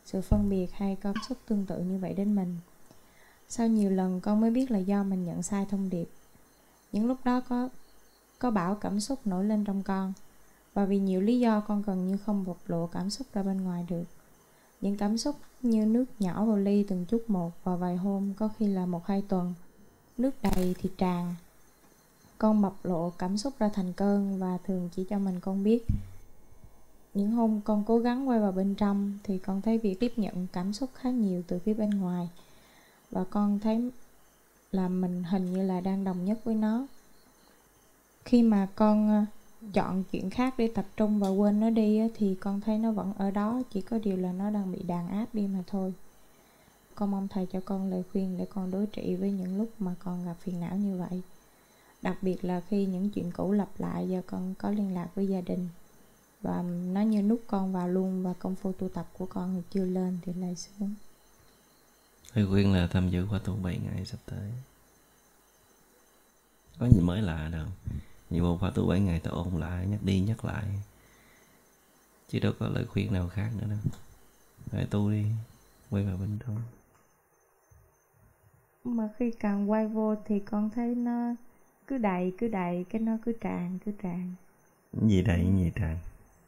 sự 0.06 0.22
phân 0.22 0.50
biệt 0.50 0.68
hay 0.74 0.96
có 0.96 1.14
cảm 1.14 1.24
xúc 1.28 1.38
tương 1.48 1.66
tự 1.66 1.80
như 1.80 1.98
vậy 1.98 2.14
đến 2.14 2.36
mình. 2.36 2.58
Sau 3.50 3.68
nhiều 3.68 3.91
lần 3.91 4.20
con 4.20 4.41
mới 4.41 4.52
biết 4.52 4.72
là 4.72 4.80
do 4.80 5.04
mình 5.04 5.26
nhận 5.26 5.44
sai 5.44 5.66
thông 5.70 5.89
điệp. 5.89 6.10
Những 6.91 7.06
lúc 7.06 7.18
đó 7.26 7.41
có 7.50 7.70
có 8.39 8.52
bão 8.52 8.76
cảm 8.76 9.00
xúc 9.00 9.28
nổi 9.28 9.46
lên 9.46 9.64
trong 9.66 9.84
con 9.84 10.14
và 10.74 10.86
vì 10.86 11.00
nhiều 11.00 11.22
lý 11.22 11.39
do 11.39 11.60
con 11.60 11.82
gần 11.82 12.08
như 12.08 12.18
không 12.18 12.46
bộc 12.46 12.58
lộ 12.66 12.88
cảm 12.88 13.10
xúc 13.10 13.28
ra 13.34 13.44
bên 13.44 13.62
ngoài 13.62 13.86
được. 13.89 14.04
Những 14.84 14.98
cảm 14.98 15.18
xúc 15.18 15.36
như 15.62 15.86
nước 15.86 16.06
nhỏ 16.20 16.46
vào 16.46 16.58
ly 16.58 16.84
từng 16.84 17.06
chút 17.06 17.24
một 17.28 17.52
và 17.64 17.76
vài 17.76 17.96
hôm, 17.96 18.34
có 18.38 18.50
khi 18.58 18.68
là 18.68 18.86
một 18.86 19.06
hai 19.06 19.24
tuần. 19.28 19.54
Nước 20.18 20.32
đầy 20.42 20.76
thì 20.82 20.90
tràn. 20.98 21.36
Con 22.38 22.62
bộc 22.62 22.86
lộ 22.86 23.10
cảm 23.10 23.38
xúc 23.38 23.54
ra 23.60 23.70
thành 23.74 23.94
cơn 23.94 24.40
và 24.40 24.58
thường 24.66 24.90
chỉ 24.96 25.06
cho 25.10 25.20
mình 25.20 25.40
con 25.40 25.64
biết. 25.64 25.86
Những 27.14 27.32
hôm 27.32 27.62
con 27.62 27.84
cố 27.88 28.00
gắng 28.00 28.30
quay 28.30 28.40
vào 28.40 28.52
bên 28.52 28.76
trong 28.76 29.18
thì 29.24 29.38
con 29.38 29.62
thấy 29.62 29.78
việc 29.78 30.00
tiếp 30.00 30.14
nhận 30.16 30.48
cảm 30.54 30.74
xúc 30.74 30.90
khá 30.94 31.10
nhiều 31.10 31.44
từ 31.48 31.60
phía 31.60 31.74
bên 31.74 31.90
ngoài 31.90 32.30
và 33.12 33.24
con 33.24 33.60
thấy 33.60 33.92
là 34.72 34.88
mình 34.88 35.24
hình 35.24 35.54
như 35.54 35.64
là 35.64 35.82
đang 35.82 36.04
đồng 36.04 36.26
nhất 36.26 36.40
với 36.44 36.56
nó 36.56 36.88
khi 38.26 38.44
mà 38.44 38.68
con 38.76 39.26
chọn 39.74 40.03
chuyện 40.11 40.30
khác 40.30 40.53
để 40.57 40.72
tập 40.76 40.86
trung 40.97 41.20
và 41.20 41.30
quên 41.30 41.59
nó 41.59 41.70
đi 41.70 42.01
thì 42.16 42.36
con 42.36 42.61
thấy 42.61 42.78
nó 42.78 42.91
vẫn 42.91 43.14
ở 43.18 43.32
đó, 43.32 43.61
chỉ 43.72 43.82
có 43.82 43.99
điều 44.03 44.18
là 44.18 44.32
nó 44.32 44.49
đang 44.49 44.72
bị 44.72 44.84
đàn 44.84 45.07
áp 45.07 45.26
đi 45.34 45.47
mà 45.47 45.64
thôi. 45.68 45.93
Con 46.95 47.11
mong 47.11 47.28
thầy 47.28 47.45
cho 47.45 47.59
con 47.66 47.89
lời 47.89 48.03
khuyên 48.11 48.38
để 48.38 48.45
con 48.45 48.72
đối 48.72 48.86
trị 48.86 49.16
với 49.16 49.32
những 49.32 49.57
lúc 49.57 49.70
mà 49.80 49.95
con 49.99 50.26
gặp 50.26 50.36
phiền 50.39 50.59
não 50.59 50.76
như 50.76 50.97
vậy. 50.97 51.22
Đặc 52.01 52.18
biệt 52.22 52.45
là 52.45 52.61
khi 52.70 52.86
những 52.86 53.09
chuyện 53.09 53.32
cũ 53.32 53.51
lặp 53.51 53.70
lại 53.78 54.09
do 54.09 54.20
con 54.28 54.53
có 54.55 54.70
liên 54.70 54.93
lạc 54.93 55.07
với 55.16 55.28
gia 55.28 55.41
đình. 55.41 55.70
Và 56.41 56.61
nó 56.93 57.01
như 57.01 57.22
nút 57.22 57.41
con 57.47 57.74
vào 57.74 57.88
luôn 57.88 58.24
và 58.24 58.34
công 58.34 58.55
phu 58.55 58.72
tu 58.72 58.89
tập 58.89 59.09
của 59.18 59.26
con 59.26 59.55
thì 59.55 59.61
chưa 59.72 59.86
lên 59.86 60.18
thì 60.22 60.34
lại 60.34 60.55
xuống. 60.55 60.93
Lời 62.34 62.47
khuyên 62.49 62.74
là 62.74 62.88
tham 62.88 63.09
dự 63.09 63.28
khóa 63.28 63.39
tu 63.39 63.55
7 63.55 63.80
ngày 63.86 64.05
sắp 64.05 64.18
tới. 64.26 64.51
Có 66.80 66.89
gì 66.89 66.99
mới 67.01 67.22
lạ 67.22 67.49
đâu. 67.51 67.68
Nhiều 68.34 68.44
bộ 68.44 68.58
khóa 68.58 68.72
tu 68.76 68.88
7 68.88 69.00
ngày 69.00 69.20
ta 69.20 69.32
ôn 69.32 69.60
lại, 69.60 69.88
nhắc 69.88 70.00
đi 70.04 70.20
nhắc 70.20 70.46
lại. 70.46 70.64
Chứ 72.30 72.40
đâu 72.40 72.54
có 72.60 72.68
lời 72.68 72.86
khuyên 72.86 73.14
nào 73.14 73.30
khác 73.30 73.50
nữa 73.58 73.68
đâu. 73.70 73.80
Phải 74.66 74.86
tu 74.86 75.12
đi, 75.12 75.26
quay 75.90 76.04
vào 76.04 76.18
bên 76.18 76.40
trong 76.46 76.58
mà 78.84 79.10
khi 79.18 79.32
càng 79.32 79.72
quay 79.72 79.88
vô 79.88 80.16
thì 80.26 80.40
con 80.40 80.70
thấy 80.70 80.96
nó 80.96 81.36
cứ 81.88 81.98
đầy 81.98 82.34
cứ 82.38 82.48
đầy 82.48 82.86
cái 82.90 83.02
nó 83.02 83.18
cứ 83.26 83.34
tràn 83.42 83.80
cứ 83.86 83.92
tràn. 84.02 84.34
Gì 84.94 85.22
đầy 85.22 85.46
gì 85.58 85.72
tràn? 85.76 85.98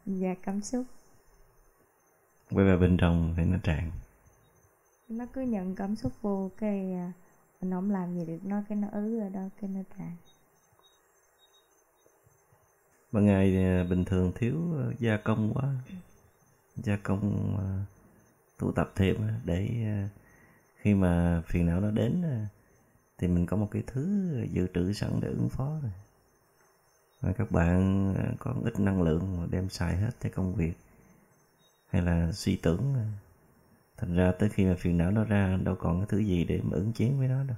Và 0.06 0.34
cảm 0.42 0.62
xúc. 0.62 0.84
Quay 2.50 2.66
vào 2.66 2.78
bên 2.78 2.96
trong 2.96 3.34
thì 3.36 3.44
nó 3.44 3.58
tràn. 3.62 3.90
Nó 5.08 5.26
cứ 5.32 5.40
nhận 5.40 5.74
cảm 5.74 5.96
xúc 5.96 6.12
vô 6.22 6.50
cái 6.56 6.92
à, 6.92 7.12
nó 7.60 7.76
không 7.76 7.90
làm 7.90 8.18
gì 8.18 8.26
được 8.26 8.38
nó 8.44 8.62
cái 8.68 8.78
nó 8.78 8.88
ứ 8.92 9.18
ở 9.20 9.28
đó 9.28 9.48
cái 9.60 9.70
nó 9.70 9.80
tràn 9.98 10.16
mà 13.12 13.20
ngày 13.20 13.64
à, 13.64 13.84
bình 13.90 14.04
thường 14.04 14.32
thiếu 14.34 14.78
à, 14.78 14.86
gia 14.98 15.16
công 15.16 15.54
quá. 15.54 15.74
Gia 16.76 16.96
công 16.96 17.56
à, 17.58 17.68
tu 18.58 18.72
tập 18.72 18.92
thêm 18.94 19.16
để 19.44 19.68
khi 20.76 20.94
mà 20.94 21.42
phiền 21.46 21.66
não 21.66 21.80
nó 21.80 21.90
đến 21.90 22.24
thì 23.18 23.28
mình 23.28 23.46
có 23.46 23.56
một 23.56 23.68
cái 23.70 23.82
thứ 23.86 24.32
dự 24.50 24.66
trữ 24.74 24.92
sẵn 24.92 25.10
để 25.20 25.28
ứng 25.28 25.48
phó 25.48 25.78
rồi 25.82 25.92
và 27.20 27.32
các 27.32 27.50
bạn 27.50 28.14
có 28.38 28.54
ít 28.64 28.80
năng 28.80 29.02
lượng 29.02 29.36
mà 29.40 29.46
đem 29.50 29.68
xài 29.68 29.96
hết 29.96 30.10
cho 30.20 30.30
công 30.34 30.54
việc, 30.54 30.72
hay 31.88 32.02
là 32.02 32.32
suy 32.32 32.56
tưởng 32.56 32.94
thành 33.96 34.16
ra 34.16 34.32
tới 34.32 34.48
khi 34.48 34.64
mà 34.64 34.74
phiền 34.78 34.98
não 34.98 35.10
nó 35.10 35.24
ra, 35.24 35.58
đâu 35.64 35.76
còn 35.78 36.00
cái 36.00 36.06
thứ 36.08 36.18
gì 36.18 36.44
để 36.44 36.60
mà 36.62 36.76
ứng 36.76 36.92
chiến 36.92 37.18
với 37.18 37.28
nó 37.28 37.44
đâu. 37.44 37.56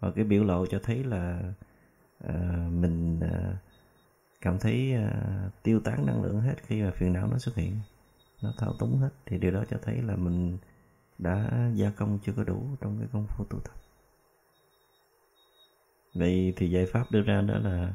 Và 0.00 0.10
cái 0.10 0.24
biểu 0.24 0.44
lộ 0.44 0.66
cho 0.66 0.80
thấy 0.82 1.04
là 1.04 1.52
uh, 2.28 2.72
mình 2.72 3.18
uh, 3.18 3.56
cảm 4.40 4.58
thấy 4.58 4.94
uh, 4.94 5.62
tiêu 5.62 5.80
tán 5.80 6.06
năng 6.06 6.22
lượng 6.22 6.40
hết 6.40 6.54
khi 6.62 6.82
mà 6.82 6.90
phiền 6.90 7.12
não 7.12 7.26
nó 7.26 7.38
xuất 7.38 7.54
hiện. 7.54 7.80
Nó 8.42 8.52
thao 8.58 8.72
túng 8.78 8.98
hết. 8.98 9.10
Thì 9.26 9.38
điều 9.38 9.50
đó 9.50 9.64
cho 9.70 9.76
thấy 9.82 10.02
là 10.02 10.16
mình 10.16 10.58
đã 11.18 11.70
gia 11.74 11.90
công 11.90 12.18
chưa 12.26 12.32
có 12.32 12.44
đủ 12.44 12.66
trong 12.80 12.98
cái 12.98 13.08
công 13.12 13.26
phu 13.26 13.44
tu 13.44 13.58
tập. 13.60 13.74
Vậy 16.14 16.52
thì 16.56 16.70
giải 16.70 16.86
pháp 16.86 17.10
đưa 17.10 17.22
ra 17.22 17.40
đó 17.40 17.58
là 17.58 17.94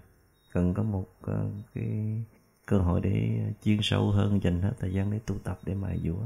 cần 0.51 0.73
có 0.73 0.83
một 0.83 1.07
uh, 1.31 1.35
cái 1.75 2.23
cơ 2.65 2.77
hội 2.77 3.01
để 3.01 3.39
chuyên 3.63 3.79
sâu 3.81 4.11
hơn 4.11 4.43
dành 4.43 4.61
hết 4.61 4.73
thời 4.79 4.93
gian 4.93 5.11
để 5.11 5.19
tu 5.25 5.35
tập 5.43 5.59
để 5.65 5.73
mài 5.75 5.99
dũa 6.03 6.21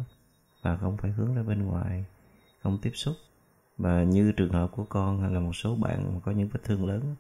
và 0.62 0.78
không 0.78 0.98
phải 0.98 1.12
hướng 1.12 1.36
ra 1.36 1.44
bên 1.44 1.66
ngoài 1.66 2.06
không 2.62 2.78
tiếp 2.82 2.92
xúc. 2.94 3.16
Mà 3.78 4.04
như 4.04 4.32
trường 4.32 4.54
hợp 4.54 4.72
của 4.72 4.86
con 4.90 5.22
hay 5.22 5.32
là 5.32 5.40
một 5.40 5.54
số 5.54 5.76
bạn 5.76 6.20
có 6.24 6.32
những 6.32 6.48
vết 6.48 6.60
thương 6.64 6.86
lớn 6.86 7.16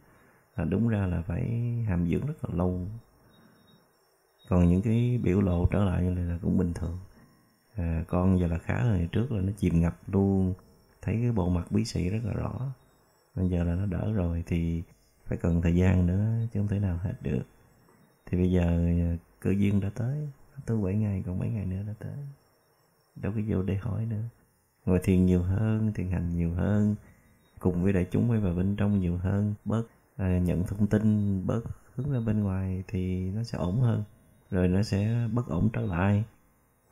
là 0.55 0.65
đúng 0.65 0.87
ra 0.87 1.07
là 1.07 1.21
phải 1.21 1.43
hàm 1.87 2.07
dưỡng 2.07 2.25
rất 2.25 2.45
là 2.45 2.55
lâu. 2.55 2.87
Còn 4.49 4.69
những 4.69 4.81
cái 4.81 5.19
biểu 5.23 5.41
lộ 5.41 5.65
trở 5.71 5.83
lại 5.83 6.03
như 6.03 6.09
này 6.09 6.23
là 6.25 6.37
cũng 6.41 6.57
bình 6.57 6.73
thường. 6.73 6.97
À, 7.75 8.03
con 8.07 8.39
giờ 8.39 8.47
là 8.47 8.57
khá 8.57 8.83
là 8.83 8.97
ngày 8.97 9.07
trước 9.11 9.31
là 9.31 9.41
nó 9.41 9.51
chìm 9.57 9.81
ngập 9.81 9.97
luôn. 10.07 10.53
Thấy 11.01 11.15
cái 11.21 11.31
bộ 11.31 11.49
mặt 11.49 11.71
bí 11.71 11.85
sĩ 11.85 12.09
rất 12.09 12.19
là 12.23 12.33
rõ. 12.33 12.73
Bây 13.35 13.49
giờ 13.49 13.63
là 13.63 13.75
nó 13.75 13.85
đỡ 13.85 14.13
rồi 14.13 14.43
thì 14.47 14.83
phải 15.25 15.37
cần 15.37 15.61
thời 15.61 15.75
gian 15.75 16.07
nữa 16.07 16.47
chứ 16.51 16.59
không 16.59 16.67
thể 16.67 16.79
nào 16.79 16.97
hết 16.97 17.13
được. 17.21 17.43
Thì 18.25 18.37
bây 18.37 18.51
giờ 18.51 18.85
à, 18.87 19.17
cơ 19.39 19.51
duyên 19.51 19.79
đã 19.79 19.89
tới. 19.95 20.29
Tới 20.65 20.77
7 20.77 20.95
ngày 20.95 21.23
còn 21.25 21.39
mấy 21.39 21.49
ngày 21.49 21.65
nữa 21.65 21.81
đã 21.87 21.93
tới. 21.99 22.17
Đâu 23.15 23.31
có 23.35 23.41
vô 23.47 23.63
để 23.63 23.75
hỏi 23.75 24.05
nữa. 24.05 24.23
Ngồi 24.85 24.99
thiền 25.03 25.25
nhiều 25.25 25.41
hơn 25.43 25.93
thiền 25.93 26.11
hành 26.11 26.29
nhiều 26.29 26.53
hơn. 26.53 26.95
Cùng 27.59 27.83
với 27.83 27.93
đại 27.93 28.07
chúng 28.11 28.29
quay 28.29 28.39
vào 28.39 28.55
bên 28.55 28.75
trong 28.75 28.99
nhiều 28.99 29.17
hơn. 29.17 29.53
Bớt 29.65 29.87
à, 30.17 30.39
nhận 30.39 30.63
thông 30.63 30.87
tin 30.87 31.41
bớt 31.47 31.61
hướng 31.95 32.11
ra 32.11 32.19
bên 32.19 32.43
ngoài 32.43 32.83
thì 32.87 33.31
nó 33.31 33.43
sẽ 33.43 33.57
ổn 33.57 33.81
hơn 33.81 34.03
rồi 34.51 34.67
nó 34.67 34.83
sẽ 34.83 35.27
bất 35.33 35.47
ổn 35.47 35.69
trở 35.73 35.81
lại. 35.81 36.23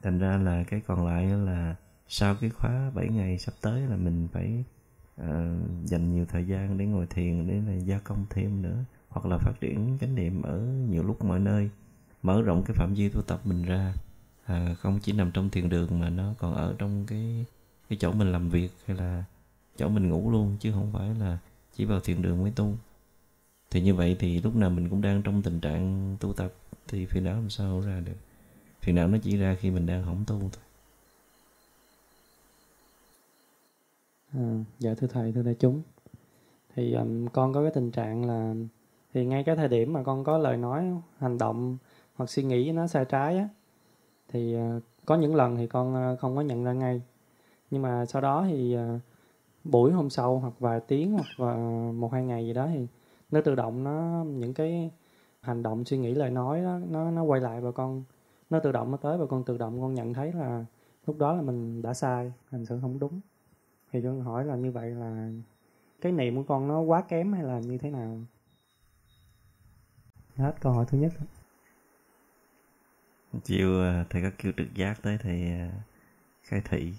Thành 0.02 0.20
ra 0.20 0.38
là 0.38 0.64
cái 0.64 0.82
còn 0.88 1.06
lại 1.06 1.26
là 1.26 1.76
sau 2.08 2.36
cái 2.42 2.50
khóa 2.50 2.92
7 2.96 3.10
ngày 3.10 3.38
sắp 3.38 3.54
tới 3.62 3.82
là 3.82 3.96
mình 3.96 4.28
phải 4.32 4.64
à, 5.18 5.56
dành 5.86 6.14
nhiều 6.14 6.26
thời 6.26 6.48
gian 6.48 6.78
để 6.78 6.86
ngồi 6.86 7.08
thiền 7.08 7.48
để 7.48 7.62
là 7.68 7.74
gia 7.74 8.00
công 8.00 8.26
thêm 8.30 8.62
nữa 8.62 8.84
hoặc 9.10 9.26
là 9.26 9.38
phát 9.38 9.54
triển 9.60 9.98
chánh 10.02 10.16
niệm 10.16 10.42
ở 10.42 10.60
nhiều 10.90 11.04
lúc 11.04 11.24
mọi 11.26 11.40
nơi 11.40 11.70
mở 12.22 12.42
rộng 12.42 12.64
cái 12.66 12.76
phạm 12.76 12.94
vi 12.94 13.10
tu 13.10 13.22
tập 13.22 13.42
mình 13.44 13.64
ra. 13.64 13.94
À, 14.46 14.76
không 14.80 15.00
chỉ 15.00 15.14
nằm 15.14 15.32
trong 15.32 15.50
thiền 15.50 15.70
đường 15.70 16.00
mà 16.00 16.10
nó 16.10 16.34
còn 16.40 16.56
ở 16.56 16.76
trong 16.78 17.06
cái 17.08 17.46
cái 17.90 17.98
chỗ 18.02 18.12
mình 18.12 18.32
làm 18.32 18.50
việc 18.50 18.70
hay 18.86 18.98
là 18.98 19.24
chỗ 19.78 19.90
mình 19.90 20.10
ngủ 20.10 20.32
luôn 20.32 20.58
chứ 20.60 20.72
không 20.72 20.92
phải 20.94 21.16
là 21.16 21.38
chỉ 21.76 21.86
vào 21.86 22.00
thiền 22.00 22.22
đường 22.22 22.42
mới 22.42 22.52
tu 22.52 22.76
thì 23.72 23.82
như 23.82 23.96
vậy 23.96 24.16
thì 24.20 24.42
lúc 24.42 24.56
nào 24.56 24.70
mình 24.70 24.90
cũng 24.90 25.02
đang 25.02 25.22
trong 25.22 25.42
tình 25.42 25.60
trạng 25.60 26.16
tu 26.20 26.34
tập 26.34 26.54
thì 26.88 27.06
phiền 27.06 27.24
não 27.24 27.34
làm 27.36 27.50
sao 27.50 27.82
ra 27.82 28.00
được? 28.06 28.18
Phiền 28.82 28.96
não 28.96 29.08
nó 29.08 29.18
chỉ 29.24 29.38
ra 29.38 29.56
khi 29.60 29.72
mình 29.72 29.86
đang 29.86 30.04
hỏng 30.04 30.24
tu 30.28 30.40
thôi. 30.40 30.64
À, 34.34 34.64
dạ 34.80 34.94
thưa 34.94 35.08
thầy 35.08 35.32
thưa 35.32 35.44
đại 35.44 35.56
chúng. 35.60 35.82
Thì 36.76 36.94
um, 36.94 37.28
con 37.28 37.54
có 37.54 37.62
cái 37.62 37.72
tình 37.72 37.92
trạng 37.92 38.26
là 38.26 38.54
thì 39.14 39.26
ngay 39.26 39.44
cái 39.44 39.56
thời 39.56 39.68
điểm 39.68 39.94
mà 39.94 40.04
con 40.04 40.24
có 40.24 40.38
lời 40.38 40.58
nói 40.58 40.92
hành 41.18 41.38
động 41.38 41.78
hoặc 42.16 42.30
suy 42.30 42.44
nghĩ 42.44 42.72
nó 42.72 42.88
sai 42.88 43.06
trái 43.06 43.38
á 43.38 43.48
thì 44.28 44.58
uh, 44.58 44.84
có 45.06 45.16
những 45.16 45.36
lần 45.36 45.58
thì 45.58 45.68
con 45.68 46.14
uh, 46.14 46.20
không 46.20 46.36
có 46.36 46.42
nhận 46.42 46.64
ra 46.64 46.74
ngay. 46.74 47.02
Nhưng 47.72 47.82
mà 47.82 48.06
sau 48.06 48.22
đó 48.22 48.46
thì 48.50 48.78
uh, 48.78 49.02
buổi 49.64 49.92
hôm 49.92 50.10
sau 50.10 50.40
hoặc 50.40 50.54
vài 50.60 50.80
tiếng 50.88 51.12
hoặc 51.12 51.52
uh, 51.54 51.96
một 51.96 52.14
hai 52.14 52.24
ngày 52.24 52.46
gì 52.46 52.54
đó 52.54 52.68
thì 52.74 52.88
nó 53.32 53.42
tự 53.42 53.56
động 53.56 53.84
nó, 53.84 54.24
những 54.24 54.54
cái 54.54 54.92
hành 55.42 55.64
động, 55.64 55.86
suy 55.86 55.98
nghĩ, 55.98 56.16
lời 56.16 56.30
nói 56.30 56.62
đó, 56.62 56.80
nó 56.90 57.12
nó 57.12 57.24
quay 57.24 57.42
lại 57.42 57.62
và 57.62 57.72
con, 57.72 58.04
nó 58.50 58.60
tự 58.60 58.72
động 58.72 58.92
nó 58.92 58.98
tới 58.98 59.18
và 59.18 59.26
con 59.26 59.44
tự 59.44 59.58
động 59.58 59.82
con 59.82 59.94
nhận 59.94 60.14
thấy 60.14 60.34
là 60.34 60.66
lúc 61.08 61.18
đó 61.18 61.34
là 61.34 61.42
mình 61.42 61.82
đã 61.82 61.94
sai 61.94 62.34
hành 62.50 62.66
xử 62.66 62.80
không 62.82 63.00
đúng. 63.00 63.20
Thì 63.92 64.02
con 64.02 64.22
hỏi 64.22 64.46
là 64.46 64.56
như 64.56 64.72
vậy 64.72 64.90
là 64.90 65.30
cái 66.02 66.12
niệm 66.12 66.36
của 66.36 66.44
con 66.44 66.68
nó 66.68 66.80
quá 66.80 67.02
kém 67.02 67.34
hay 67.34 67.44
là 67.44 67.60
như 67.60 67.78
thế 67.78 67.92
nào? 67.92 68.20
Hết 70.36 70.54
câu 70.62 70.74
hỏi 70.74 70.86
thứ 70.88 70.98
nhất. 70.98 71.14
Chiều 73.44 73.80
ờ, 73.80 74.06
thầy 74.10 74.22
có 74.22 74.30
kêu 74.38 74.52
trực 74.58 74.76
giác 74.76 75.02
tới 75.02 75.18
thầy 75.18 75.52
ờ, 75.60 75.68
khai 76.44 76.62
thị. 76.70 76.94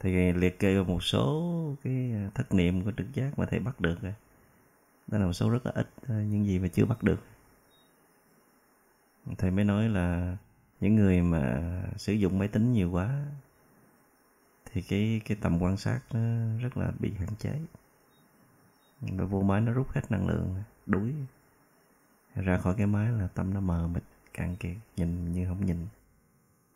Thầy 0.00 0.32
liệt 0.32 0.58
kê 0.58 0.82
một 0.82 1.02
số 1.02 1.52
cái 1.82 2.12
ờ, 2.14 2.30
thất 2.34 2.54
niệm 2.54 2.84
của 2.84 2.92
trực 2.96 3.14
giác 3.14 3.38
mà 3.38 3.46
thầy 3.46 3.60
bắt 3.60 3.80
được 3.80 4.02
rồi 4.02 4.14
đó 5.06 5.18
là 5.18 5.26
một 5.26 5.32
số 5.32 5.50
rất 5.50 5.66
là 5.66 5.72
ít 5.74 5.88
ờ, 6.08 6.20
những 6.20 6.46
gì 6.46 6.58
mà 6.58 6.68
chưa 6.68 6.84
bắt 6.84 7.02
được. 7.02 7.20
Thầy 9.38 9.50
mới 9.50 9.64
nói 9.64 9.88
là 9.88 10.36
những 10.80 10.94
người 10.94 11.22
mà 11.22 11.82
sử 11.96 12.12
dụng 12.12 12.38
máy 12.38 12.48
tính 12.48 12.72
nhiều 12.72 12.90
quá 12.90 13.24
thì 14.72 14.82
cái 14.82 15.20
cái 15.24 15.36
tầm 15.40 15.62
quan 15.62 15.76
sát 15.76 16.00
nó 16.12 16.20
rất 16.62 16.76
là 16.76 16.92
bị 16.98 17.12
hạn 17.12 17.28
chế. 17.38 17.60
Và 19.00 19.24
vô 19.24 19.42
máy 19.42 19.60
nó 19.60 19.72
rút 19.72 19.90
hết 19.90 20.10
năng 20.10 20.28
lượng 20.28 20.62
đuối. 20.86 21.14
Ra 22.34 22.58
khỏi 22.58 22.74
cái 22.78 22.86
máy 22.86 23.12
là 23.12 23.28
tâm 23.28 23.54
nó 23.54 23.60
mờ 23.60 23.88
mịt 23.88 24.02
cạn 24.34 24.56
kiệt 24.56 24.76
nhìn 24.96 25.32
như 25.32 25.46
không 25.48 25.66
nhìn. 25.66 25.86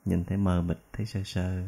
Nhìn 0.04 0.24
thấy 0.24 0.38
mờ 0.38 0.62
mịt 0.62 0.78
thấy 0.92 1.06
sơ 1.06 1.22
sơ. 1.24 1.64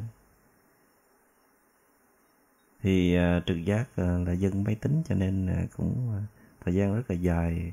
Thì 2.82 3.18
uh, 3.18 3.46
trực 3.46 3.64
giác 3.64 3.88
uh, 3.90 4.28
là 4.28 4.32
dân 4.32 4.64
máy 4.64 4.74
tính 4.74 5.02
cho 5.08 5.14
nên 5.14 5.46
uh, 5.64 5.70
cũng 5.76 6.08
uh, 6.08 6.41
thời 6.64 6.74
gian 6.74 6.94
rất 6.94 7.10
là 7.10 7.16
dài 7.16 7.72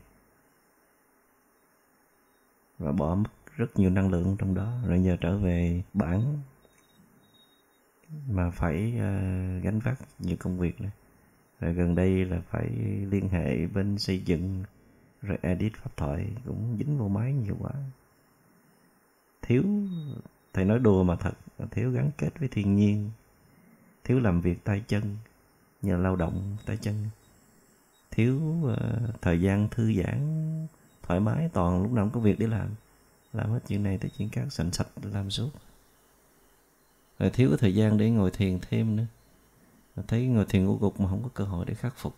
và 2.78 2.92
bỏ 2.92 3.16
mất 3.16 3.30
rất 3.56 3.80
nhiều 3.80 3.90
năng 3.90 4.12
lượng 4.12 4.36
trong 4.40 4.56
đó. 4.56 4.74
Rồi 4.88 5.04
giờ 5.04 5.18
trở 5.22 5.38
về 5.38 5.84
bản 5.94 6.40
mà 8.30 8.50
phải 8.52 8.94
uh, 8.96 9.64
gánh 9.64 9.80
vác 9.84 10.00
nhiều 10.20 10.38
công 10.40 10.60
việc 10.60 10.82
này 10.82 10.92
rồi 11.60 11.74
gần 11.74 11.96
đây 11.96 12.26
là 12.26 12.42
phải 12.50 12.70
liên 13.12 13.30
hệ 13.30 13.68
bên 13.68 13.98
xây 13.98 14.20
dựng 14.20 14.64
rồi 15.22 15.38
edit 15.42 15.74
pháp 15.76 15.98
thoại 15.98 16.28
cũng 16.46 16.76
dính 16.80 16.98
vô 16.98 17.08
máy 17.08 17.34
nhiều 17.34 17.56
quá. 17.60 17.72
Thiếu 19.42 19.64
thầy 20.54 20.66
nói 20.66 20.80
đùa 20.80 21.04
mà 21.04 21.16
thật 21.16 21.34
thiếu 21.72 21.92
gắn 21.92 22.12
kết 22.18 22.40
với 22.40 22.48
thiên 22.48 22.76
nhiên 22.76 23.12
thiếu 24.04 24.20
làm 24.20 24.42
việc 24.42 24.64
tay 24.64 24.84
chân 24.88 25.18
nhờ 25.82 25.98
lao 25.98 26.16
động 26.16 26.58
tay 26.66 26.78
chân 26.78 26.96
thiếu 28.20 28.42
uh, 28.64 29.22
thời 29.22 29.42
gian 29.42 29.68
thư 29.72 29.94
giãn 29.94 30.20
thoải 31.04 31.20
mái 31.20 31.50
toàn 31.54 31.84
lúc 31.84 31.92
nào 31.92 32.06
cũng 32.06 32.14
có 32.14 32.20
việc 32.20 32.40
để 32.40 32.48
làm. 32.48 32.70
Làm 33.34 33.52
hết 33.52 33.60
chuyện 33.68 33.84
này 33.84 33.98
tới 33.98 34.12
chuyện 34.18 34.30
khác 34.30 34.46
sạch 34.50 34.68
sạch 34.72 34.88
làm 35.04 35.32
suốt. 35.32 35.50
Rồi 37.20 37.30
thiếu 37.30 37.58
thời 37.60 37.76
gian 37.76 37.98
để 37.98 38.10
ngồi 38.10 38.32
thiền 38.32 38.60
thêm 38.60 38.96
nữa. 38.96 39.06
Thấy 40.08 40.28
ngồi 40.28 40.46
thiền 40.46 40.66
ngủ 40.66 40.78
gục 40.78 41.00
mà 41.00 41.10
không 41.10 41.24
có 41.24 41.30
cơ 41.34 41.44
hội 41.44 41.66
để 41.66 41.74
khắc 41.74 41.94
phục. 41.98 42.16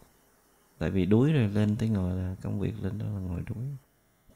Tại 0.77 0.91
vì 0.91 1.05
đuối 1.05 1.33
rồi 1.33 1.47
lên 1.47 1.75
tới 1.75 1.89
ngồi 1.89 2.15
là 2.15 2.35
công 2.41 2.59
việc 2.59 2.73
lên 2.83 2.99
đó 2.99 3.05
là 3.05 3.19
ngồi 3.19 3.41
đuối. 3.47 3.65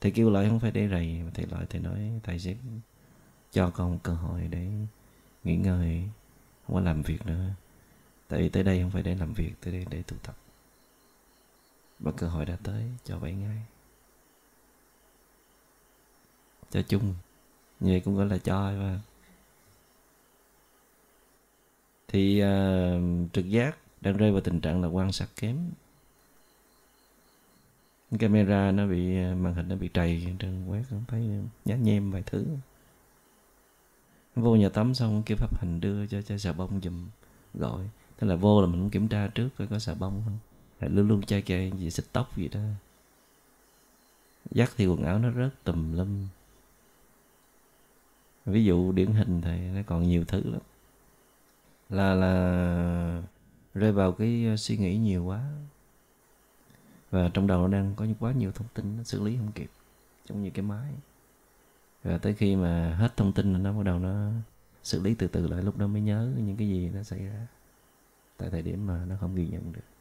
Thầy 0.01 0.11
kêu 0.11 0.29
lại 0.29 0.49
không 0.49 0.59
phải 0.59 0.71
để 0.71 0.87
rầy 0.89 1.21
mà 1.23 1.31
thầy 1.33 1.45
lại 1.45 1.65
thầy 1.69 1.81
nói 1.81 2.11
thầy 2.23 2.39
sẽ 2.39 2.55
cho 3.51 3.69
con 3.69 3.91
một 3.91 3.99
cơ 4.03 4.13
hội 4.13 4.47
để 4.49 4.71
nghỉ 5.43 5.55
ngơi 5.55 6.03
không 6.67 6.75
có 6.75 6.81
làm 6.81 7.01
việc 7.01 7.25
nữa. 7.25 7.49
Tại 8.27 8.41
vì 8.41 8.49
tới 8.49 8.63
đây 8.63 8.81
không 8.81 8.91
phải 8.91 9.03
để 9.03 9.15
làm 9.15 9.33
việc 9.33 9.53
tới 9.61 9.73
đây 9.73 9.85
để 9.89 10.03
tụ 10.03 10.15
tập 10.23 10.35
và 11.99 12.11
cơ 12.11 12.27
hội 12.27 12.45
đã 12.45 12.57
tới. 12.63 12.83
Cho 13.03 13.19
bảy 13.19 13.33
ngày 13.33 13.61
cho 16.75 16.81
chung. 16.81 17.13
Như 17.79 17.91
vậy 17.91 18.01
cũng 18.05 18.17
gọi 18.17 18.25
là 18.25 18.37
cho 18.37 18.71
mà. 18.71 18.99
Thì 22.07 22.43
uh, 22.43 23.33
trực 23.33 23.49
giác 23.49 23.77
đang 24.01 24.17
rơi 24.17 24.31
vào 24.31 24.41
tình 24.41 24.59
trạng 24.61 24.81
là 24.81 24.87
quan 24.87 25.11
sát 25.11 25.29
kém. 25.35 25.57
Camera 28.19 28.71
nó 28.71 28.87
bị 28.87 29.17
ờ, 29.23 29.35
màn 29.35 29.53
hình 29.53 29.67
nó 29.67 29.75
bị 29.75 29.89
trầy 29.93 30.35
trên 30.39 30.67
quét 30.67 30.83
không 30.89 31.03
thấy 31.07 31.29
nhá 31.65 31.75
nhem 31.75 32.11
vài 32.11 32.23
thứ. 32.25 32.45
Vô 34.35 34.55
nhà 34.55 34.69
tắm 34.69 34.93
xong 34.93 35.23
kêu 35.25 35.37
pháp 35.37 35.59
hành 35.59 35.81
đưa 35.81 36.07
cho 36.07 36.21
cho 36.21 36.37
xà 36.37 36.53
bông 36.53 36.81
giùm 36.81 37.07
gọi. 37.53 37.89
Tức 38.17 38.27
là 38.27 38.35
vô 38.35 38.61
là 38.61 38.67
mình 38.67 38.81
cũng 38.81 38.89
kiểm 38.89 39.07
tra 39.07 39.27
trước 39.27 39.49
coi 39.57 39.67
có 39.67 39.79
xà 39.79 39.93
bông 39.93 40.21
không 40.25 40.37
luôn 40.87 41.07
luôn 41.07 41.21
chai 41.21 41.41
kệ 41.41 41.71
gì 41.77 41.91
xịt 41.91 42.05
tóc 42.11 42.37
gì 42.37 42.47
đó. 42.47 42.59
Dắt 44.51 44.71
thì 44.77 44.87
quần 44.87 45.03
áo 45.03 45.19
nó 45.19 45.31
rớt 45.31 45.63
tùm 45.63 45.97
lum. 45.97 46.27
Ví 48.45 48.65
dụ 48.65 48.91
điển 48.91 49.11
hình 49.11 49.41
thì 49.41 49.57
nó 49.59 49.81
còn 49.85 50.03
nhiều 50.03 50.25
thứ 50.25 50.43
lắm. 50.51 50.61
Là 51.89 52.13
là 52.13 53.23
rơi 53.73 53.91
vào 53.91 54.11
cái 54.11 54.45
ờ, 54.45 54.57
suy 54.57 54.77
nghĩ 54.77 54.97
nhiều 54.97 55.25
quá. 55.25 55.49
Và 57.11 57.29
trong 57.33 57.47
đầu 57.47 57.67
nó 57.67 57.77
đang 57.77 57.93
có 57.95 58.05
quá 58.19 58.31
nhiều 58.31 58.51
thông 58.51 58.67
tin 58.73 58.97
nó 58.97 59.03
xử 59.03 59.23
lý 59.23 59.37
không 59.37 59.51
kịp, 59.51 59.69
giống 60.29 60.43
như 60.43 60.49
cái 60.49 60.63
máy. 60.63 60.91
Và 62.03 62.17
tới 62.17 62.33
khi 62.33 62.55
mà 62.55 62.95
hết 62.99 63.17
thông 63.17 63.33
tin 63.33 63.63
nó 63.63 63.73
bắt 63.73 63.83
đầu 63.83 63.99
nó 63.99 64.31
xử 64.83 65.01
lý 65.01 65.15
từ 65.15 65.27
từ 65.27 65.47
lại, 65.47 65.63
lúc 65.63 65.77
đó 65.77 65.87
mới 65.87 66.01
nhớ 66.01 66.33
những 66.37 66.57
cái 66.57 66.69
gì 66.69 66.89
nó 66.93 67.03
xảy 67.03 67.25
ra 67.25 67.47
tại 68.37 68.49
thời 68.49 68.61
điểm 68.61 68.87
mà 68.87 69.05
nó 69.05 69.15
không 69.19 69.35
ghi 69.35 69.47
nhận 69.47 69.73
được 69.73 69.94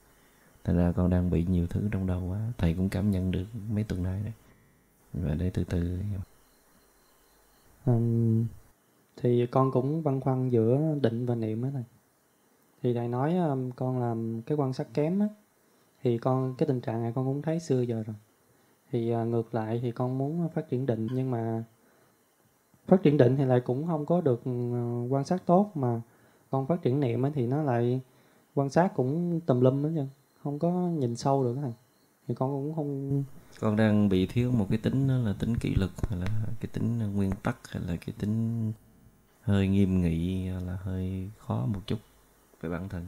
thành 0.64 0.76
ra 0.76 0.92
con 0.96 1.10
đang 1.10 1.30
bị 1.30 1.44
nhiều 1.48 1.66
thứ 1.66 1.88
trong 1.92 2.06
đầu 2.06 2.22
quá. 2.28 2.52
Thầy 2.58 2.74
cũng 2.74 2.88
cảm 2.88 3.10
nhận 3.10 3.30
được 3.30 3.44
mấy 3.70 3.84
tuần 3.84 4.02
nay 4.02 4.20
đấy. 4.24 4.32
Và 5.12 5.34
để 5.34 5.50
từ 5.50 5.64
từ. 5.64 5.98
Um, 7.86 8.46
thì 9.16 9.46
con 9.46 9.72
cũng 9.72 10.02
băn 10.02 10.20
khoăn 10.20 10.50
giữa 10.50 10.94
định 11.02 11.26
và 11.26 11.34
niệm 11.34 11.62
á 11.62 11.70
thầy. 11.72 11.84
Thì 12.82 12.94
thầy 12.94 13.08
nói 13.08 13.36
um, 13.36 13.70
con 13.70 14.00
làm 14.00 14.42
cái 14.42 14.58
quan 14.58 14.72
sát 14.72 14.94
kém 14.94 15.20
á. 15.20 15.28
Thì 16.02 16.18
con 16.18 16.54
cái 16.58 16.66
tình 16.66 16.80
trạng 16.80 17.02
này 17.02 17.12
con 17.14 17.26
cũng 17.26 17.42
thấy 17.42 17.60
xưa 17.60 17.80
giờ 17.80 18.02
rồi. 18.06 18.16
Thì 18.92 19.14
uh, 19.14 19.26
ngược 19.28 19.54
lại 19.54 19.78
thì 19.82 19.92
con 19.92 20.18
muốn 20.18 20.48
phát 20.54 20.68
triển 20.68 20.86
định 20.86 21.06
nhưng 21.12 21.30
mà 21.30 21.64
phát 22.86 23.02
triển 23.02 23.16
định 23.16 23.36
thì 23.36 23.44
lại 23.44 23.60
cũng 23.60 23.86
không 23.86 24.06
có 24.06 24.20
được 24.20 24.40
uh, 24.40 25.12
quan 25.12 25.24
sát 25.24 25.46
tốt 25.46 25.70
mà 25.74 26.00
con 26.50 26.66
phát 26.66 26.82
triển 26.82 27.00
niệm 27.00 27.24
ấy 27.24 27.32
thì 27.34 27.46
nó 27.46 27.62
lại 27.62 28.00
quan 28.54 28.70
sát 28.70 28.92
cũng 28.94 29.40
tùm 29.40 29.60
lum 29.60 29.82
đó 29.82 29.88
chứ 29.94 30.04
không 30.44 30.58
có 30.58 30.70
nhìn 30.70 31.16
sâu 31.16 31.44
được 31.44 31.56
thầy 31.62 31.72
thì 32.28 32.34
con 32.34 32.50
cũng 32.50 32.74
không 32.74 33.24
con 33.60 33.76
đang 33.76 34.08
bị 34.08 34.26
thiếu 34.26 34.52
một 34.52 34.66
cái 34.70 34.78
tính 34.78 35.08
đó 35.08 35.14
là 35.14 35.34
tính 35.38 35.56
kỷ 35.56 35.74
luật 35.74 35.90
hay 36.08 36.18
là 36.18 36.26
cái 36.60 36.68
tính 36.72 37.00
ờ, 37.00 37.08
nguyên 37.08 37.30
tắc 37.42 37.56
hay 37.68 37.82
là 37.86 37.96
cái 37.96 38.14
tính 38.18 38.72
hơi 39.42 39.68
nghiêm 39.68 40.00
nghị 40.02 40.48
hay 40.48 40.62
là 40.62 40.78
hơi 40.82 41.30
khó 41.38 41.66
một 41.66 41.80
chút 41.86 41.98
về 42.60 42.70
bản 42.70 42.88
thân. 42.88 43.06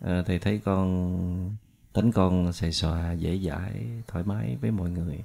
Ờ, 0.00 0.20
à, 0.20 0.22
thầy 0.26 0.38
thấy 0.38 0.60
con 0.64 1.56
tính 1.92 2.12
con 2.12 2.52
xài 2.52 2.72
xòa 2.72 3.12
dễ 3.12 3.38
dãi 3.38 3.86
thoải 4.06 4.24
mái 4.24 4.58
với 4.60 4.70
mọi 4.70 4.90
người 4.90 5.24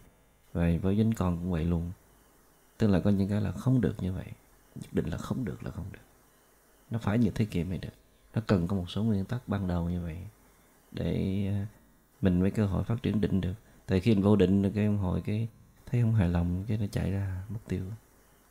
và 0.54 0.70
với 0.82 0.96
chính 0.96 1.14
con 1.14 1.38
cũng 1.38 1.52
vậy 1.52 1.66
luôn. 1.66 1.92
Tức 2.78 2.88
là 2.88 3.00
có 3.00 3.10
những 3.10 3.30
cái 3.30 3.42
là 3.42 3.52
không 3.52 3.82
được 3.82 3.96
như 4.00 4.14
vậy 4.14 4.28
nhất 4.76 4.94
định 4.94 5.06
là 5.06 5.18
không 5.18 5.46
được 5.46 5.64
là 5.64 5.72
không 5.72 5.86
được. 5.92 6.00
Nó 6.90 7.00
phải 7.00 7.18
như 7.18 7.30
thế 7.30 7.46
kia 7.46 7.64
mới 7.64 7.78
được. 7.78 7.94
Nó 8.34 8.42
cần 8.48 8.68
có 8.68 8.76
một 8.76 8.90
số 8.90 9.04
nguyên 9.04 9.26
tắc 9.26 9.48
ban 9.48 9.68
đầu 9.68 9.90
như 9.90 10.02
vậy 10.02 10.18
để 10.92 11.46
à, 11.48 11.68
mình 12.22 12.40
mới 12.40 12.52
cơ 12.52 12.66
hội 12.66 12.84
phát 12.84 13.04
triển 13.04 13.22
định 13.22 13.42
được. 13.42 13.54
Tại 13.86 14.00
khi 14.00 14.14
mình 14.14 14.24
vô 14.24 14.36
định 14.36 14.72
cái 14.72 14.88
hồi 14.88 15.22
cái 15.22 15.48
thấy 15.86 16.02
không 16.02 16.14
hài 16.14 16.30
lòng 16.30 16.64
cái 16.68 16.78
nó 16.78 16.86
chạy 16.92 17.12
ra 17.12 17.44
mục 17.50 17.62
tiêu. 17.68 17.84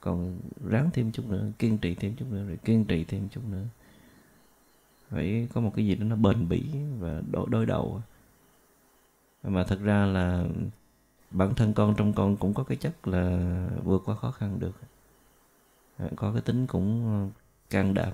Còn 0.00 0.38
ráng 0.68 0.90
thêm 0.92 1.12
chút 1.12 1.26
nữa 1.28 1.46
kiên 1.58 1.78
trì 1.78 1.94
thêm 1.94 2.14
chút 2.16 2.26
nữa 2.30 2.44
rồi 2.46 2.56
kiên 2.64 2.84
trì 2.84 3.04
thêm 3.04 3.28
chút 3.28 3.44
nữa. 3.50 3.64
Phải 5.08 5.48
có 5.54 5.60
một 5.60 5.72
cái 5.76 5.86
gì 5.86 5.94
đó 5.94 6.04
nó 6.04 6.16
bền 6.16 6.48
bỉ 6.48 6.64
và 6.98 7.22
đối, 7.32 7.46
đối 7.50 7.66
đầu. 7.66 8.02
Mà 9.42 9.64
thật 9.64 9.78
ra 9.82 10.06
là 10.06 10.44
bản 11.30 11.54
thân 11.54 11.72
con 11.72 11.94
trong 11.96 12.12
con 12.12 12.36
cũng 12.36 12.54
có 12.54 12.64
cái 12.64 12.76
chất 12.76 13.08
là 13.08 13.68
vượt 13.84 14.02
qua 14.04 14.16
khó 14.16 14.30
khăn 14.30 14.58
được. 14.58 14.80
Có 16.16 16.32
cái 16.32 16.42
tính 16.42 16.66
cũng 16.66 17.06
ờ, 17.06 17.40
can 17.70 17.94
đảm. 17.94 18.12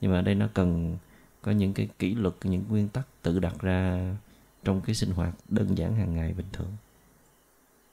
Nhưng 0.00 0.12
mà 0.12 0.22
đây 0.22 0.34
nó 0.34 0.48
cần 0.54 0.96
có 1.44 1.52
những 1.52 1.74
cái 1.74 1.88
kỷ 1.98 2.14
luật 2.14 2.34
những 2.42 2.64
nguyên 2.68 2.88
tắc 2.88 3.06
tự 3.22 3.38
đặt 3.38 3.58
ra 3.60 4.14
trong 4.64 4.80
cái 4.80 4.94
sinh 4.94 5.10
hoạt 5.10 5.34
đơn 5.48 5.78
giản 5.78 5.96
hàng 5.96 6.14
ngày 6.14 6.32
bình 6.32 6.46
thường. 6.52 6.72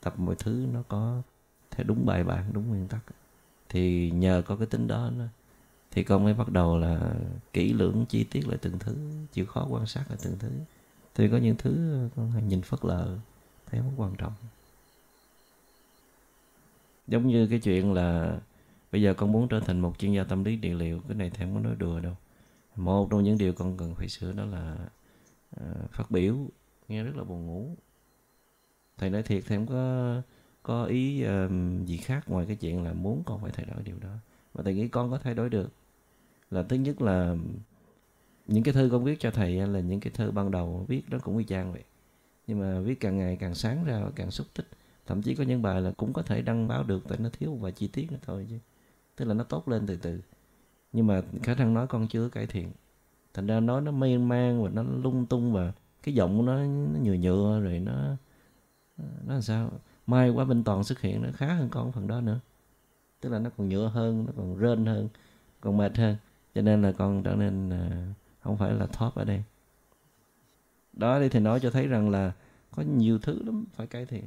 Tập 0.02 0.14
mọi 0.20 0.36
thứ 0.40 0.66
nó 0.74 0.84
có 0.88 1.22
theo 1.72 1.84
đúng 1.88 2.06
bài 2.06 2.24
bản 2.24 2.54
đúng 2.54 2.70
nguyên 2.70 2.88
tắc. 2.88 3.00
Thì 3.70 4.12
nhờ 4.12 4.42
có 4.46 4.56
cái 4.56 4.68
tính 4.68 4.88
đó 4.88 5.10
nó, 5.18 5.26
thì 5.92 6.04
con 6.04 6.24
mới 6.24 6.34
bắt 6.34 6.50
đầu 6.50 6.78
là 6.78 7.14
kỹ 7.54 7.74
lưỡng 7.74 8.06
chi 8.10 8.24
tiết 8.24 8.48
lại 8.48 8.58
từng 8.62 8.80
thứ 8.80 8.96
chịu 9.34 9.46
khó 9.46 9.68
quan 9.70 9.86
sát 9.86 10.04
lại 10.10 10.18
từng 10.24 10.40
thứ. 10.40 10.52
Thì 11.16 11.30
có 11.30 11.38
những 11.38 11.56
thứ 11.58 12.10
con 12.16 12.48
nhìn 12.48 12.62
phớt 12.62 12.86
lờ 12.86 13.18
thấy 13.66 13.80
không 13.80 13.94
quan 13.98 14.16
trọng. 14.16 14.34
Giống 17.08 17.28
như 17.28 17.48
cái 17.48 17.60
chuyện 17.60 17.94
là 17.94 18.40
bây 18.92 19.02
giờ 19.02 19.14
con 19.14 19.32
muốn 19.32 19.48
trở 19.48 19.60
thành 19.60 19.80
một 19.80 19.96
chuyên 20.00 20.14
gia 20.14 20.24
tâm 20.24 20.44
lý 20.44 20.56
trị 20.56 20.70
liệu 20.70 21.02
cái 21.08 21.18
này 21.18 21.30
thì 21.30 21.38
không 21.40 21.54
có 21.54 21.60
nói 21.60 21.76
đùa 21.80 22.00
đâu 22.00 22.16
một 22.76 23.08
trong 23.12 23.24
những 23.24 23.38
điều 23.38 23.54
con 23.54 23.78
cần 23.78 23.96
phải 23.96 24.10
sửa 24.10 24.32
đó 24.32 24.46
là 24.46 24.90
uh, 25.56 25.92
phát 25.92 26.12
biểu 26.12 26.36
nghe 26.88 27.04
rất 27.04 27.16
là 27.16 27.24
buồn 27.24 27.46
ngủ. 27.46 27.76
Thầy 28.98 29.10
nói 29.10 29.24
thiệt 29.24 29.44
thầy 29.48 29.58
không 29.58 29.68
có 29.68 30.22
có 30.64 30.86
ý 30.86 31.24
um, 31.24 31.86
gì 31.86 31.98
khác 31.98 32.30
ngoài 32.30 32.46
cái 32.46 32.56
chuyện 32.56 32.84
là 32.84 32.94
muốn 32.94 33.24
con 33.26 33.42
phải 33.42 33.52
thay 33.52 33.66
đổi 33.66 33.84
điều 33.84 34.00
đó. 34.00 34.16
Và 34.54 34.64
thầy 34.64 34.74
nghĩ 34.74 34.88
con 34.88 35.12
có 35.12 35.18
thay 35.18 35.34
đổi 35.34 35.50
được. 35.50 35.70
Là 36.52 36.64
thứ 36.64 36.76
nhất 36.76 37.02
là 37.02 37.36
những 38.48 38.64
cái 38.64 38.74
thư 38.74 38.90
con 38.92 39.04
viết 39.04 39.20
cho 39.20 39.32
thầy 39.32 39.68
là 39.68 39.80
những 39.80 40.00
cái 40.00 40.12
thư 40.12 40.32
ban 40.32 40.52
đầu 40.52 40.86
viết 40.88 41.10
đó 41.10 41.18
cũng 41.24 41.38
y 41.38 41.46
chang 41.46 41.74
vậy. 41.74 41.84
Nhưng 42.48 42.60
mà 42.60 42.80
viết 42.80 43.00
càng 43.00 43.18
ngày 43.18 43.38
càng 43.40 43.56
sáng 43.56 43.84
ra 43.86 44.02
càng 44.16 44.32
xúc 44.32 44.48
tích. 44.54 44.68
Thậm 45.06 45.22
chí 45.22 45.36
có 45.36 45.44
những 45.44 45.62
bài 45.62 45.82
là 45.82 45.92
cũng 45.92 46.14
có 46.14 46.22
thể 46.22 46.42
đăng 46.42 46.68
báo 46.68 46.84
được 46.84 47.04
tại 47.10 47.18
nó 47.22 47.30
thiếu 47.30 47.52
một 47.52 47.58
vài 47.58 47.72
chi 47.72 47.88
tiết 47.88 48.12
nữa 48.12 48.18
thôi 48.22 48.48
chứ. 48.50 48.58
Tức 49.16 49.26
là 49.26 49.34
nó 49.34 49.44
tốt 49.44 49.68
lên 49.68 49.88
từ 49.88 49.96
từ 49.96 50.22
nhưng 50.94 51.08
mà 51.08 51.22
khả 51.44 51.56
năng 51.56 51.74
nói 51.74 51.88
con 51.88 52.08
chưa 52.08 52.30
cải 52.30 52.48
thiện. 52.48 52.72
Thành 53.34 53.48
ra 53.48 53.60
nói 53.60 53.82
nó 53.82 53.92
mê 53.92 54.18
man 54.18 54.64
và 54.64 54.70
nó 54.70 54.84
lung 54.84 55.26
tung 55.26 55.54
và 55.54 55.72
cái 56.04 56.16
giọng 56.16 56.38
của 56.38 56.44
nó 56.44 56.58
nó 56.64 57.00
nhựa 57.00 57.14
nhựa 57.14 57.60
rồi 57.60 57.80
nó 57.80 58.16
nó 58.98 59.34
làm 59.34 59.42
sao? 59.42 59.72
Mai 60.08 60.30
quá 60.30 60.46
bên 60.46 60.64
toàn 60.64 60.84
xuất 60.84 61.02
hiện 61.02 61.22
nó 61.22 61.30
khá 61.34 61.54
hơn 61.54 61.70
con 61.70 61.92
phần 61.92 62.08
đó 62.08 62.22
nữa. 62.22 62.40
Tức 63.22 63.30
là 63.30 63.40
nó 63.40 63.50
còn 63.58 63.70
nhựa 63.70 63.88
hơn, 63.88 64.26
nó 64.26 64.34
còn 64.38 64.58
rên 64.58 64.86
hơn, 64.86 65.10
còn 65.62 65.78
mệt 65.78 65.98
hơn. 65.98 66.16
Cho 66.56 66.62
nên 66.62 66.82
là 66.82 66.92
con 66.92 67.24
trở 67.24 67.36
nên 67.36 67.70
à, 67.70 68.14
không 68.42 68.58
phải 68.58 68.74
là 68.74 68.86
top 68.86 69.16
ở 69.16 69.24
đây. 69.26 69.44
Đó, 70.94 71.20
đi 71.20 71.30
thì 71.30 71.40
nói 71.40 71.60
cho 71.60 71.70
thấy 71.70 71.88
rằng 71.88 72.10
là 72.10 72.32
có 72.72 72.84
nhiều 72.84 73.20
thứ 73.20 73.44
lắm 73.44 73.66
phải 73.74 73.88
cải 73.88 74.06
thiện. 74.06 74.24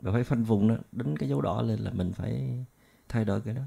Và 0.00 0.12
phải 0.12 0.24
phanh 0.24 0.44
vùng 0.44 0.68
đó 0.68 0.76
đến 0.92 1.16
cái 1.18 1.28
dấu 1.28 1.40
đỏ 1.40 1.62
lên 1.62 1.78
là 1.78 1.90
mình 1.90 2.12
phải 2.12 2.64
thay 3.08 3.24
đổi 3.24 3.40
cái 3.40 3.54
đó 3.54 3.62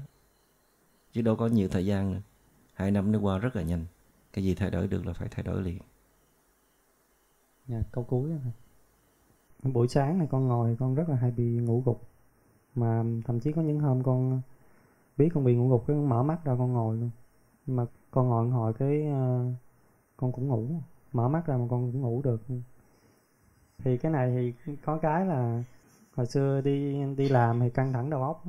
chứ 1.14 1.22
đâu 1.22 1.36
có 1.36 1.46
nhiều 1.46 1.68
thời 1.68 1.86
gian 1.86 2.12
nữa. 2.12 2.20
Hai 2.74 2.90
năm 2.90 3.12
nó 3.12 3.18
qua 3.18 3.38
rất 3.38 3.56
là 3.56 3.62
nhanh. 3.62 3.84
Cái 4.32 4.44
gì 4.44 4.54
thay 4.54 4.70
đổi 4.70 4.88
được 4.88 5.06
là 5.06 5.12
phải 5.12 5.28
thay 5.30 5.42
đổi 5.42 5.62
liền. 5.62 5.78
Dạ, 7.66 7.82
câu 7.92 8.04
cuối 8.04 8.30
rồi. 8.30 9.72
buổi 9.72 9.88
sáng 9.88 10.18
này 10.18 10.28
con 10.30 10.48
ngồi 10.48 10.76
con 10.80 10.94
rất 10.94 11.08
là 11.08 11.16
hay 11.16 11.30
bị 11.30 11.44
ngủ 11.44 11.82
gục. 11.86 12.08
Mà 12.74 13.04
thậm 13.24 13.40
chí 13.40 13.52
có 13.52 13.62
những 13.62 13.80
hôm 13.80 14.02
con 14.02 14.40
biết 15.16 15.28
con 15.34 15.44
bị 15.44 15.54
ngủ 15.54 15.68
gục 15.68 15.86
cái 15.86 15.96
mở 15.96 16.22
mắt 16.22 16.44
ra 16.44 16.56
con 16.58 16.72
ngồi 16.72 16.96
luôn. 16.96 17.10
Nhưng 17.66 17.76
mà 17.76 17.86
con 18.10 18.28
ngồi 18.28 18.48
hồi 18.48 18.72
cái 18.74 19.06
uh, 19.08 19.54
con 20.16 20.32
cũng 20.32 20.48
ngủ. 20.48 20.66
Mở 21.12 21.28
mắt 21.28 21.46
ra 21.46 21.56
mà 21.56 21.66
con 21.70 21.92
cũng 21.92 22.00
ngủ 22.00 22.22
được. 22.22 22.42
Thì 23.78 23.98
cái 23.98 24.12
này 24.12 24.54
thì 24.66 24.76
có 24.84 24.98
cái 24.98 25.26
là 25.26 25.62
hồi 26.14 26.26
xưa 26.26 26.60
đi 26.60 27.04
đi 27.16 27.28
làm 27.28 27.60
thì 27.60 27.70
căng 27.70 27.92
thẳng 27.92 28.10
đầu 28.10 28.22
óc 28.22 28.44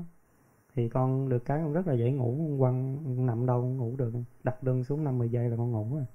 thì 0.75 0.89
con 0.89 1.29
được 1.29 1.45
cái 1.45 1.61
con 1.63 1.73
rất 1.73 1.87
là 1.87 1.93
dễ 1.93 2.11
ngủ 2.11 2.55
quăng 2.59 3.25
nằm 3.25 3.45
đâu 3.45 3.61
cũng 3.61 3.77
ngủ 3.77 3.95
được. 3.97 4.13
Đặt 4.43 4.63
lưng 4.63 4.83
xuống 4.83 5.03
năm 5.03 5.17
mười 5.17 5.29
giây 5.29 5.49
là 5.49 5.57
con 5.57 5.71
ngủ 5.71 5.95
rồi. 5.95 6.05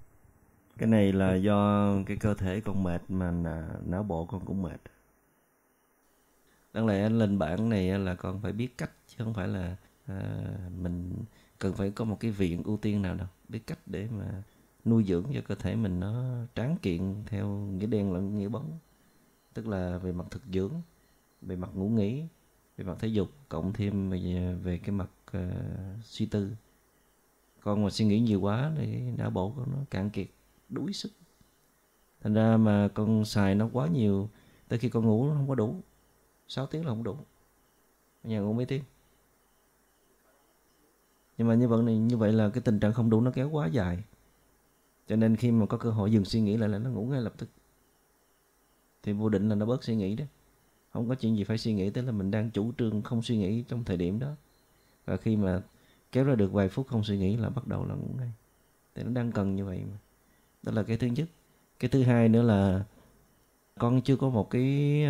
Cái 0.78 0.88
này 0.88 1.12
là 1.12 1.34
do 1.34 1.92
cái 2.06 2.16
cơ 2.16 2.34
thể 2.34 2.60
con 2.60 2.82
mệt 2.82 3.02
mà 3.08 3.30
não 3.86 4.02
bộ 4.02 4.24
con 4.24 4.44
cũng 4.44 4.62
mệt. 4.62 4.80
Đáng 6.72 6.86
lẽ 6.86 7.08
lên 7.08 7.38
bảng 7.38 7.68
này 7.68 7.98
là 7.98 8.14
con 8.14 8.40
phải 8.42 8.52
biết 8.52 8.78
cách 8.78 8.90
chứ 9.06 9.24
không 9.24 9.34
phải 9.34 9.48
là 9.48 9.76
à, 10.06 10.46
mình 10.82 11.12
cần 11.58 11.72
phải 11.72 11.90
có 11.90 12.04
một 12.04 12.20
cái 12.20 12.30
viện 12.30 12.62
ưu 12.62 12.76
tiên 12.76 13.02
nào 13.02 13.14
đâu. 13.14 13.26
Biết 13.48 13.66
cách 13.66 13.78
để 13.86 14.08
mà 14.18 14.42
nuôi 14.84 15.04
dưỡng 15.04 15.24
cho 15.34 15.40
cơ 15.48 15.54
thể 15.54 15.76
mình 15.76 16.00
nó 16.00 16.34
tráng 16.54 16.76
kiện 16.82 17.14
theo 17.26 17.48
nghĩa 17.48 17.86
đen 17.86 18.12
lẫn 18.12 18.38
nghĩa 18.38 18.48
bóng. 18.48 18.78
Tức 19.54 19.68
là 19.68 19.98
về 19.98 20.12
mặt 20.12 20.26
thực 20.30 20.42
dưỡng 20.52 20.72
về 21.42 21.56
mặt 21.56 21.70
ngủ 21.74 21.88
nghỉ 21.88 22.24
về 22.80 22.86
mặt 22.86 22.96
thể 22.98 23.08
dục 23.08 23.28
cộng 23.48 23.72
thêm 23.72 24.10
về, 24.10 24.54
về 24.62 24.78
cái 24.78 24.90
mặt 24.90 25.10
uh, 25.36 25.42
suy 26.04 26.26
tư. 26.26 26.50
Con 27.60 27.84
mà 27.84 27.90
suy 27.90 28.04
nghĩ 28.04 28.20
nhiều 28.20 28.40
quá 28.40 28.72
thì 28.76 29.00
não 29.16 29.30
bộ 29.30 29.52
con 29.56 29.72
nó 29.72 29.78
cạn 29.90 30.10
kiệt 30.10 30.26
đuối 30.68 30.92
sức. 30.92 31.12
Thành 32.20 32.34
ra 32.34 32.56
mà 32.56 32.88
con 32.94 33.24
xài 33.24 33.54
nó 33.54 33.68
quá 33.72 33.86
nhiều 33.86 34.28
tới 34.68 34.78
khi 34.78 34.88
con 34.88 35.04
ngủ 35.06 35.28
nó 35.28 35.34
không 35.34 35.48
có 35.48 35.54
đủ. 35.54 35.76
6 36.48 36.66
tiếng 36.66 36.84
là 36.84 36.88
không 36.88 37.02
đủ. 37.02 37.16
Nhà 38.24 38.40
ngủ 38.40 38.52
mấy 38.52 38.66
tiếng? 38.66 38.82
Nhưng 41.38 41.48
mà 41.48 41.54
như 41.54 41.68
vậy 41.68 41.82
này 41.82 41.98
như 41.98 42.16
vậy 42.16 42.32
là 42.32 42.48
cái 42.48 42.62
tình 42.62 42.80
trạng 42.80 42.92
không 42.92 43.10
đủ 43.10 43.20
nó 43.20 43.30
kéo 43.30 43.50
quá 43.50 43.66
dài. 43.66 44.04
Cho 45.08 45.16
nên 45.16 45.36
khi 45.36 45.50
mà 45.50 45.66
có 45.66 45.76
cơ 45.76 45.90
hội 45.90 46.12
dừng 46.12 46.24
suy 46.24 46.40
nghĩ 46.40 46.56
lại 46.56 46.68
là 46.68 46.78
nó 46.78 46.90
ngủ 46.90 47.06
ngay 47.06 47.22
lập 47.22 47.32
tức. 47.36 47.48
Thì 49.02 49.12
vô 49.12 49.28
định 49.28 49.48
là 49.48 49.54
nó 49.54 49.66
bớt 49.66 49.84
suy 49.84 49.96
nghĩ 49.96 50.16
đó 50.16 50.24
không 50.92 51.08
có 51.08 51.14
chuyện 51.14 51.36
gì 51.36 51.44
phải 51.44 51.58
suy 51.58 51.72
nghĩ 51.72 51.90
tới 51.90 52.04
là 52.04 52.12
mình 52.12 52.30
đang 52.30 52.50
chủ 52.50 52.72
trương 52.78 53.02
không 53.02 53.22
suy 53.22 53.36
nghĩ 53.36 53.62
trong 53.62 53.84
thời 53.84 53.96
điểm 53.96 54.18
đó. 54.18 54.36
Và 55.04 55.16
khi 55.16 55.36
mà 55.36 55.62
kéo 56.12 56.24
ra 56.24 56.34
được 56.34 56.52
vài 56.52 56.68
phút 56.68 56.86
không 56.88 57.04
suy 57.04 57.18
nghĩ 57.18 57.36
là 57.36 57.48
bắt 57.48 57.66
đầu 57.66 57.84
là 57.84 57.94
ngủ 57.94 58.08
ngay. 58.18 58.32
Thì 58.94 59.02
nó 59.02 59.10
đang 59.10 59.32
cần 59.32 59.56
như 59.56 59.64
vậy 59.64 59.82
mà. 59.90 59.98
Đó 60.62 60.72
là 60.72 60.82
cái 60.82 60.96
thứ 60.96 61.06
nhất. 61.06 61.28
Cái 61.78 61.88
thứ 61.88 62.02
hai 62.02 62.28
nữa 62.28 62.42
là 62.42 62.84
con 63.78 64.00
chưa 64.02 64.16
có 64.16 64.28
một 64.28 64.50
cái 64.50 65.02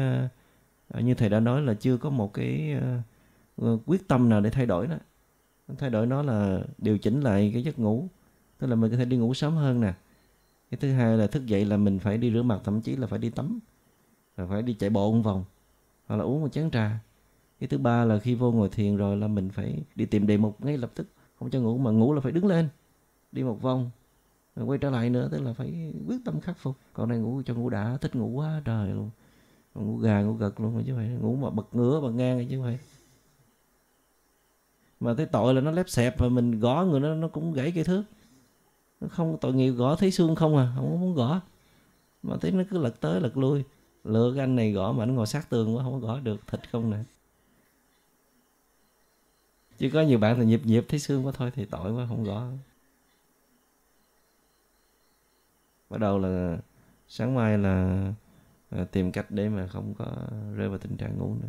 ờ, 0.88 1.00
như 1.00 1.14
thầy 1.14 1.28
đã 1.28 1.40
nói 1.40 1.62
là 1.62 1.74
chưa 1.74 1.96
có 1.96 2.10
một 2.10 2.34
cái 2.34 2.76
ờ, 3.56 3.78
quyết 3.86 4.08
tâm 4.08 4.28
nào 4.28 4.40
để 4.40 4.50
thay 4.50 4.66
đổi 4.66 4.86
đó. 4.86 4.96
Thay 5.78 5.90
đổi 5.90 6.06
nó 6.06 6.22
là 6.22 6.60
điều 6.78 6.98
chỉnh 6.98 7.20
lại 7.20 7.50
cái 7.52 7.62
giấc 7.62 7.78
ngủ. 7.78 8.08
Tức 8.58 8.66
là 8.66 8.76
mình 8.76 8.90
có 8.90 8.96
thể 8.96 9.04
đi 9.04 9.16
ngủ 9.16 9.34
sớm 9.34 9.54
hơn 9.54 9.80
nè. 9.80 9.94
Cái 10.70 10.78
thứ 10.80 10.92
hai 10.92 11.16
là 11.16 11.26
thức 11.26 11.46
dậy 11.46 11.64
là 11.64 11.76
mình 11.76 11.98
phải 11.98 12.18
đi 12.18 12.32
rửa 12.32 12.42
mặt, 12.42 12.60
thậm 12.64 12.80
chí 12.80 12.96
là 12.96 13.06
phải 13.06 13.18
đi 13.18 13.30
tắm. 13.30 13.58
Và 14.36 14.46
phải 14.46 14.62
đi 14.62 14.74
chạy 14.74 14.90
bộ 14.90 15.12
một 15.12 15.22
vòng 15.22 15.44
hoặc 16.10 16.16
là 16.16 16.24
uống 16.24 16.40
một 16.40 16.48
chén 16.52 16.70
trà. 16.70 16.98
Cái 17.60 17.68
thứ 17.68 17.78
ba 17.78 18.04
là 18.04 18.18
khi 18.18 18.34
vô 18.34 18.52
ngồi 18.52 18.68
thiền 18.68 18.96
rồi 18.96 19.16
là 19.16 19.28
mình 19.28 19.50
phải 19.50 19.82
đi 19.94 20.06
tìm 20.06 20.26
đề 20.26 20.36
mục 20.36 20.64
ngay 20.64 20.78
lập 20.78 20.90
tức, 20.94 21.06
không 21.38 21.50
cho 21.50 21.60
ngủ, 21.60 21.78
mà 21.78 21.90
ngủ 21.90 22.12
là 22.14 22.20
phải 22.20 22.32
đứng 22.32 22.46
lên, 22.46 22.68
đi 23.32 23.42
một 23.42 23.62
vòng, 23.62 23.90
rồi 24.56 24.66
quay 24.66 24.78
trở 24.78 24.90
lại 24.90 25.10
nữa, 25.10 25.28
tức 25.32 25.42
là 25.42 25.52
phải 25.52 25.92
quyết 26.06 26.16
tâm 26.24 26.40
khắc 26.40 26.58
phục. 26.58 26.76
Còn 26.92 27.08
này 27.08 27.18
ngủ 27.18 27.42
cho 27.46 27.54
ngủ 27.54 27.70
đã, 27.70 27.98
thích 28.00 28.16
ngủ 28.16 28.28
quá 28.28 28.62
trời 28.64 28.90
luôn. 28.90 29.10
Còn 29.74 29.86
ngủ 29.86 29.96
gà, 29.96 30.22
ngủ 30.22 30.32
gật 30.32 30.60
luôn, 30.60 30.82
chứ 30.86 30.92
phải 30.96 31.08
ngủ 31.08 31.36
mà 31.36 31.50
bật 31.50 31.66
ngửa, 31.72 32.00
bật 32.00 32.10
ngang 32.10 32.46
chứ 32.50 32.62
phải. 32.62 32.78
Mà 35.00 35.14
thấy 35.14 35.26
tội 35.26 35.54
là 35.54 35.60
nó 35.60 35.70
lép 35.70 35.88
xẹp 35.88 36.18
và 36.18 36.28
mình 36.28 36.60
gõ 36.60 36.84
người 36.84 37.00
nó 37.00 37.14
nó 37.14 37.28
cũng 37.28 37.52
gãy 37.52 37.72
cây 37.74 37.84
thước. 37.84 38.02
Nó 39.00 39.08
không 39.08 39.38
tội 39.40 39.54
nghiệp, 39.54 39.70
gõ 39.70 39.96
thấy 39.96 40.10
xương 40.10 40.34
không 40.34 40.56
à 40.56 40.72
không 40.76 41.00
muốn 41.00 41.14
gõ. 41.14 41.40
Mà 42.22 42.36
thấy 42.40 42.52
nó 42.52 42.62
cứ 42.70 42.78
lật 42.78 43.00
tới 43.00 43.20
lật 43.20 43.36
lui 43.36 43.64
lựa 44.04 44.32
cái 44.34 44.44
anh 44.44 44.56
này 44.56 44.72
gõ 44.72 44.92
mà 44.92 45.06
nó 45.06 45.14
ngồi 45.14 45.26
sát 45.26 45.50
tường 45.50 45.76
quá 45.76 45.84
không 45.84 46.00
có 46.00 46.06
gõ 46.06 46.20
được 46.20 46.46
thịt 46.46 46.70
không 46.72 46.90
nè. 46.90 46.98
Chứ 49.78 49.90
có 49.92 50.02
nhiều 50.02 50.18
bạn 50.18 50.36
thì 50.38 50.44
nhịp 50.44 50.60
nhịp 50.64 50.84
thấy 50.88 50.98
xương 51.00 51.26
quá 51.26 51.32
thôi 51.36 51.50
thì 51.54 51.64
tội 51.64 51.92
quá 51.92 52.06
không 52.08 52.24
gõ. 52.24 52.46
Bắt 55.90 56.00
đầu 56.00 56.18
là 56.18 56.58
sáng 57.08 57.34
mai 57.34 57.58
là, 57.58 58.06
là 58.70 58.84
tìm 58.84 59.12
cách 59.12 59.26
để 59.30 59.48
mà 59.48 59.66
không 59.66 59.94
có 59.98 60.06
rơi 60.56 60.68
vào 60.68 60.78
tình 60.78 60.96
trạng 60.96 61.18
ngủ 61.18 61.34
nữa. 61.34 61.48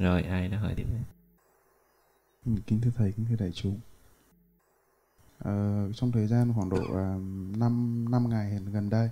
Rồi 0.00 0.22
ai 0.22 0.48
đã 0.48 0.58
hỏi 0.58 0.74
tiếp 0.76 0.86
đây 0.90 1.02
ừ, 2.46 2.52
kính 2.66 2.80
thưa 2.80 2.90
thầy 2.96 3.12
kính 3.12 3.26
thưa 3.28 3.36
đại 3.36 3.52
chúng. 3.52 3.80
À, 5.38 5.84
trong 5.94 6.12
thời 6.12 6.26
gian 6.26 6.52
khoảng 6.54 6.70
độ 6.70 6.82
à, 6.96 7.16
5, 7.56 8.06
5 8.10 8.28
ngày 8.28 8.60
gần 8.72 8.90
đây 8.90 9.10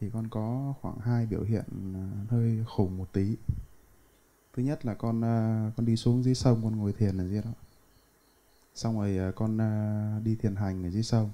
thì 0.00 0.10
con 0.12 0.28
có 0.28 0.74
khoảng 0.80 0.98
hai 0.98 1.26
biểu 1.26 1.42
hiện 1.42 1.64
à, 1.94 2.06
hơi 2.30 2.64
khủng 2.66 2.96
một 2.96 3.12
tí. 3.12 3.36
Thứ 4.56 4.62
nhất 4.62 4.86
là 4.86 4.94
con 4.94 5.24
à, 5.24 5.70
con 5.76 5.86
đi 5.86 5.96
xuống 5.96 6.22
dưới 6.22 6.34
sông 6.34 6.60
con 6.64 6.76
ngồi 6.76 6.92
thiền 6.92 7.18
ở 7.18 7.28
dưới 7.28 7.42
đó. 7.42 7.50
Xong 8.74 8.98
rồi 8.98 9.18
à, 9.18 9.32
con 9.36 9.60
à, 9.60 10.20
đi 10.24 10.36
thiền 10.36 10.56
hành 10.56 10.84
ở 10.84 10.90
dưới 10.90 11.02
sông. 11.02 11.30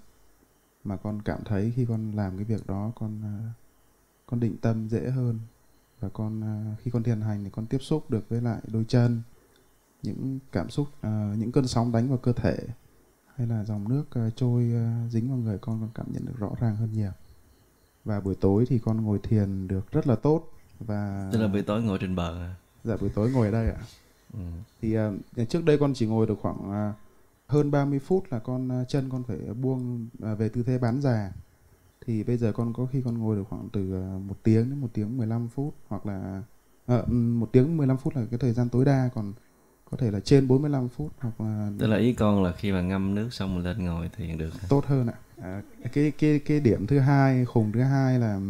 Mà 0.84 0.96
con 0.96 1.22
cảm 1.22 1.44
thấy 1.44 1.72
khi 1.76 1.86
con 1.88 2.12
làm 2.12 2.36
cái 2.36 2.44
việc 2.44 2.66
đó 2.66 2.92
con 2.94 3.22
à, 3.22 3.34
con 4.26 4.40
định 4.40 4.56
tâm 4.62 4.88
dễ 4.88 5.10
hơn 5.10 5.38
và 6.00 6.08
con 6.08 6.42
à, 6.42 6.76
khi 6.82 6.90
con 6.90 7.02
thiền 7.02 7.20
hành 7.20 7.44
thì 7.44 7.50
con 7.50 7.66
tiếp 7.66 7.78
xúc 7.78 8.10
được 8.10 8.28
với 8.28 8.40
lại 8.40 8.60
đôi 8.66 8.84
chân 8.88 9.22
những 10.02 10.38
cảm 10.52 10.70
xúc 10.70 10.88
à, 11.00 11.34
những 11.38 11.52
cơn 11.52 11.66
sóng 11.66 11.92
đánh 11.92 12.08
vào 12.08 12.18
cơ 12.18 12.32
thể 12.32 12.56
hay 13.34 13.46
là 13.46 13.64
dòng 13.64 13.88
nước 13.88 14.04
à, 14.10 14.30
trôi 14.36 14.72
dính 15.10 15.28
vào 15.28 15.38
người 15.38 15.58
con 15.58 15.80
con 15.80 15.90
cảm 15.94 16.06
nhận 16.12 16.26
được 16.26 16.38
rõ 16.38 16.50
ràng 16.60 16.76
hơn 16.76 16.92
nhiều 16.92 17.12
và 18.04 18.20
buổi 18.20 18.34
tối 18.34 18.64
thì 18.68 18.78
con 18.78 19.00
ngồi 19.00 19.18
thiền 19.18 19.68
được 19.68 19.92
rất 19.92 20.06
là 20.06 20.16
tốt 20.16 20.52
và 20.80 21.28
tức 21.32 21.38
là 21.38 21.48
buổi 21.48 21.62
tối 21.62 21.82
ngồi 21.82 21.98
trên 22.00 22.16
bờ 22.16 22.38
à? 22.38 22.54
dạ 22.84 22.96
buổi 22.96 23.10
tối 23.14 23.30
ngồi 23.30 23.46
ở 23.46 23.52
đây 23.52 23.70
ạ 23.70 23.80
ừ. 24.32 24.40
thì 24.80 24.98
uh, 24.98 25.48
trước 25.48 25.64
đây 25.64 25.78
con 25.78 25.94
chỉ 25.94 26.06
ngồi 26.06 26.26
được 26.26 26.38
khoảng 26.40 26.90
uh, 26.90 26.94
hơn 27.46 27.70
30 27.70 27.98
phút 27.98 28.24
là 28.30 28.38
con 28.38 28.82
uh, 28.82 28.88
chân 28.88 29.08
con 29.10 29.22
phải 29.22 29.36
buông 29.36 30.08
uh, 30.32 30.38
về 30.38 30.48
tư 30.48 30.62
thế 30.62 30.78
bán 30.78 31.00
già 31.00 31.32
thì 32.06 32.24
bây 32.24 32.36
giờ 32.36 32.52
con 32.52 32.72
có 32.72 32.86
khi 32.86 33.02
con 33.04 33.18
ngồi 33.18 33.36
được 33.36 33.44
khoảng 33.48 33.68
từ 33.72 33.92
ờ, 33.92 34.18
một 34.18 34.34
tiếng 34.42 34.70
đến 34.70 34.80
một 34.80 34.88
tiếng 34.92 35.16
15 35.16 35.48
phút 35.48 35.74
hoặc 35.88 36.06
là 36.06 36.42
à, 36.86 37.02
một 37.08 37.48
tiếng 37.52 37.76
15 37.76 37.96
phút 37.96 38.16
là 38.16 38.22
cái 38.30 38.38
thời 38.38 38.52
gian 38.52 38.68
tối 38.68 38.84
đa 38.84 39.10
còn 39.14 39.32
có 39.90 39.96
thể 39.96 40.10
là 40.10 40.20
trên 40.20 40.48
45 40.48 40.88
phút 40.88 41.12
hoặc 41.18 41.40
là 41.40 41.70
tức 41.78 41.86
là 41.86 41.96
ý 41.96 42.12
con 42.12 42.42
là 42.42 42.52
khi 42.52 42.72
mà 42.72 42.80
ngâm 42.80 43.14
nước 43.14 43.28
xong 43.32 43.54
mình 43.54 43.64
lên 43.64 43.84
ngồi 43.84 44.10
thì 44.16 44.32
được. 44.32 44.50
Tốt 44.68 44.84
hơn 44.86 45.06
ạ. 45.06 45.14
À, 45.40 45.62
cái 45.92 46.12
cái 46.18 46.38
cái 46.38 46.60
điểm 46.60 46.86
thứ 46.86 46.98
hai 46.98 47.44
khùng 47.44 47.72
thứ 47.72 47.80
hai 47.80 48.18
là 48.18 48.40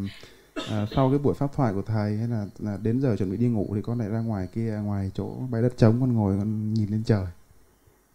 à, 0.70 0.86
sau 0.94 1.10
cái 1.10 1.18
buổi 1.18 1.34
pháp 1.34 1.52
thoại 1.56 1.72
của 1.72 1.82
thầy 1.82 2.16
hay 2.16 2.28
là, 2.28 2.46
là 2.58 2.78
đến 2.82 3.00
giờ 3.00 3.16
chuẩn 3.16 3.30
bị 3.30 3.36
đi 3.36 3.48
ngủ 3.48 3.72
thì 3.74 3.82
con 3.82 3.98
lại 3.98 4.08
ra 4.08 4.20
ngoài 4.20 4.48
kia 4.54 4.80
ngoài 4.84 5.10
chỗ 5.14 5.36
bãi 5.50 5.62
đất 5.62 5.76
trống 5.76 6.00
con 6.00 6.12
ngồi 6.12 6.38
con 6.38 6.74
nhìn 6.74 6.88
lên 6.88 7.02
trời. 7.04 7.26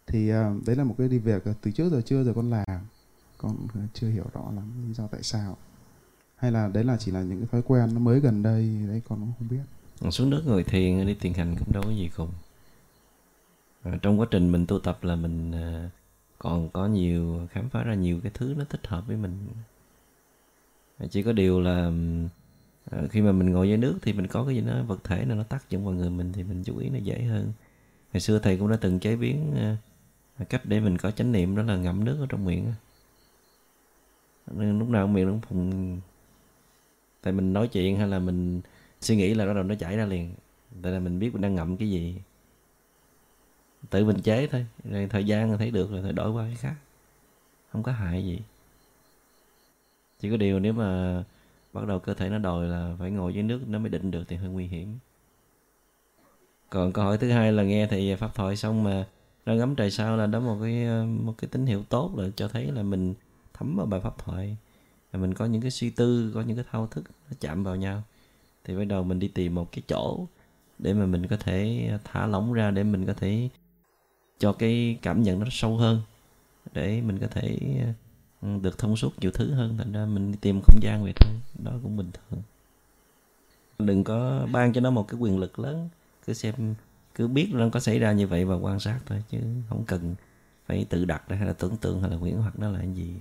Thì 0.06 0.28
à, 0.28 0.54
đấy 0.66 0.76
là 0.76 0.84
một 0.84 0.94
cái 0.98 1.08
đi 1.08 1.18
việc 1.18 1.42
từ 1.62 1.70
trước 1.70 1.90
giờ 1.90 2.02
chưa 2.04 2.24
giờ 2.24 2.32
con 2.36 2.50
làm 2.50 2.80
con 3.42 3.56
ờ, 3.74 3.80
chưa 3.94 4.08
hiểu 4.08 4.24
rõ 4.32 4.50
lắm 4.54 4.86
lý 4.88 4.94
do 4.94 5.06
tại 5.06 5.22
sao. 5.22 5.56
Hay 6.36 6.52
là 6.52 6.68
đấy 6.68 6.84
là 6.84 6.96
chỉ 6.96 7.12
là 7.12 7.22
những 7.22 7.38
cái 7.38 7.48
thói 7.52 7.62
quen 7.62 7.94
nó 7.94 8.00
mới 8.00 8.20
gần 8.20 8.42
đây 8.42 8.78
đấy 8.88 9.02
con 9.08 9.20
cũng 9.20 9.32
không 9.38 9.48
biết. 9.48 10.10
Xuống 10.10 10.30
nước 10.30 10.42
ngồi 10.46 10.64
thiền 10.64 11.06
đi 11.06 11.14
thiền 11.14 11.34
hành 11.34 11.56
cũng 11.58 11.72
đâu 11.72 11.82
có 11.82 11.90
gì 11.90 12.08
khùng. 12.08 12.30
À, 13.82 13.98
trong 14.02 14.20
quá 14.20 14.26
trình 14.30 14.52
mình 14.52 14.66
tu 14.66 14.78
tập 14.78 14.98
là 15.02 15.16
mình 15.16 15.52
à, 15.52 15.90
còn 16.38 16.68
có 16.68 16.86
nhiều 16.86 17.46
khám 17.50 17.68
phá 17.68 17.82
ra 17.82 17.94
nhiều 17.94 18.20
cái 18.22 18.32
thứ 18.34 18.54
nó 18.58 18.64
thích 18.70 18.86
hợp 18.86 19.06
với 19.06 19.16
mình. 19.16 19.48
Chỉ 21.10 21.22
có 21.22 21.32
điều 21.32 21.60
là 21.60 21.92
à, 22.90 22.98
khi 23.10 23.20
mà 23.20 23.32
mình 23.32 23.50
ngồi 23.50 23.68
dưới 23.68 23.78
nước 23.78 23.98
thì 24.02 24.12
mình 24.12 24.26
có 24.26 24.44
cái 24.44 24.54
gì 24.54 24.60
nó 24.60 24.82
vật 24.82 25.04
thể 25.04 25.24
nào 25.24 25.36
nó 25.36 25.42
tác 25.42 25.70
dụng 25.70 25.84
vào 25.84 25.94
người 25.94 26.10
mình 26.10 26.32
thì 26.32 26.42
mình 26.42 26.64
chú 26.64 26.78
ý 26.78 26.88
nó 26.88 26.98
dễ 26.98 27.22
hơn. 27.22 27.52
Ngày 28.12 28.20
xưa 28.20 28.38
thầy 28.38 28.56
cũng 28.56 28.68
đã 28.68 28.76
từng 28.80 28.98
chế 28.98 29.16
biến 29.16 29.54
à, 29.56 29.76
cách 30.44 30.62
để 30.64 30.80
mình 30.80 30.98
có 30.98 31.10
chánh 31.10 31.32
niệm 31.32 31.56
đó 31.56 31.62
là 31.62 31.76
ngậm 31.76 32.04
nước 32.04 32.16
ở 32.20 32.26
trong 32.28 32.44
miệng 32.44 32.72
nên 34.46 34.78
lúc 34.78 34.88
nào 34.88 35.06
miệng 35.06 35.26
nó 35.26 35.32
cũng 35.32 35.40
phùng. 35.40 36.00
Tại 37.22 37.32
mình 37.32 37.52
nói 37.52 37.68
chuyện 37.68 37.96
hay 37.96 38.08
là 38.08 38.18
mình 38.18 38.60
suy 39.00 39.16
nghĩ 39.16 39.34
là 39.34 39.46
bắt 39.46 39.52
đầu 39.52 39.64
nó 39.64 39.74
chảy 39.74 39.96
ra 39.96 40.04
liền. 40.04 40.34
Tại 40.82 40.92
là 40.92 40.98
mình 40.98 41.18
biết 41.18 41.32
mình 41.32 41.42
đang 41.42 41.54
ngậm 41.54 41.76
cái 41.76 41.90
gì. 41.90 42.16
Tự 43.90 44.04
mình 44.04 44.20
chế 44.22 44.46
thôi. 44.46 44.66
Rồi 44.84 45.06
thời 45.10 45.24
gian 45.24 45.58
thấy 45.58 45.70
được 45.70 45.90
rồi, 45.90 46.02
thôi 46.02 46.12
đổi 46.12 46.30
qua 46.30 46.44
cái 46.46 46.56
khác. 46.56 46.74
Không 47.72 47.82
có 47.82 47.92
hại 47.92 48.24
gì. 48.24 48.40
Chỉ 50.20 50.30
có 50.30 50.36
điều 50.36 50.60
nếu 50.60 50.72
mà 50.72 51.22
bắt 51.72 51.86
đầu 51.86 51.98
cơ 51.98 52.14
thể 52.14 52.28
nó 52.28 52.38
đòi 52.38 52.66
là 52.66 52.96
phải 52.98 53.10
ngồi 53.10 53.34
dưới 53.34 53.42
nước 53.42 53.60
nó 53.68 53.78
mới 53.78 53.88
định 53.88 54.10
được 54.10 54.24
thì 54.28 54.36
hơi 54.36 54.48
nguy 54.48 54.66
hiểm. 54.66 54.98
Còn 56.70 56.92
câu 56.92 57.04
hỏi 57.04 57.18
thứ 57.18 57.30
hai 57.30 57.52
là 57.52 57.62
nghe 57.62 57.86
thì 57.86 58.14
pháp 58.14 58.34
thoại 58.34 58.56
xong 58.56 58.84
mà 58.84 59.06
nó 59.46 59.54
ngắm 59.54 59.74
trời 59.74 59.90
sao 59.90 60.16
là 60.16 60.26
đó 60.26 60.40
một 60.40 60.58
cái 60.62 60.86
một 61.06 61.34
cái 61.38 61.48
tín 61.48 61.66
hiệu 61.66 61.82
tốt 61.88 62.12
là 62.16 62.28
cho 62.36 62.48
thấy 62.48 62.66
là 62.66 62.82
mình 62.82 63.14
thấm 63.62 63.76
vào 63.76 63.86
bài 63.86 64.00
pháp 64.00 64.18
thoại. 64.18 64.56
Và 65.12 65.18
mình 65.20 65.34
có 65.34 65.44
những 65.46 65.62
cái 65.62 65.70
suy 65.70 65.90
tư, 65.90 66.32
có 66.34 66.40
những 66.40 66.56
cái 66.56 66.64
thao 66.70 66.86
thức 66.86 67.04
nó 67.30 67.36
chạm 67.40 67.64
vào 67.64 67.76
nhau. 67.76 68.02
Thì 68.64 68.76
bắt 68.76 68.84
đầu 68.84 69.04
mình 69.04 69.18
đi 69.18 69.28
tìm 69.28 69.54
một 69.54 69.72
cái 69.72 69.82
chỗ 69.88 70.26
để 70.78 70.94
mà 70.94 71.06
mình 71.06 71.26
có 71.26 71.36
thể 71.36 71.90
thả 72.04 72.26
lỏng 72.26 72.52
ra, 72.52 72.70
để 72.70 72.82
mình 72.82 73.06
có 73.06 73.12
thể 73.12 73.48
cho 74.38 74.52
cái 74.52 74.98
cảm 75.02 75.22
nhận 75.22 75.40
nó 75.40 75.46
sâu 75.50 75.76
hơn. 75.76 76.00
Để 76.72 77.00
mình 77.00 77.18
có 77.18 77.26
thể 77.26 77.58
ừ, 78.42 78.48
được 78.62 78.78
thông 78.78 78.96
suốt 78.96 79.20
nhiều 79.20 79.30
thứ 79.34 79.52
hơn. 79.52 79.78
Thành 79.78 79.92
ra 79.92 80.06
mình 80.06 80.32
đi 80.32 80.38
tìm 80.40 80.60
không 80.60 80.82
gian 80.82 81.02
vậy 81.02 81.12
thôi. 81.16 81.32
Đó 81.64 81.72
cũng 81.82 81.96
bình 81.96 82.10
thường. 82.12 82.42
Đừng 83.78 84.04
có 84.04 84.46
ban 84.52 84.72
cho 84.72 84.80
nó 84.80 84.90
một 84.90 85.08
cái 85.08 85.20
quyền 85.20 85.38
lực 85.38 85.58
lớn. 85.58 85.88
Cứ 86.26 86.32
xem, 86.32 86.74
cứ 87.14 87.28
biết 87.28 87.48
nó 87.52 87.68
có 87.72 87.80
xảy 87.80 87.98
ra 87.98 88.12
như 88.12 88.26
vậy 88.26 88.44
và 88.44 88.54
quan 88.54 88.80
sát 88.80 89.00
thôi, 89.06 89.22
chứ 89.30 89.38
không 89.68 89.84
cần 89.86 90.14
phải 90.66 90.84
tự 90.84 91.04
đặt 91.04 91.28
ra 91.28 91.36
hay 91.36 91.46
là 91.46 91.52
tưởng 91.52 91.76
tượng 91.76 92.00
hay 92.00 92.10
là 92.10 92.16
huyễn 92.16 92.34
hoặc 92.34 92.58
nó 92.58 92.70
là 92.70 92.78
cái 92.78 92.92
gì 92.94 93.14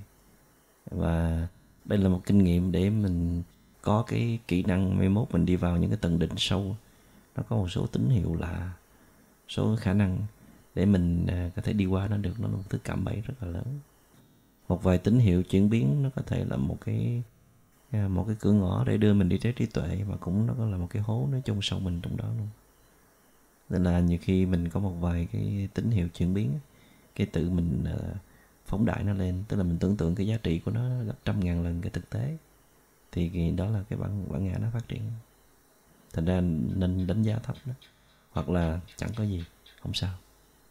và 0.92 1.48
đây 1.86 2.00
là 2.00 2.10
một 2.10 2.22
kinh 2.26 2.44
nghiệm 2.44 2.72
để 2.72 2.90
mình 2.90 3.44
có 3.82 4.04
cái 4.08 4.40
kỹ 4.48 4.64
năng 4.64 4.98
mai 4.98 5.10
mốt 5.10 5.28
mình 5.32 5.46
đi 5.46 5.56
vào 5.56 5.78
những 5.78 5.90
cái 5.90 6.00
tầng 6.02 6.20
định 6.20 6.32
sâu. 6.38 6.76
Nó 7.36 7.44
có 7.50 7.56
một 7.56 7.68
số 7.68 7.88
tín 7.88 8.10
hiệu 8.10 8.36
là 8.36 8.74
số 9.50 9.76
khả 9.80 9.94
năng 9.94 10.20
để 10.76 10.86
mình 10.86 11.28
à, 11.28 11.50
có 11.56 11.62
thể 11.62 11.74
đi 11.74 11.86
qua 11.86 12.08
nó 12.08 12.18
được. 12.18 12.40
Nó 12.40 12.48
là 12.48 12.56
một 12.56 12.64
thứ 12.70 12.78
cảm 12.84 13.06
bẫy 13.06 13.22
rất 13.22 13.34
là 13.42 13.48
lớn. 13.48 13.80
Một 14.68 14.84
vài 14.84 14.98
tín 14.98 15.20
hiệu 15.20 15.44
chuyển 15.44 15.70
biến 15.70 16.04
nó 16.04 16.10
có 16.16 16.22
thể 16.22 16.46
là 16.46 16.58
một 16.58 16.78
cái 16.86 17.24
à, 17.92 18.08
một 18.08 18.24
cái 18.28 18.36
cửa 18.40 18.52
ngõ 18.52 18.84
để 18.84 18.98
đưa 18.98 19.14
mình 19.14 19.30
đi 19.30 19.38
tới 19.38 19.54
trí 19.54 19.66
tuệ 19.66 20.04
và 20.08 20.16
cũng 20.16 20.48
nó 20.48 20.54
có 20.58 20.66
là 20.66 20.78
một 20.78 20.88
cái 20.90 21.02
hố 21.02 21.28
nó 21.32 21.40
chung 21.46 21.60
sâu 21.62 21.80
mình 21.80 22.00
trong 22.02 22.18
đó 22.18 22.26
luôn. 22.38 22.48
Nên 23.70 23.84
là 23.84 24.00
nhiều 24.00 24.18
khi 24.22 24.46
mình 24.46 24.70
có 24.70 24.80
một 24.80 24.94
vài 25.00 25.28
cái 25.32 25.70
tín 25.74 25.92
hiệu 25.92 26.08
chuyển 26.10 26.34
biến 26.34 26.52
cái 27.16 27.28
tự 27.28 27.50
mình 27.50 27.84
uh, 27.96 28.18
phóng 28.72 28.86
đại 28.86 29.04
nó 29.04 29.14
lên. 29.14 29.44
Tức 29.48 29.58
là 29.58 29.64
mình 29.64 29.78
tưởng 29.80 29.98
tượng 29.98 30.16
cái 30.16 30.28
giá 30.28 30.38
trị 30.44 30.60
của 30.60 30.72
nó 30.72 31.04
gấp 31.04 31.16
trăm 31.26 31.40
ngàn 31.40 31.64
lần 31.64 31.82
cái 31.82 31.90
thực 31.90 32.10
tế. 32.10 32.38
Thì 33.12 33.52
đó 33.52 33.66
là 33.66 33.84
cái 33.90 34.00
bản 34.00 34.26
bản 34.32 34.46
ngã 34.46 34.58
nó 34.62 34.68
phát 34.74 34.88
triển. 34.88 35.02
Thành 36.14 36.26
ra 36.26 36.42
nên 36.76 37.08
đánh 37.08 37.24
giá 37.24 37.40
thấp 37.40 37.56
đó. 37.66 37.74
Hoặc 38.32 38.50
là 38.50 38.80
chẳng 38.98 39.10
có 39.16 39.24
gì 39.24 39.46
không 39.82 39.94
sao. 39.94 40.14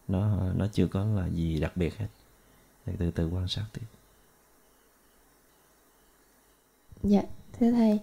Nó 0.09 0.53
nó 0.53 0.66
chưa 0.72 0.86
có 0.86 1.05
là 1.05 1.28
gì 1.28 1.61
đặc 1.61 1.76
biệt 1.76 1.98
hết. 1.98 2.09
Thì 2.86 2.92
từ 2.98 3.11
từ 3.11 3.28
quan 3.28 3.48
sát 3.48 3.64
tiếp. 3.72 3.86
Dạ 7.03 7.22
thưa 7.59 7.70
thầy. 7.70 8.01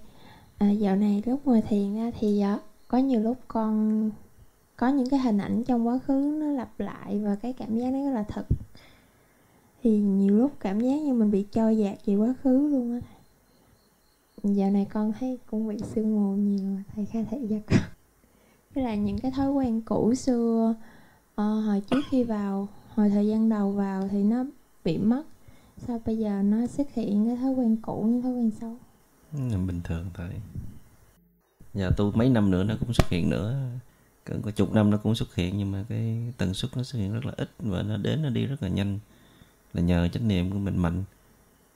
À, 0.58 0.70
dạo 0.70 0.96
này 0.96 1.24
lúc 1.26 1.42
ngồi 1.46 1.62
thiền 1.62 1.96
ra 1.96 2.12
thì 2.20 2.42
à, 2.42 2.60
có 2.88 2.98
nhiều 2.98 3.20
lúc 3.20 3.38
con 3.48 4.12
có 4.76 4.88
những 4.88 5.10
cái 5.10 5.20
hình 5.20 5.38
ảnh 5.38 5.64
trong 5.64 5.88
quá 5.88 6.00
khứ 6.08 6.38
nó 6.42 6.48
lặp 6.48 6.80
lại 6.80 7.20
và 7.20 7.36
cái 7.36 7.54
cảm 7.54 7.80
giác 7.80 7.94
nó 7.94 8.06
rất 8.06 8.16
là 8.16 8.24
thật 8.24 8.46
thì 9.84 9.98
nhiều 9.98 10.38
lúc 10.38 10.52
cảm 10.60 10.80
giác 10.80 11.02
như 11.02 11.14
mình 11.14 11.32
bị 11.32 11.46
trôi 11.52 11.78
dạt 11.78 11.98
về 12.06 12.16
quá 12.16 12.34
khứ 12.44 12.68
luôn 12.68 13.02
á. 13.02 13.08
Dạo 14.44 14.72
này 14.72 14.88
con 14.94 15.14
thấy 15.20 15.38
cũng 15.52 15.68
bị 15.68 15.78
sương 15.96 16.16
mù 16.16 16.36
nhiều 16.36 16.78
thầy 16.96 17.06
khai 17.06 17.26
thị 17.32 17.38
cho 17.50 17.56
con 17.70 17.80
cái 18.78 18.84
là 18.84 18.96
những 18.96 19.20
cái 19.20 19.32
thói 19.32 19.52
quen 19.52 19.82
cũ 19.82 20.16
xưa 20.16 20.76
uh, 21.32 21.38
hồi 21.38 21.82
trước 21.92 22.02
khi 22.10 22.24
vào 22.24 22.68
hồi 22.96 23.10
thời 23.10 23.28
gian 23.28 23.50
đầu 23.50 23.72
vào 23.72 24.08
thì 24.12 24.24
nó 24.24 24.46
bị 24.84 24.98
mất. 24.98 25.24
Sao 25.78 26.02
bây 26.06 26.18
giờ 26.18 26.42
nó 26.44 26.68
xuất 26.68 26.94
hiện 26.94 27.26
cái 27.28 27.36
thói 27.36 27.52
quen 27.52 27.78
cũ 27.82 28.06
những 28.08 28.22
thói 28.22 28.32
quen 28.32 28.52
xấu? 28.62 28.76
Ừ, 29.34 29.58
bình 29.68 29.82
thường 29.84 30.06
thôi. 30.14 30.30
Giờ 31.74 31.92
tu 31.98 32.12
mấy 32.12 32.30
năm 32.30 32.52
nữa 32.52 32.64
nó 32.64 32.76
cũng 32.80 32.94
xuất 32.94 33.10
hiện 33.10 33.30
nữa. 33.30 33.70
Cần 34.24 34.42
có 34.42 34.52
chục 34.52 34.74
năm 34.74 34.90
nó 34.90 34.98
cũng 34.98 35.16
xuất 35.16 35.36
hiện 35.36 35.58
nhưng 35.58 35.72
mà 35.72 35.86
cái 35.90 36.34
tần 36.38 36.54
suất 36.54 36.78
nó 36.78 36.84
xuất 36.84 37.00
hiện 37.00 37.14
rất 37.14 37.26
là 37.26 37.34
ít 37.38 37.50
và 37.60 37.84
nó 37.84 37.98
đến 37.98 38.22
nó 38.22 38.30
đi 38.30 38.46
rất 38.46 38.64
là 38.64 38.70
nhanh 38.70 39.00
là 39.74 39.82
nhờ 39.82 40.08
chánh 40.08 40.28
niệm 40.28 40.52
của 40.52 40.60
mình 40.60 40.78
mạnh. 40.78 41.04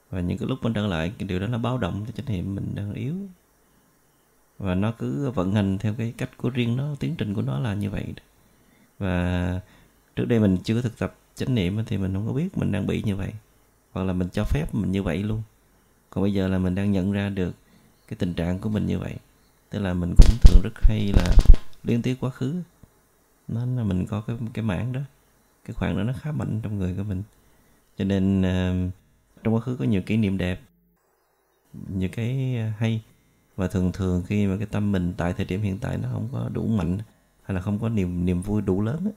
Và 0.09 0.21
những 0.21 0.37
cái 0.37 0.47
lúc 0.47 0.59
mình 0.61 0.73
trở 0.73 0.87
lại, 0.87 1.11
cái 1.17 1.27
điều 1.27 1.39
đó 1.39 1.47
nó 1.47 1.57
báo 1.57 1.77
động 1.77 2.05
cho 2.05 2.11
chánh 2.11 2.35
niệm 2.35 2.55
mình 2.55 2.71
đang 2.75 2.93
yếu. 2.93 3.15
Và 4.59 4.75
nó 4.75 4.91
cứ 4.91 5.31
vận 5.31 5.53
hành 5.53 5.77
theo 5.77 5.93
cái 5.93 6.13
cách 6.17 6.37
của 6.37 6.49
riêng 6.49 6.77
nó, 6.77 6.95
tiến 6.99 7.15
trình 7.17 7.33
của 7.33 7.41
nó 7.41 7.59
là 7.59 7.73
như 7.73 7.89
vậy 7.89 8.13
và 9.01 9.61
trước 10.15 10.25
đây 10.25 10.39
mình 10.39 10.57
chưa 10.63 10.75
có 10.75 10.81
thực 10.81 10.97
tập 10.97 11.15
chánh 11.35 11.55
niệm 11.55 11.83
thì 11.85 11.97
mình 11.97 12.13
không 12.13 12.27
có 12.27 12.33
biết 12.33 12.57
mình 12.57 12.71
đang 12.71 12.87
bị 12.87 13.03
như 13.03 13.15
vậy. 13.15 13.33
Hoặc 13.91 14.03
là 14.03 14.13
mình 14.13 14.29
cho 14.29 14.43
phép 14.43 14.75
mình 14.75 14.91
như 14.91 15.03
vậy 15.03 15.23
luôn. 15.23 15.41
Còn 16.09 16.21
bây 16.21 16.33
giờ 16.33 16.47
là 16.47 16.57
mình 16.57 16.75
đang 16.75 16.91
nhận 16.91 17.11
ra 17.11 17.29
được 17.29 17.55
cái 18.07 18.17
tình 18.19 18.33
trạng 18.33 18.59
của 18.59 18.69
mình 18.69 18.85
như 18.85 18.99
vậy. 18.99 19.15
Tức 19.69 19.79
là 19.79 19.93
mình 19.93 20.13
cũng 20.17 20.37
thường 20.43 20.61
rất 20.63 20.73
hay 20.83 21.11
là 21.13 21.33
liên 21.83 22.01
tiếp 22.01 22.15
quá 22.19 22.29
khứ. 22.29 22.55
Nó 23.47 23.65
là 23.65 23.83
mình 23.83 24.05
có 24.05 24.21
cái 24.21 24.37
cái 24.53 24.63
mảng 24.63 24.93
đó. 24.93 25.01
Cái 25.65 25.73
khoảng 25.73 25.97
đó 25.97 26.03
nó 26.03 26.13
khá 26.13 26.31
mạnh 26.31 26.59
trong 26.63 26.79
người 26.79 26.95
của 26.97 27.03
mình 27.03 27.23
cho 28.01 28.05
nên 28.05 28.41
uh, 28.41 28.93
trong 29.43 29.53
quá 29.53 29.61
khứ 29.61 29.75
có 29.75 29.85
nhiều 29.85 30.01
kỷ 30.01 30.17
niệm 30.17 30.37
đẹp 30.37 30.61
nhiều 31.87 32.09
cái 32.11 32.57
ờ, 32.57 32.69
hay. 32.77 33.01
Và 33.55 33.67
thường 33.67 33.91
thường 33.91 34.23
khi 34.27 34.47
mà 34.47 34.57
cái 34.57 34.67
tâm 34.71 34.91
mình 34.91 35.13
tại 35.17 35.33
thời 35.33 35.45
điểm 35.45 35.61
hiện 35.61 35.77
tại 35.81 35.97
nó 35.97 36.09
không 36.11 36.29
có 36.31 36.49
đủ 36.53 36.67
mạnh 36.67 36.97
hay 37.43 37.55
là 37.55 37.61
không 37.61 37.79
có 37.79 37.89
niềm 37.89 38.25
niềm 38.25 38.41
vui 38.41 38.61
đủ 38.61 38.81
lớn 38.81 39.05
ấy, 39.05 39.13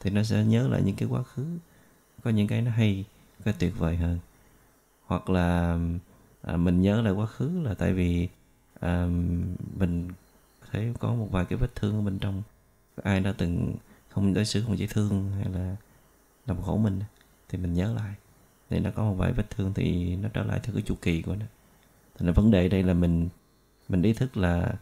thì 0.00 0.10
nó 0.10 0.22
sẽ 0.22 0.44
nhớ 0.44 0.68
lại 0.68 0.82
những 0.84 0.96
cái 0.96 1.08
quá 1.08 1.22
khứ. 1.22 1.46
Có 2.22 2.30
những 2.30 2.48
cái 2.48 2.62
nó 2.62 2.70
hay 2.70 3.04
cái 3.44 3.54
tuyệt 3.58 3.72
vời 3.78 3.96
hơn. 3.96 4.18
Hoặc 5.06 5.30
là 5.30 5.78
à, 6.42 6.56
mình 6.56 6.82
nhớ 6.82 7.02
lại 7.02 7.12
quá 7.12 7.26
khứ 7.26 7.62
là 7.62 7.74
tại 7.74 7.92
vì 7.92 8.28
à, 8.80 9.06
mình 9.76 10.08
thấy 10.70 10.94
có 10.98 11.14
một 11.14 11.28
vài 11.30 11.44
cái 11.44 11.58
vết 11.58 11.74
thương 11.74 11.96
ở 11.96 12.02
bên 12.02 12.18
trong. 12.18 12.42
Ai 13.02 13.20
đã 13.20 13.34
từng 13.38 13.74
không 14.08 14.34
đối 14.34 14.44
xử 14.44 14.62
không 14.62 14.78
dễ 14.78 14.86
thương 14.86 15.32
hay 15.36 15.52
là 15.52 15.76
làm 16.46 16.62
khổ 16.62 16.76
mình 16.76 17.00
thì 17.52 17.58
mình 17.58 17.74
nhớ 17.74 17.94
lại. 17.94 18.14
Thì 18.70 18.78
nó 18.78 18.90
có 18.90 19.04
một 19.04 19.14
vài 19.14 19.32
vết 19.32 19.50
thương 19.50 19.74
thì 19.74 20.16
nó 20.16 20.28
trở 20.28 20.44
lại 20.44 20.60
theo 20.62 20.74
cái 20.74 20.82
chu 20.82 20.94
kỳ 21.02 21.22
của 21.22 21.34
nó. 21.36 21.46
Thành 22.18 22.26
ra 22.26 22.32
vấn 22.32 22.50
đề 22.50 22.68
đây 22.68 22.82
là 22.82 22.94
mình 22.94 23.28
mình 23.88 24.02
ý 24.02 24.12
thức 24.12 24.36
là 24.36 24.74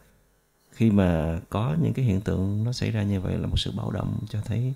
khi 0.72 0.90
mà 0.90 1.40
có 1.50 1.76
những 1.82 1.92
cái 1.92 2.04
hiện 2.04 2.20
tượng 2.20 2.64
nó 2.64 2.72
xảy 2.72 2.90
ra 2.90 3.02
như 3.02 3.20
vậy 3.20 3.38
là 3.38 3.46
một 3.46 3.56
sự 3.56 3.72
báo 3.76 3.90
động 3.90 4.18
cho 4.28 4.40
thấy 4.40 4.74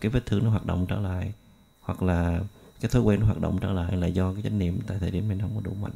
cái 0.00 0.10
vết 0.10 0.26
thương 0.26 0.44
nó 0.44 0.50
hoạt 0.50 0.66
động 0.66 0.86
trở 0.88 1.00
lại, 1.00 1.32
hoặc 1.80 2.02
là 2.02 2.40
cái 2.80 2.90
thói 2.90 3.02
quen 3.02 3.20
nó 3.20 3.26
hoạt 3.26 3.40
động 3.40 3.58
trở 3.60 3.72
lại 3.72 3.96
là 3.96 4.06
do 4.06 4.32
cái 4.32 4.42
chánh 4.42 4.58
niệm 4.58 4.78
tại 4.86 4.98
thời 5.00 5.10
điểm 5.10 5.28
mình 5.28 5.40
không 5.40 5.54
có 5.54 5.60
đủ 5.64 5.74
mạnh. 5.74 5.92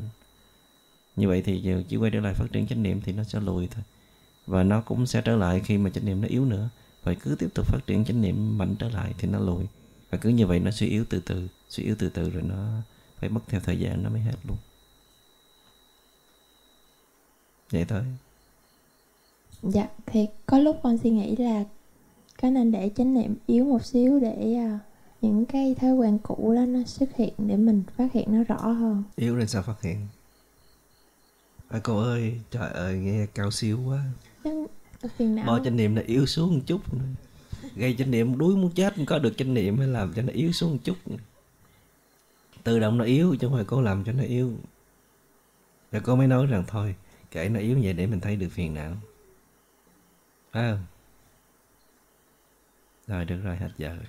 Như 1.17 1.29
vậy 1.29 1.43
thì 1.43 1.63
giờ 1.63 1.83
chỉ 1.89 1.97
quay 1.97 2.11
trở 2.11 2.21
lại 2.21 2.35
phát 2.35 2.47
triển 2.53 2.67
chánh 2.67 2.83
niệm 2.83 3.01
thì 3.01 3.13
nó 3.13 3.25
sẽ 3.25 3.41
lùi 3.41 3.67
thôi. 3.67 3.85
Và 4.47 4.63
nó 4.63 4.81
cũng 4.81 5.07
sẽ 5.07 5.23
trở 5.23 5.37
lại 5.37 5.61
khi 5.61 5.79
mà 5.79 5.91
chánh 5.91 6.05
niệm 6.05 6.21
nó 6.21 6.29
yếu 6.29 6.45
nữa. 6.45 6.69
Và 7.03 7.15
cứ 7.15 7.37
tiếp 7.39 7.49
tục 7.55 7.67
phát 7.67 7.81
triển 7.87 8.05
chánh 8.05 8.23
niệm 8.23 8.59
mạnh 8.59 8.75
trở 8.79 8.89
lại 8.89 9.15
thì 9.19 9.29
nó 9.29 9.39
lùi 9.39 9.67
và 10.13 10.19
cứ 10.19 10.31
như 10.31 10.47
vậy 10.47 10.61
nó 10.61 10.71
suy 10.71 10.89
yếu 10.89 11.05
từ 11.09 11.21
từ 11.21 11.49
suy 11.69 11.83
yếu 11.85 11.95
từ 11.99 12.09
từ 12.09 12.31
rồi 12.31 12.43
nó 12.43 12.81
phải 13.21 13.31
mất 13.31 13.41
theo 13.49 13.61
thời 13.61 13.79
gian 13.79 14.03
nó 14.03 14.11
mới 14.11 14.21
hết 14.21 14.37
luôn. 14.49 14.57
Vậy 17.71 17.85
thôi. 17.85 18.03
Dạ 19.63 19.89
thì 20.07 20.27
có 20.47 20.59
lúc 20.59 20.81
con 20.83 20.99
suy 20.99 21.11
nghĩ 21.11 21.37
là 21.37 21.65
có 22.43 22.51
nên 22.51 22.73
để 22.73 22.91
chánh 22.97 23.15
niệm 23.15 23.35
yếu 23.47 23.65
một 23.65 23.85
xíu 23.85 24.21
để 24.21 24.57
uh, 24.75 24.81
những 25.21 25.47
cái 25.47 25.75
thói 25.75 25.93
quen 25.93 26.19
cũ 26.23 26.53
đó 26.57 26.65
nó 26.67 26.83
xuất 26.87 27.17
hiện 27.17 27.35
để 27.39 27.57
mình 27.57 27.83
phát 27.97 28.13
hiện 28.13 28.39
nó 28.39 28.45
rõ 28.45 28.69
hơn? 28.69 29.03
Yếu 29.17 29.37
rồi 29.37 29.47
sao 29.47 29.63
phát 29.63 29.83
hiện? 29.83 30.07
À, 31.69 31.81
cô 31.83 31.99
ơi 31.99 32.41
trời 32.51 32.71
ơi 32.71 32.99
nghe 32.99 33.27
cao 33.35 33.51
siêu 33.51 33.79
quá. 33.87 34.05
Phiền 35.17 35.35
não. 35.35 35.47
Bo 35.47 35.61
chánh 35.65 35.77
niệm 35.77 35.95
nó 35.95 36.03
yếu 36.07 36.27
xuống 36.27 36.55
một 36.55 36.61
chút 36.67 36.81
gây 37.77 37.95
chánh 37.99 38.11
niệm, 38.11 38.39
đuối 38.39 38.57
muốn 38.57 38.71
chết 38.71 38.95
có 39.07 39.19
được 39.19 39.37
chánh 39.37 39.55
niệm, 39.55 39.79
hay 39.79 39.87
làm 39.89 40.13
cho 40.17 40.23
nó 40.23 40.33
yếu 40.33 40.53
xuống 40.53 40.71
một 40.73 40.79
chút. 40.85 40.97
Tự 42.65 42.79
động 42.79 42.99
nó 42.99 43.05
yếu, 43.05 43.37
chứ 43.41 43.47
không 43.47 43.57
phải 43.57 43.65
cô 43.65 43.83
làm 43.83 44.05
cho 44.05 44.13
nó 44.13 44.23
yếu. 44.23 44.53
Rồi 45.93 46.03
cô 46.05 46.17
mới 46.17 46.27
nói 46.27 46.47
rằng, 46.47 46.65
thôi 46.67 46.95
kể 47.31 47.49
nó 47.49 47.61
yếu 47.61 47.79
vậy 47.83 47.93
để 47.93 48.07
mình 48.07 48.21
thấy 48.21 48.37
được 48.37 48.49
phiền 48.49 48.75
não. 48.75 48.97
Phải 50.53 50.71
không? 50.71 50.85
Rồi, 53.07 53.25
được 53.25 53.41
rồi, 53.45 53.57
hết 53.57 53.71
giờ 53.79 53.97
rồi. 53.97 54.07